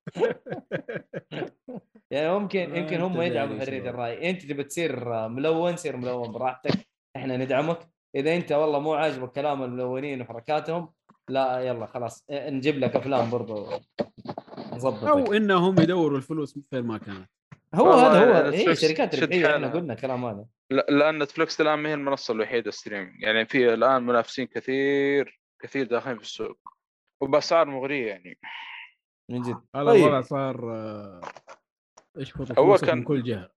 [2.10, 3.90] يعني ممكن ما يمكن هم يدعموا حرية.
[3.90, 4.30] الرأي.
[4.30, 6.88] أنت تبي تصير ملون سير ملون براحتك.
[7.16, 7.78] إحنا ندعمك.
[8.14, 10.92] إذا أنت والله مو عاجبك كلام الملونين وحركاتهم
[11.28, 13.66] لا يلا خلاص نجيب لك أفلام برضو.
[14.78, 17.28] نظبطك أو إنهم يدوروا الفلوس فين ما كانت.
[17.74, 18.50] هو هذا هو.
[18.52, 19.68] هي نتفلكس شركات ربحية إحنا.
[19.72, 20.44] قلنا الكلام هذا.
[20.70, 23.22] لا- لأن نتفلكس الآن ما هي المنصة الوحيدة streaming.
[23.22, 26.58] يعني في الآن منافسين كثير كثير داخلين في السوق.
[27.22, 28.38] وبأسعار مغرية يعني.
[29.30, 29.60] من جد.
[29.76, 30.02] هذا طيب.
[30.04, 31.20] الوضع صار آه،
[32.16, 33.50] اشفطوا هو كان- من كل جهة؟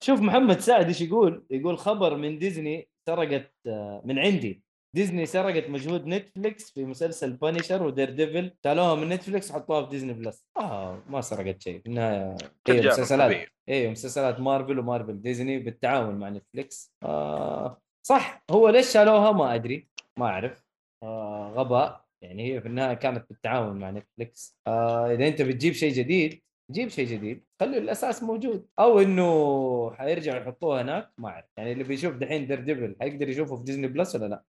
[0.00, 4.62] شوف محمد سعد إيش يقول؟ يقول خبر من ديزني سرقت آه، من عندي.
[4.94, 10.12] ديزني سرقت مجهود نتفليكس في مسلسل Punisher و Daredevil شالوها من نتفليكس وحطوها في Disney
[10.12, 10.46] Plus.
[10.56, 11.80] آه ما سرقت شيء.
[11.80, 13.48] في النهاية تجارة مسلسلات.
[13.68, 15.22] أيوه مسلسلات مارفل ومارفل.
[15.22, 16.94] ديزني بالتعاون مع نتفليكس.
[17.02, 18.44] آه صح.
[18.50, 19.88] هو ليش شالوها؟ ما أدري.
[20.18, 20.64] ما أعرف.
[21.02, 22.04] آه غباء.
[22.22, 24.58] يعني هي في النهاية كانت بالتعاون مع نتفليكس.
[24.66, 28.66] آه إذا أنت بتجيب شيء جديد جيب شيء جديد خلي الأساس موجود.
[28.78, 31.46] أو إنه حيرجعوا يحطوه هناك ما أعرف.
[31.56, 34.42] يعني اللي بيشوف دحين Daredevil حيقدر يشوفه في Disney Plus ولا لا؟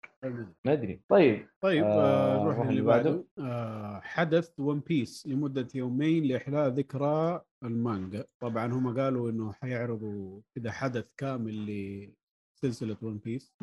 [0.65, 1.01] ما أدري.
[1.09, 3.25] طيب طيب آه، آه نروح للي اللي بعده.
[3.39, 8.25] آه حدث One Piece لمدة يومين لاحياء ذكرى المانجا.
[8.41, 11.67] طبعا هم قالوا إنه حيعرضوا كذا حدث كامل
[12.63, 13.55] لسلسلة One Piece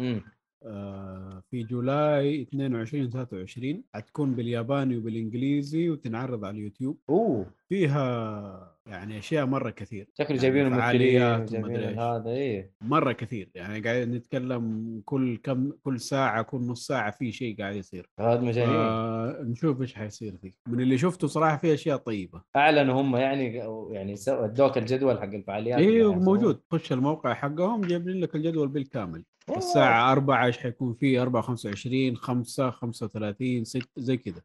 [0.64, 7.00] آه في July 22 23 حتكون بالياباني وبالإنجليزي وتنعرض على اليوتيوب.
[7.10, 7.59] أوه.
[7.70, 12.00] فيها يعني أشياء مرة كثير شكله يعني جايبين الممثلين فعاليات جايبين.
[12.00, 12.72] هذا إيه.
[12.82, 17.76] مرة كثير يعني قاعد نتكلم كل كم كل ساعة كل نص ساعة في شيء قاعد
[17.76, 18.10] يصير.
[18.20, 18.76] هذا مجانين.
[18.76, 20.52] آه نشوف إيش حيصير فيه.
[20.68, 22.42] من اللي شفته صراحة في أشياء طيبة.
[22.56, 23.56] أعلنوا هم يعني
[23.92, 26.16] يعني أدوك الجدول حق الفعاليات أيوه.
[26.20, 26.62] موجود.
[26.72, 29.26] خش الموقع حقهم جايبين لك الجدول بالكامل.
[29.50, 29.58] أوه.
[29.58, 34.42] الساعة 4 إيش حيكون فيه؟ 4 25 5 35 6 زي كذا.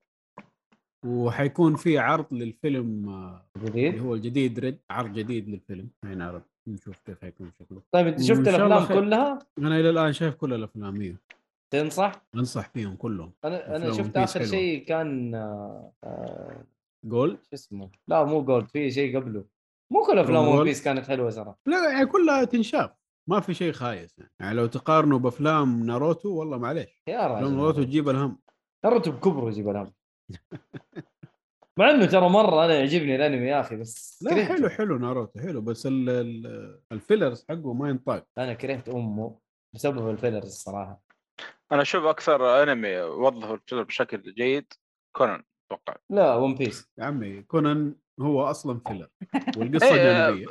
[1.04, 5.90] وحيكون في عرض للفيلم آه، اللي هو الجديد ريد عرض جديد للفيلم.
[6.04, 7.82] حينعرض نشوف كيف حيكون شكله.
[7.92, 9.00] طيب أنت شفت الأفلام.
[9.00, 11.20] كلها؟ أنا إلى الآن شايف كل الأفلام إيه.
[11.72, 13.32] تنصح؟ أنصح فيهم كلهم.
[13.44, 14.44] أنا أنا شفت آخر.
[14.44, 16.64] شيء كان آه، آه،
[17.12, 19.44] شو اسمه؟ لا مو Gold في شيء قبله.
[19.92, 22.90] مو كل أفلام One Gold؟ Piece كانت حلوة صراحة لا يعني كلها تنشاف.
[23.30, 24.30] ما في شيء خايس يعني.
[24.40, 27.02] يعني لو تقارنوا بأفلام ناروتو والله معليش.
[27.08, 28.38] يا راجل ناروتو تجيب الهم.
[28.84, 29.92] ناروتو بكبره يجيب الهم.
[31.78, 34.54] مع إنه ترى مرة أنا يعجبني الأنمي يا أخي بس لا كرهته.
[34.54, 38.26] حلو حلو ناروتو حلو بس ال- ال- ال fillers حقه ما ينطاق.
[38.38, 39.38] أنا كرهت أمه
[39.74, 41.02] بسبب ال fillers الصراحة.
[41.72, 44.72] أنا أشوف أكثر أنمي وظفوا الفيلم بشكل جيد
[45.16, 45.96] كونان أتوقع.
[46.10, 49.08] لا ون بيس يا عمي كونان هو أصلا filler
[49.58, 50.46] والقصة جانبيه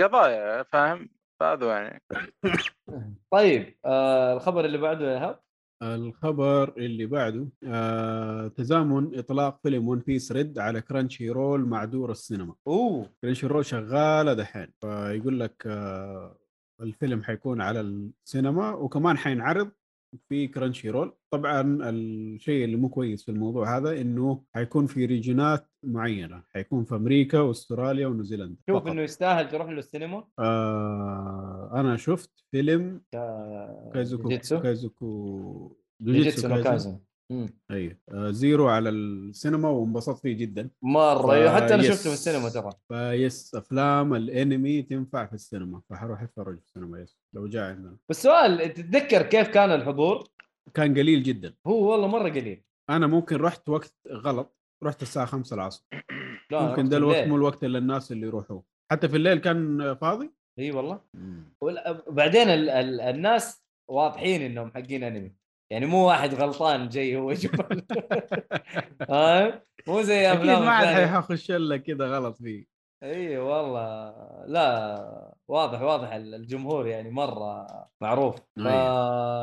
[0.00, 1.08] قضايا فاهم؟
[1.40, 2.02] فهذا يعني.
[3.32, 5.40] طيب آه الخبر اللي بعده يا هاب؟
[5.82, 12.10] الخبر اللي بعده آه تزامن إطلاق فيلم ون بيس ريد على كرانشي رول مع دور
[12.10, 12.54] السينما.
[12.66, 13.10] أوه.
[13.22, 16.38] كرانشي رول شغالة دحين فيقول لك آه
[16.80, 19.70] الفيلم حيكون على السينما وكمان حينعرض
[20.28, 25.61] في كرانشي رول طبعا الشيء اللي مو كويس في الموضوع هذا إنه حيكون في region
[25.61, 26.42] ات معينة.
[26.54, 28.90] حيكون في أمريكا وأستراليا ونيوزيلندا شوف فقط.
[28.90, 36.98] إنه يستاهل تروح له السينما؟ آه أنا شفت فيلم آه، كايزوكو جوجيتسو كايزوكو جوجيتسو كايسن
[37.70, 40.70] إي آه زيرو على السينما وانبسطت فيه جدا.
[40.82, 41.82] مرة ف- أيوة، حتى أنا.
[41.82, 42.70] شفته في السينما ترى.
[42.88, 47.96] فيس أفلام الأنمي تنفع في السينما فحروح أتفرج في السينما yes لو جاء عندنا.
[48.08, 50.24] بس سؤال تتذكر كيف كان الحضور؟
[50.74, 51.54] كان قليل جدا.
[51.66, 52.62] هو والله مرة قليل.
[52.90, 55.86] أنا ممكن رحت وقت غلط رحت الساعة 5 العصر.
[56.50, 57.26] لا ممكن ده الوقت.
[57.28, 58.60] مو الوقت اللي الناس اللي يروحوا.
[58.92, 61.00] حتى في الليل كان فاضي؟ إي والله.
[61.60, 65.32] وال- بعدين ال ال الناس واضحين إنهم حقين أنمي.
[65.70, 67.86] يعني مو واحد غلطان جاي هو يشوف ال-
[69.08, 71.06] فاهم؟ مو زي أكيد أفلام ما حد الثانية.
[71.06, 72.64] حيخش الا كذا غلط فيه.
[73.02, 74.14] إي والله.
[74.46, 77.66] لا واضح واضح ال- الجمهور يعني مرة
[78.00, 78.36] معروف.
[78.36, 78.66] ف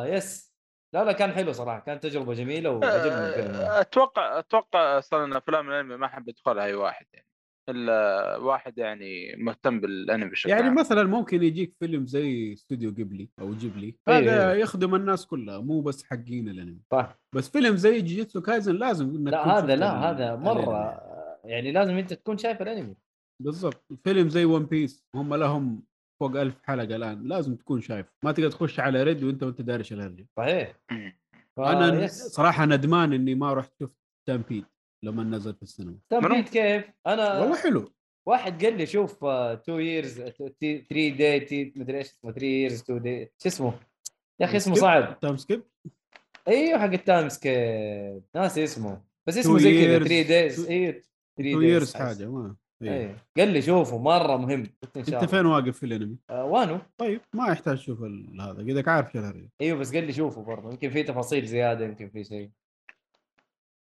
[0.06, 0.54] yes.
[0.94, 1.80] لا لا كان حلو صراحة.
[1.80, 3.56] كانت تجربة جميلة وعجبني الفيلم.
[3.62, 3.80] يعني.
[3.82, 7.28] أتوقع أتوقع أصلا أفلام الأنمي ما حب يدخلها أي واحد يعني.
[7.70, 10.76] إلا واحد يعني مهتم بالأنمي بشكل يعني عام.
[10.76, 14.62] مثلا ممكن يجيك فيلم زي استوديو جيبلي أو جيبلي إيه هذا إيه.
[14.62, 16.80] يخدم الناس كلها مو بس حقين الأنمي.
[16.92, 17.20] صح.
[17.36, 21.52] بس فيلم زي جوجيتسو كايسن لازم إنك لا هذا لا ال- هذا مرة الأنمي.
[21.54, 22.96] يعني لازم أنت تكون شايف الأنمي.
[23.42, 23.86] بالضبط.
[24.04, 25.84] فيلم زي ون بيس هم لهم
[26.20, 28.06] فوق ألف حلقة الآن لازم تكون شايف.
[28.26, 30.80] ما تقدر تخش على ريد وأنت وأنت دارش الهرجه صحيح.
[30.92, 31.20] مم.
[31.60, 32.24] أنا أنا yes.
[32.28, 33.96] صراحة ندمان إني ما رحت شفت
[34.28, 34.66] ستامبيد
[35.04, 35.98] لما نزل في السينما.
[36.10, 37.94] ستامبيد كيف؟ أنا والله حلو.
[38.26, 43.32] واحد قال لي شوف 2 years 3 day مدري إيش اسمه 3 years 2 day
[43.42, 43.74] شو اسمه؟
[44.40, 45.20] يا أخي اسمه؟ صعب.
[45.20, 45.64] time skip
[46.48, 49.02] أيوه حق ال time skip ناسي اسمه.
[49.28, 50.04] بس اسمه Two زي كذا years.
[50.04, 50.92] 3 دايز أيوه
[51.38, 52.90] 3 تو ييرز حاجة ما إيه.
[52.92, 54.60] إيه قال لي شوفه مرة مهم.
[54.60, 55.26] إن شاء أنت الله.
[55.28, 59.32] فين واقف في الانمي؟ آه وانو؟ طيب ما يحتاج تشوف ال- هذا إذا عارف شو
[59.62, 60.70] أيوه بس قال لي شوفه برضه.
[60.72, 62.50] يمكن في تفاصيل زيادة يمكن في شيء.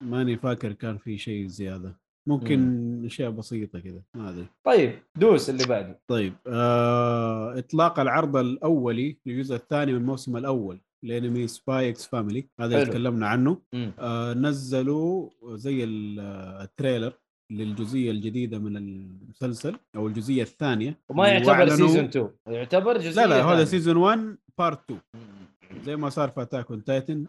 [0.02, 2.02] ماني فاكر كان في شيء زيادة.
[2.28, 4.46] ممكن أشياء بسيطة كذا ما أدري.
[4.66, 6.00] طيب دوس اللي بعده.
[6.08, 12.76] طيب آه إطلاق العرض الأولي للجزء الثاني من الموسم الأول لأنمي سباي إكس فاميلي هذا
[12.76, 12.86] اللي.
[12.92, 13.62] تكلمنا عنه.
[13.74, 13.92] مم.
[14.00, 17.14] آه نزلوا زي ال- آه، ال trailer
[17.52, 21.00] للجزئية الجديدة من المسلسل أو الجزئية الثانية.
[21.10, 23.66] وما يعتبر season 2 يعتبر جزئية لا لا هذا.
[23.66, 25.82] season 1 part 2 مم.
[25.84, 27.26] زي ما صار في اتاك اون تايتن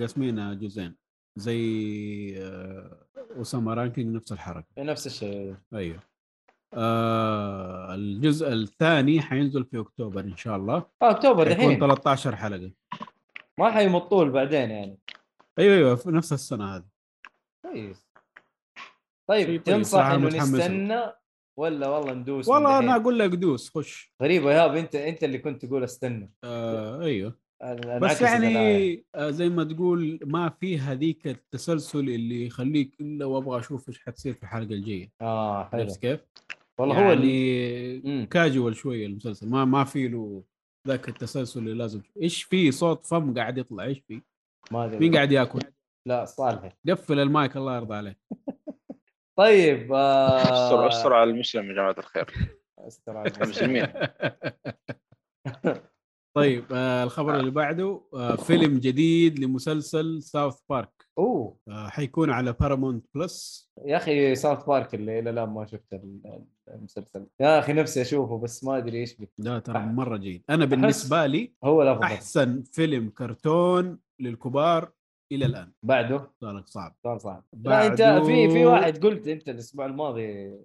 [0.00, 0.94] قاسمينها جزئين.
[1.36, 3.06] زي آه
[3.36, 4.66] أوساما رانكينج نفس الحركة.
[4.78, 6.00] نفس الشيء أيوه.
[6.74, 10.86] آه الجزء الثاني حينزل في أكتوبر إن شاء الله.
[11.02, 11.78] آه أكتوبر دحين.
[11.78, 12.70] 13 حلقة.
[13.58, 14.98] ما حيمطول بعدين يعني.
[15.58, 16.84] أيوه أيوه في نفس السنة هذه.
[17.62, 18.06] كويس.
[19.28, 20.28] طيب تنصح إنه.
[20.28, 21.00] نستنى
[21.58, 24.14] ولا والله ندوس والله أنا؟ أقول لك دوس خش.
[24.22, 26.32] غريبة ايهاب أنت أنت اللي كنت تقول استنى.
[26.44, 27.41] آه أيوه.
[28.00, 28.20] بس.
[28.22, 34.00] يعني آه زي ما تقول ما في هذيك التسلسل اللي يخليك الا وأبغى أشوف إيش
[34.00, 36.20] حتصير في الحلقة الجاية آه حلو عرفت كيف؟
[36.78, 38.26] والله يعني هو اللي.
[38.26, 40.44] كاجوال شوية المسلسل ما ما في له
[40.88, 44.22] ذاك التسلسل اللي لازم إيش في صوت فم قاعد يطلع إيش في؟
[44.70, 45.60] ما أدري مين قاعد ياكل؟
[46.08, 48.18] لا صالح قفل المايك الله يرضى عليك
[49.38, 50.88] طيب استر آه...
[50.88, 52.26] استر على المسلم يا جماعة الخير
[52.78, 53.42] استر على المسلم.
[53.42, 53.86] المسلمين
[56.34, 61.56] طيب آه الخبر اللي بعده آه فيلم جديد لمسلسل ساوث بارك أوه.
[61.68, 66.44] آه حيكون على بارامونت بلس يا أخي ساوث بارك اللي إلى الآن ما شفت ال-
[66.68, 67.26] المسلسل.
[67.40, 70.42] يا أخي نفسي أشوفه بس ما أدري إيش بك ده ترى مرة جيد.
[70.50, 74.92] أنا بالنسبة لي هو الافضل أحسن فيلم كرتون للكبار
[75.32, 75.72] إلى الآن.
[75.82, 76.96] بعده؟ صار صعب.
[77.04, 77.44] صار صعب.
[77.52, 80.58] لا انت في في واحد قلت أنت الأسبوع الماضي.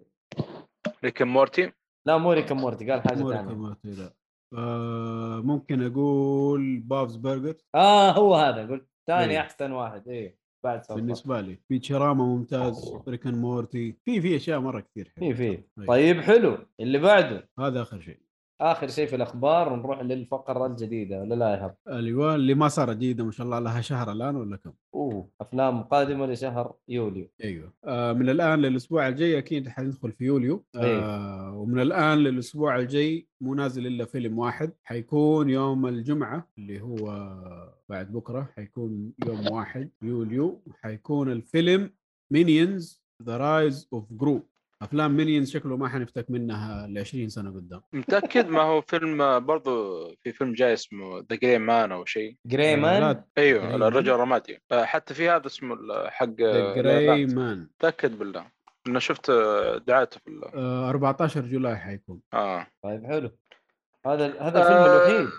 [1.03, 1.71] ريك مورتي
[2.07, 3.41] لا مو ريك مورتي قال حاجة ثانية.
[3.41, 4.13] ريكومنت لا.
[4.53, 7.55] آه ممكن أقول بابز برجر.
[7.75, 8.67] آه هو هذا.
[8.67, 9.39] قلت ثاني إيه.
[9.39, 10.07] أحسن واحد.
[10.07, 11.01] إيه بعد بارك.
[11.01, 11.57] بالنسبة لي.
[11.67, 13.95] في تشيراما ممتاز ريكن مورتي.
[14.05, 15.63] في في أشياء مرة كثير في في.
[15.77, 15.87] طيب.
[15.87, 16.57] طيب حلو.
[16.79, 17.49] اللي بعده.
[17.59, 18.19] هذا آخر شيء.
[18.61, 22.95] آخر شيء في الأخبار ونروح للفقرة الجديدة ولا لا يا هب أيوه اللي ما صارت
[22.95, 27.27] جديده ما شاء الله لها شهر الآن ولا كم؟ أوه أفلام قادمة لشهر يوليو.
[27.43, 27.73] أيوه.
[27.85, 30.65] آه من الآن للأسبوع الجاي أكيد حندخل في يوليو.
[30.75, 37.05] آه ومن الآن للأسبوع الجاي مو نازل إلا فيلم واحد حيكون يوم الجمعة اللي هو
[37.89, 41.93] بعد بكرة حيكون يوم واحد يوليو حيكون الفيلم
[42.31, 44.49] مينيونز ذا رايز اوف جرو
[44.81, 47.81] أفلام مينيونز شكله ما حنفتك منها ل 20 سنة قدام.
[47.93, 52.35] متأكد؟ ما هو فيلم برضو في فيلم جاي اسمه ذا جري مان أو شيء.
[52.45, 55.75] جراي آه، مان أيوه الرجل الرمادي آه، حتى في هذا اسمه
[56.09, 58.51] حق ذا جراي مان متأكد بالله؟
[58.87, 62.21] أنا شفت آه، دعايته في ال- آه 14 July حيكون.
[62.33, 62.67] آه.
[62.83, 63.37] طيب حلو.
[64.05, 65.29] هذا هذا الفيلم آه، الوحيد.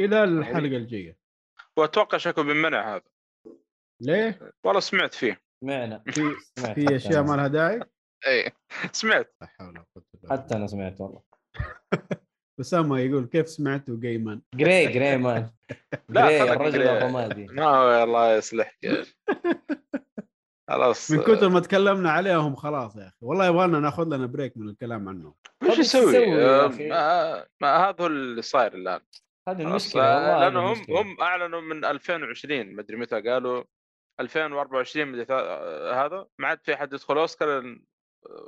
[0.00, 1.16] إلى الحلقة الجاية.
[1.76, 3.02] وأتوقع شكله بيمنع هذا.
[4.00, 5.40] ليه؟ والله سمعت فيه.
[5.60, 6.02] سمعنا.
[6.06, 6.22] في
[6.74, 7.22] في أشياء.
[7.22, 7.80] ما لها داعي؟
[8.26, 8.52] اي
[8.92, 9.34] سمعت.
[9.40, 10.36] لا حول ولا قوة إلا بالله.
[10.36, 11.22] حتى أنا سمعت والله.
[12.60, 15.50] أسامة يقول كيف سمعتوا جي مان جراي جراي مان.
[16.08, 16.98] لا جراي الرجل جراي.
[16.98, 17.46] الرمادي.
[17.46, 19.14] ما هو الله يصلحك يا أخي.
[20.70, 21.10] خلاص.
[21.10, 23.16] من كثر ما تكلمنا عليهم خلاص يا أخي.
[23.20, 25.34] والله يبغالنا ناخذ لنا break من الكلام عنهم.
[25.62, 29.00] وش إيش تسوي؟ يسوي؟ يا أخي؟ ما, ما هذا هو اللي صاير الآن.
[29.48, 31.00] هذه المشكلة هذه لأنه هم المشكلة.
[31.00, 33.64] هم أعلنوا من 2020 ما أدري متى قالوا.
[34.20, 37.78] 2024 مدري ثا- آه، هذا؟ ما عاد في أحد يدخل أوسكار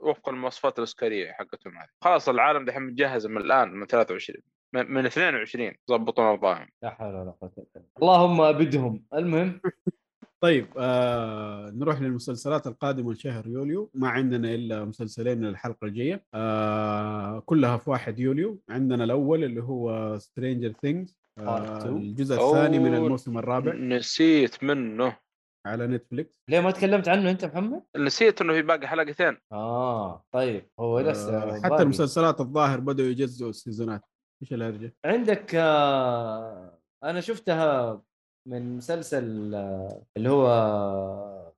[0.03, 1.89] وفق المواصفات الاوسكاريه حقتهم هذه.
[2.01, 4.43] خلاص العالم دحين متجهز من الآن من 23
[4.73, 7.89] من من 22 ضبطوا اوضاعهم لا حول ولا قوة إلا بالله.
[8.03, 9.05] اللهم أبدهم.
[9.15, 9.61] المهم
[10.41, 13.91] طيب آه نروح للمسلسلات القادمة لشهر يوليو.
[13.95, 16.25] ما عندنا إلا مسلسلين من الحلقة الجاية.
[16.35, 18.61] آه كلها في 1 يوليو.
[18.69, 21.89] عندنا الأول اللي هو Stranger Things آه.
[21.89, 22.95] الجزء الثاني من.
[22.95, 23.75] الموسم الرابع.
[23.75, 25.17] نسيت منه.
[25.67, 30.69] على نتفليكس ليه ما تكلمت عنه أنت محمد؟ نسيت إنه في باقي حلقتين آه طيب
[30.81, 31.83] هو لسه آه حتى.
[31.83, 34.03] المسلسلات الظاهر بدأوا يجزئوا السيزونات
[34.43, 38.03] إيش الهرجه؟ عندك آه أنا شفتها
[38.49, 40.49] من مسلسل آه اللي هو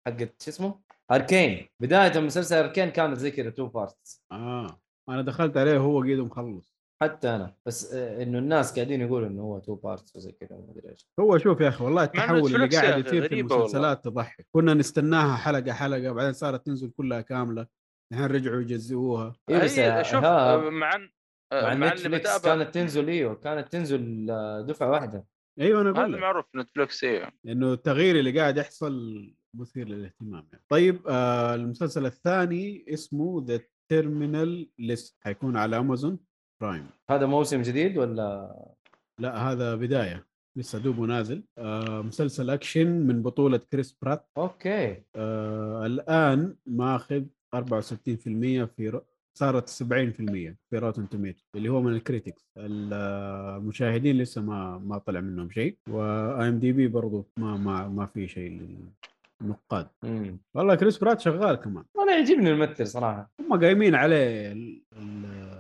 [0.07, 0.81] حقت شو اسمه؟
[1.13, 6.19] Arcane بداية مسلسل Arcane كانت زي كذا two parts آه أنا دخلت عليه وهو قيد
[6.19, 6.70] مخلص
[7.03, 7.55] حتى أنا.
[7.67, 11.09] بس آه إنه الناس قاعدين يقولوا إنه هو two parts وزي كذا وما أدري إيش.
[11.21, 13.41] هو شوف يا أخي والله التحول اللي قاعد يصير في.
[13.41, 14.47] المسلسلات تضحك.
[14.53, 17.67] كنا نستناها حلقة حلقة بعدين صارت تنزل كلها كاملة.
[18.13, 19.33] الحين رجعوا يجزئوها.
[19.51, 20.91] إيه بس هي شوف إيهاب، مع
[21.53, 25.25] مع نتفلكس كانت تنزل إيوه كانت تنزل آه، دفعة واحدة.
[25.61, 26.21] أيوه أنا هذا أقول لك.
[26.21, 30.65] معروف نتفلكس إيه إنه التغيير اللي قاعد يحصل مثير للاهتمام يعني.
[30.69, 33.61] طيب آه المسلسل الثاني اسمه The
[33.91, 36.19] Terminal List حيكون على أمازون
[36.61, 38.55] برايم هذا موسم جديد ولا؟
[39.19, 40.27] لا هذا بداية.
[40.57, 41.43] لسه دوبه نازل.
[41.59, 44.29] آه مسلسل أكشن من بطولة كريس برات.
[44.37, 45.03] أوكي.
[45.17, 47.23] آه الآن ماخذ
[47.57, 47.61] 64%
[48.77, 49.01] في ر...
[49.39, 52.49] صارت 70% في Rotten Tomatoes اللي هو من ال critics.
[52.57, 55.79] المشاهدين لسه ما ما طلع منهم شيء.
[55.89, 58.61] و IMDb برضه ما ما ما في شيء
[59.43, 59.89] للنقاد.
[60.55, 61.85] والله كريس برات شغال كمان.
[61.99, 63.31] أنا يعجبني الممثل صراحة.
[63.41, 64.83] هم قايمين عليه ال...
[64.97, 65.60] ال...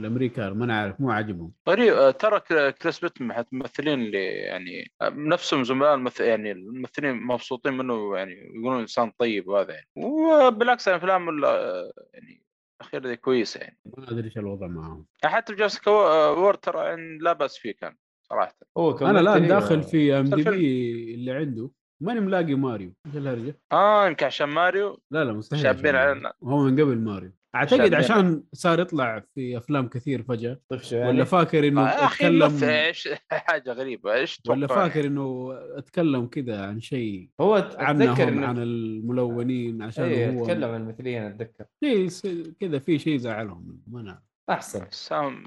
[0.00, 1.52] الأمريكان ما نعرف مو عاجبهم.
[1.68, 6.52] غريب آه، ترى ك- كريس برات من الممثلين اللي يعني آه، نفسهم زملاء الممثل يعني
[6.52, 9.86] الممثلين مبسوطين منه يعني يقولون إنسان طيب وهذا يعني.
[9.96, 12.42] وبالعكس افلام ال- آه، يعني
[12.80, 13.78] الأخيرة دي كويسة يعني.
[13.98, 18.56] ما أدري إيش الوضع معاهم حتى في Jurassic World ترى لا بأس فيه كان صراحة.
[18.78, 19.48] هو أنا الآن.
[19.48, 21.70] داخل في IMDb اللي عنده.
[22.00, 22.92] ماني ملاقي ماريو.
[23.06, 25.00] إيش الهرجة؟ آه يمكن عشان ماريو.
[25.10, 26.14] لا لا مستحيل شابين علينا.
[26.42, 26.56] ماريو.
[26.58, 27.32] هو من قبل ماريو.
[27.54, 30.60] أعتقد عشان صار يطلع في أفلام كثير فجأة.
[30.68, 34.14] طيب يعني ولا فاكر إنه آه، اتكلم إيش حاجة غريبة.
[34.14, 40.30] إيش ولا فاكر إنه أتكلم كذا عن شيء هو أتذكر انه عن الملونين عشان إيه
[40.30, 41.64] هو أتكلم عن المثليين أتذكر.
[42.08, 42.26] س-
[42.60, 43.82] كذا في شيء زعلهم.
[43.86, 44.86] ما نعرف أحسن.
[44.90, 45.44] سام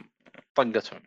[0.56, 1.00] طقتهم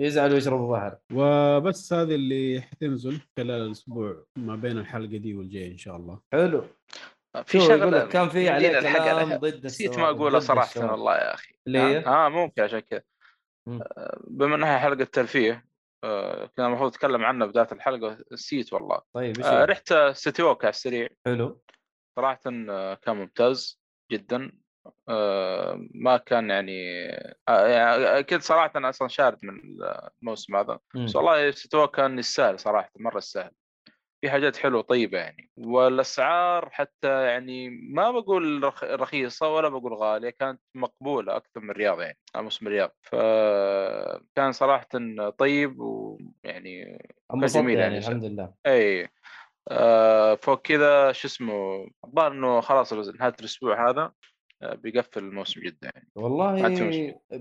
[0.00, 5.78] يزعلوا يشربوا بحر وبس هذه اللي حتنزل خلال الأسبوع ما بين الحلقة دي والجاي إن
[5.78, 6.64] شاء الله حلو
[7.44, 9.34] في شغله كان في عليه كلام.
[9.34, 10.90] ضد نسيت ما اقولها ضد صراحة.
[10.92, 13.02] والله يا أخي اللي هي؟ آه ممكن عشان كذا.
[13.68, 15.70] آه، بما إنها حلقة ترفيه
[16.04, 20.64] آه، كنا المفروض نتكلم عنها بداية الحلقة نسيت والله طيب إيش آه،؟ رحت سيتي ووك
[20.64, 21.62] على السريع حلو
[22.18, 23.80] صراحة آه، كان ممتاز
[24.12, 24.52] جدا آه،
[25.94, 27.08] ما كان يعني
[27.48, 29.60] آه، يعني كنت صراحة أنا أصلا شارد من
[30.22, 30.78] الموسم هذا.
[30.94, 33.50] بس والله ووك كان يستاهل صراحة مرة يستاهل
[34.24, 40.30] في حاجات حلوة طيبة يعني والأسعار حتى يعني ما بقول رخ- رخيصة ولا بقول غالية
[40.30, 44.88] كانت مقبولة أكثر من الرياض يعني على موسم الرياض فكان صراحة
[45.38, 47.98] طيب ويعني جميل يعني يعني.
[47.98, 49.08] الحمد لله إي
[49.70, 54.12] آه فوق كذا شو اسمه الظاهر إنه خلاص نهايه الأسبوع هذا آه
[54.62, 56.08] بيقفل الموسم جدا يعني.
[56.14, 56.68] والله.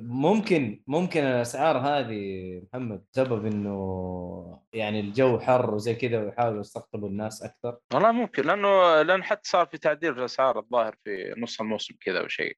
[0.02, 7.44] ممكن ممكن الأسعار هذه محمد سبب إنه يعني الجو حر وزي كذا ويحاولوا يستقطبوا الناس
[7.44, 7.78] أكثر.
[7.94, 12.20] والله ممكن لأنه لأن حتى صار في تعديل في الأسعار الظاهر في نص الموسم كذا
[12.20, 12.58] أو شيء.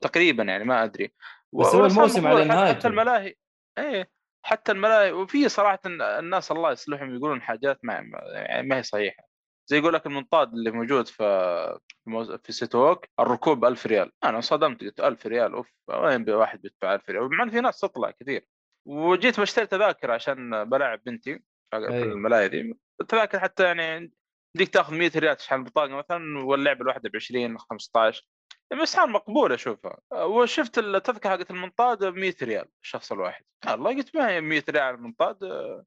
[0.00, 1.12] تقريبا يعني ما أدري.
[1.52, 2.78] بس هو الموسم على نهايته.
[2.78, 3.34] حتى الملاهي
[3.78, 4.10] إيه
[4.44, 5.12] حتى الملاهي.
[5.12, 7.94] وفي صراحة الناس الله يصلحهم يقولون حاجات ما
[8.34, 9.24] يعني ما هي صحيحة.
[9.66, 11.78] زي يقول لك المنطاد اللي موجود في
[12.44, 14.12] في سيتوك الركوب 1000 ريال.
[14.24, 18.10] أنا انصدمت قلت 1000 ريال أوف وين واحد بيدفع 1000 ريال؟ مع في ناس تطلع
[18.10, 18.46] كثير.
[18.88, 21.38] وجيت بشتري تذاكر عشان بلاعب بنتي
[21.70, 22.02] في أيوة.
[22.02, 22.78] الملاهي دي.
[23.00, 24.12] التذاكر حتى يعني
[24.56, 28.26] ديك تاخذ 100 ريال تشحن البطاقة مثلا واللعبة الواحدة ب 20 15
[28.70, 29.98] بأسعار مقبولة أشوفها.
[30.12, 33.44] وشفت التذكرة حقت المنطاد ب 100 ريال الشخص الواحد.
[33.68, 35.38] الله قلت ما هي 100 ريال المنطاد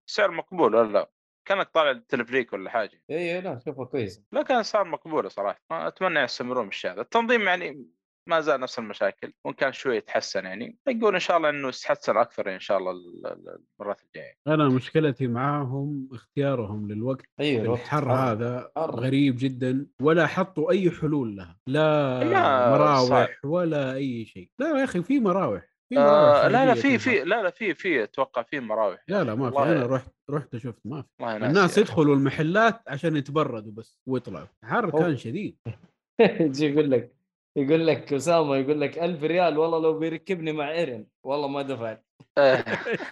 [0.06, 1.10] سعر مقبول ولا لا؟
[1.50, 3.02] كانك طالع التلفريك ولا حاجة.
[3.10, 4.24] إي لا شوفها كويس.
[4.32, 5.62] لا كان اسعار مقبولة صراحة.
[5.72, 7.86] ما أتمنى يستمرون بالشيء هذا التنظيم يعني
[8.30, 10.78] ما زال نفس المشاكل وان كان شوي يتحسن يعني.
[10.90, 14.34] نقول إن شاء الله إنه يتحسن أكثر إن شاء الله ال- ال- المرات الجاية.
[14.48, 17.26] أنا مشكلتي معاهم اختيارهم للوقت.
[17.40, 18.12] الوقت الحر حر.
[18.12, 19.00] هذا حر.
[19.00, 21.58] غريب جدا ولا حطوا أي حلول لها.
[21.68, 23.28] لا لا، مراوح صعب.
[23.44, 24.50] ولا أي شيء.
[24.60, 25.69] لا يا أخي في مراوح.
[25.98, 26.98] آه لا لا في.
[27.00, 29.04] في لا لا في في أتوقع في مراوح.
[29.08, 29.58] لا لا ما في.
[29.60, 31.26] أنا رحت رحت شفت ما في.
[31.46, 31.82] الناس أخي.
[31.82, 34.48] يدخلوا المحلات عشان يتبردوا بس ويطلعوا.
[34.64, 35.58] حر كان شديد.
[36.20, 37.16] يجي يقول لك
[37.56, 42.06] يقول لك أسامة يقول لك 1000 ريال والله لو بيركبني مع ايرن والله ما دفعت.
[42.38, 42.64] آه،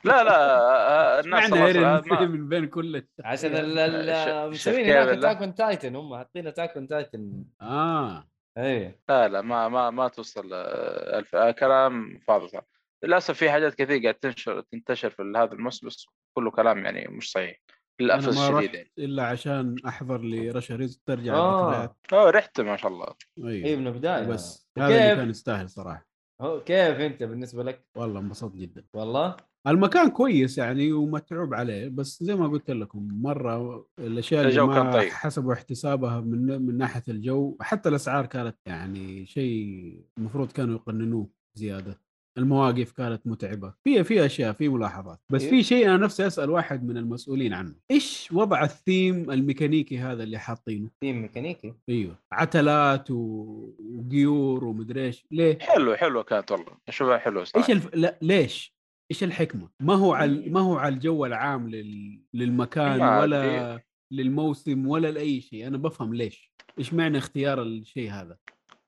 [0.03, 5.55] لا لا آه، الناس آه، ايرن ما- من بين كل عشان مسوين الشركة هناك اون
[5.55, 8.27] تايتن هم حاطين اتاك اون تايتن آه.
[8.57, 12.61] اي لا لا ما ما ما توصل آه، ألف آه، كلام فاضي صح.
[13.03, 17.31] للأسف في حاجات كثير قاعد تنشر تنتشر في هذا الموسم بس كله كلام يعني مش
[17.31, 17.61] صحيح
[17.99, 18.91] للأسف الشديد رحت يعني.
[18.97, 21.69] إلا عشان أحضر لرشا رزق ترجع آه.
[21.69, 23.15] الذكريات اوه ريحته ما شاء الله.
[23.37, 24.25] اي أيوه من البداية.
[24.25, 26.07] بس هذا اللي كان يستاهل صراحة.
[26.41, 28.85] هو كيف أنت بالنسبة لك؟ والله انبسطت جدا.
[28.93, 34.73] والله؟ المكان كويس يعني ومتعوب عليه بس زي ما قلت لكم مرة الأشياء اللي الجو
[34.73, 35.09] كان ما طيب.
[35.09, 41.27] حسبوا احتسابها من من ناحية الجو حتى الأسعار كانت يعني شيء المفروض كانوا يقننوه
[41.57, 42.07] زيادة.
[42.37, 43.73] المواقف كانت متعبة.
[43.83, 45.19] في في أشياء في ملاحظات.
[45.29, 45.49] بس إيه.
[45.49, 47.75] في شيء أنا نفسي أسأل واحد من المسؤولين عنه.
[47.91, 52.15] إيش وضع الثيم الميكانيكي هذا اللي حاطينه؟ تيم ميكانيكي؟ أيوه.
[52.31, 55.25] عتلات و- وقيور ومدري إيش.
[55.31, 56.71] ليه؟ حلو حلو كانت والله.
[56.87, 57.69] اشوفها حلوة صراحة.
[57.69, 57.95] إيش الف...
[57.95, 58.76] لا ليش؟
[59.11, 62.21] إيش الحكمة؟ ما هو على ما هو على الجو العام لل...
[62.33, 63.81] للمكان ما ولا
[64.11, 68.37] للموسم ولا لأي شيء، أنا بفهم ليش؟ إيش معنى اختيار الشيء هذا؟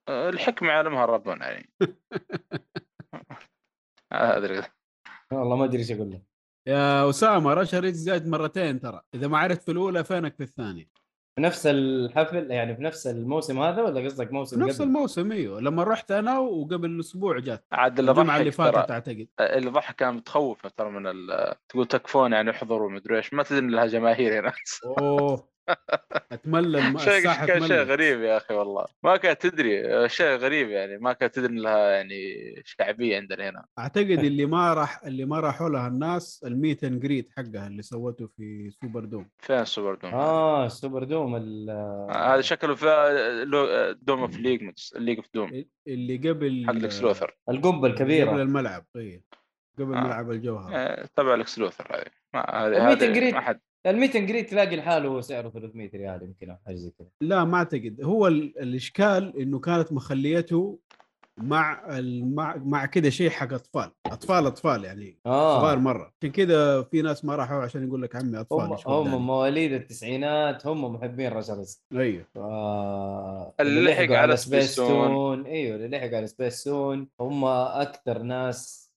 [0.08, 1.70] آه، الحكمة يعلمها ربنا يعني
[5.32, 6.22] والله ما أدري إيش أقول لك
[6.68, 10.99] يا أسامة رشا ريد زاد مرتين ترى، إذا ما عرفت في الأولى فينك في الثانية؟
[11.36, 15.60] في نفس الحفل يعني في نفس الموسم هذا ولا قصدك موسم نفس قبل؟ الموسم إيوه.
[15.60, 17.64] لما رحت أنا وقبل أسبوع جات.
[17.72, 19.28] عاد اللي الجمعة اللي فاتت أعتقد.
[19.40, 23.34] اللي ضحك كان متخوف ترى من ال- تقول تكفون يعني احضروا مدري إيش.
[23.34, 24.52] ما تدري لها جماهير هنا.
[24.98, 25.48] أوه.
[26.32, 28.84] اتملل شيء كان شيء غريب يا أخي والله.
[29.02, 32.14] ما كانت تدري شيء غريب يعني ما كانت تدري لها يعني
[32.64, 33.64] شعبية عندنا هنا.
[33.78, 37.82] أعتقد اللي ما راح اللي ما راحوا لها الناس ال meet and greet حقها اللي
[37.82, 42.86] سوته في Super Dome فين السوبر دوم آه سوبر دوم ال- آه، هذا شكله في
[43.46, 48.42] لو- دوم اوف ليج ليج اوف دوم اللي قبل حق الاكس لوثر القبة قبل الكبيره
[48.42, 49.22] الملعب اي
[49.78, 50.04] قبل آه.
[50.04, 50.70] ملعب الجوهر.
[50.74, 52.04] آه، تبع الاكس لوثر هذه.
[52.34, 53.32] ما- هذه.
[53.32, 57.08] ما حد الميت اند جريت تلاقي لحاله سعره 300 ريال يمكن أو حاجة زي كذا.
[57.20, 58.00] لا ما أعتقد.
[58.02, 60.78] هو ال- الإشكال إنه كانت مخليته
[61.38, 63.90] مع ال- مع, مع كده شيء حق أطفال.
[64.06, 65.18] أطفال أطفال يعني.
[65.24, 66.12] صغار آه مرة.
[66.22, 69.72] عشان كذا في ناس ما راحوا عشان يقول لك عمي أطفال هم هم وداني؟ مواليد
[69.72, 72.24] التسعينات هم محبين رشا رزق أيوه.
[72.36, 74.74] آه، اللي لحق على سبيس.
[74.76, 78.89] تون أيوه اللي لحقوا على سبيس تون هم أكثر ناس آه،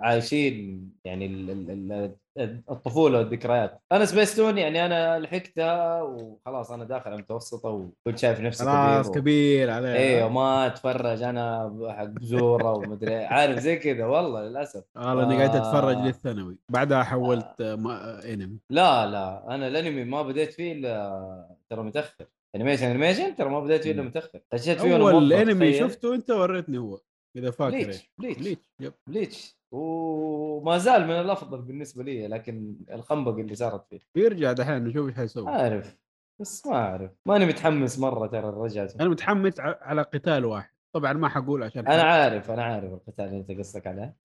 [0.00, 3.80] عايشين يعني ال- ال- ال- الطفولة والذكريات.
[3.92, 9.18] أنا سبيس تون يعني أنا لحقتها وخلاص أنا داخل المتوسطة وكنت شايف نفسي خلاص كبير
[9.18, 9.20] و...
[9.22, 13.26] كبير عليه أيوه ما أتفرج أنا حق زوره ومدري إيه.
[13.26, 14.84] عارف زي كذا والله للأسف.
[14.96, 16.06] والله إني قاعد أتفرج آه.
[16.06, 16.56] للثانوي.
[16.68, 18.58] بعدها حولت آه، ما- أنمي.
[18.70, 19.54] لا لا.
[19.54, 22.24] أنا الأنمي ما بديت فيه إلا ترى متأخر.
[22.54, 24.02] animation animation ترى ما بديت فيه إلا.
[24.02, 24.40] متأخر.
[24.54, 25.72] خشيت فيه أول أنمي.
[25.78, 26.98] شفته أنت وريتني هو.
[27.38, 28.10] إذا فاكر Bleach.
[28.18, 28.92] Bleach Bleach yep.
[29.06, 34.00] Bleach وما زال من الأفضل بالنسبة لي لكن الخنبق اللي صارت فيه.
[34.14, 35.98] بيرجع دحين نشوف إيش حيسوي عارف
[36.40, 37.10] بس ما أعرف.
[37.26, 40.70] ماني متحمس مرة ترى رجعت أنا متحمس على قتال واحد.
[40.92, 42.02] طبعا ما حقول عشان أنا.
[42.02, 44.16] عارف أنا عارف القتال اللي أنت قصدك عليه.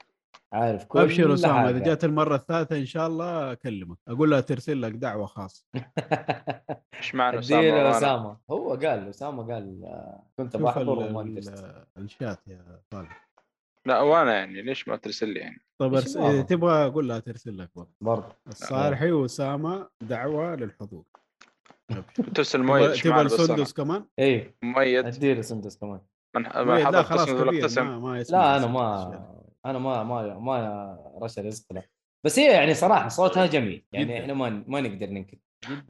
[0.54, 1.80] عارف كل أبشر أسامة إذا.
[1.80, 5.66] جات المرة الثالثة إن شاء الله أكلمك أقول لها ترسل لك دعوة خاصة.
[7.00, 8.38] إيش معنى أسامة؟ أسامة.
[8.50, 11.22] هو قال أسامة قال آه، كنت بحضر وما
[11.98, 13.30] الشات يا صالح
[13.86, 16.18] لا وأنا يعني ليش ما ترسل لي يعني؟ طيب أرس...
[16.18, 18.36] اذا تبغى أقول لها ترسل لك برضه برضه.
[18.48, 21.04] الصالحي وأسامة دعوة للحضور.
[22.36, 26.00] ترسل مؤيد تبغى؟ السندس كمان؟ اي مؤيد أديله سندس كمان.
[26.36, 28.66] من من لا خلاص كبير ما, ما لا أنا السندس.
[28.66, 31.84] ما أنا ما ما ما رشا رزق له
[32.26, 34.22] بس هي يعني صراحة صوتها جميل يعني.
[34.22, 35.38] إحنا ما ما نقدر ننكر.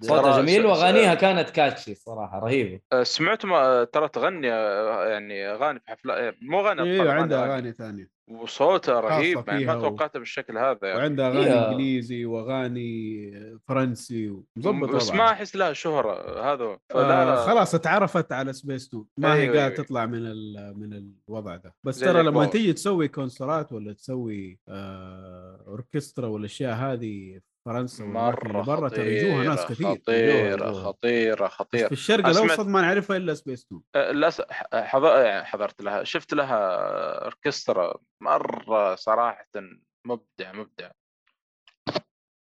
[0.01, 5.79] صوتها جميل وأغانيها كانت كاتشي صراحة رهيبة آه، سمعت ما ترى تغني آه، يعني أغاني
[5.79, 7.53] في حفلات مو اغاني أيوه عندها أغاني.
[7.53, 10.99] أغاني ثانية وصوتها رهيب يعني ما توقعتها بالشكل هذا يعني.
[10.99, 13.31] وعندها أغاني هي- إنجليزي وأغاني
[13.67, 15.31] فرنسي ومظبط بس ما.
[15.31, 16.13] احس لها شهرة
[16.53, 16.79] هذا هو.
[16.89, 19.83] فلا آه لا خلاص اتعرفت على سبيس تون ما هي أيوة، قاعدة أيوة.
[19.85, 20.93] تطلع من ال- من
[21.29, 22.45] الوضع ده بس ترى لما.
[22.45, 29.65] تيجي تسوي كونسرتات ولا تسوي آه اوركسترا والأشياء هذه فرنسا مرة برا ترى يجوها ناس
[29.65, 30.72] كثير خطيرة.
[30.72, 35.22] خطيرة خطيره في الشرق الأوسط ما نعرفها إلا سبيس تون للاسف حضر...
[35.22, 36.57] يعني حضرت لها شفت لها
[37.23, 39.48] أوركسترا مرة صراحة
[40.06, 40.91] مبدع مبدع.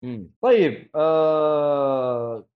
[0.04, 0.32] مم.
[0.42, 2.48] طيب آه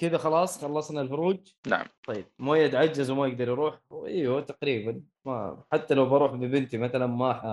[0.00, 1.86] كذا خلاص خلصنا الفروج نعم.
[2.06, 3.78] طيب مؤيد عجز وما يقدر يروح.
[4.06, 5.02] أيوه تقريبا.
[5.26, 7.44] ما حتى لو بروح ببنتي مثلا ما ح...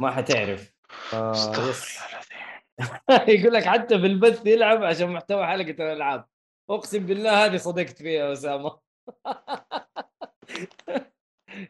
[0.00, 0.74] ما حتعرف.
[1.14, 1.32] آه
[3.28, 6.26] يقول لك حتى في البث يلعب عشان محتوى حلقة
[6.70, 8.78] أقسم بالله هذه صدقت فيها يا أسامة.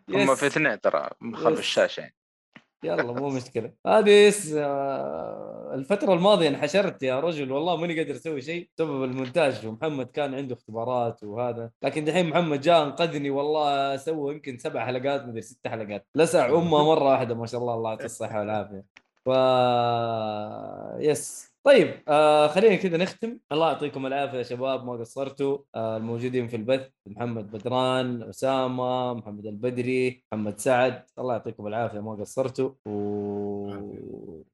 [0.08, 0.34] هم.
[0.34, 1.58] في اثنين ترى من خلف.
[1.58, 2.14] الشاشة يعني.
[2.84, 3.72] يلا مو مشكلة.
[3.86, 7.52] هذه آه، الفترة الماضية انحشرت يا رجل.
[7.52, 9.66] والله ماني قادر أسوي شيء بسبب المونتاج.
[9.66, 11.70] ومحمد كان عنده اختبارات وهذا.
[11.82, 13.30] لكن دحين محمد جاء انقذني.
[13.30, 16.06] والله سوى يمكن سبع حلقات مدري ست حلقات.
[16.14, 18.84] لسع أمه مرة واحدة ما شاء الله الله يعطيه الصحة والعافية.
[19.24, 19.28] ف
[21.00, 23.38] يس طيب آه خلينا كذا نختم.
[23.52, 25.58] الله يعطيكم العافية يا شباب ما قصرتوا.
[25.74, 31.04] آه الموجودين في البث محمد بدران أسامة محمد البدري محمد سعد.
[31.18, 32.70] الله يعطيكم العافية ما قصرتوا.
[32.86, 32.92] و...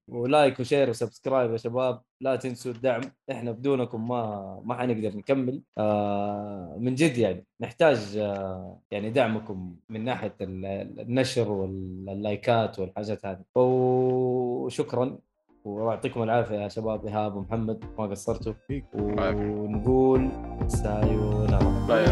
[0.09, 2.01] و like و share و subscribe يا شباب.
[2.21, 3.01] لا تنسوا الدعم.
[3.31, 5.63] إحنا بدونكم ما ما حنقدر نكمل.
[5.79, 13.45] آه من جد يعني نحتاج آه يعني دعمكم من ناحية ال- النشر واللايكات والحاجات هذه.
[13.57, 15.19] وشكرا.
[15.65, 18.53] ويعطيكم العافية يا شباب إيهاب ومحمد ما قصرتوا.
[18.95, 20.29] ونقول
[20.61, 20.69] طيب.
[20.69, 22.05] さようなら bye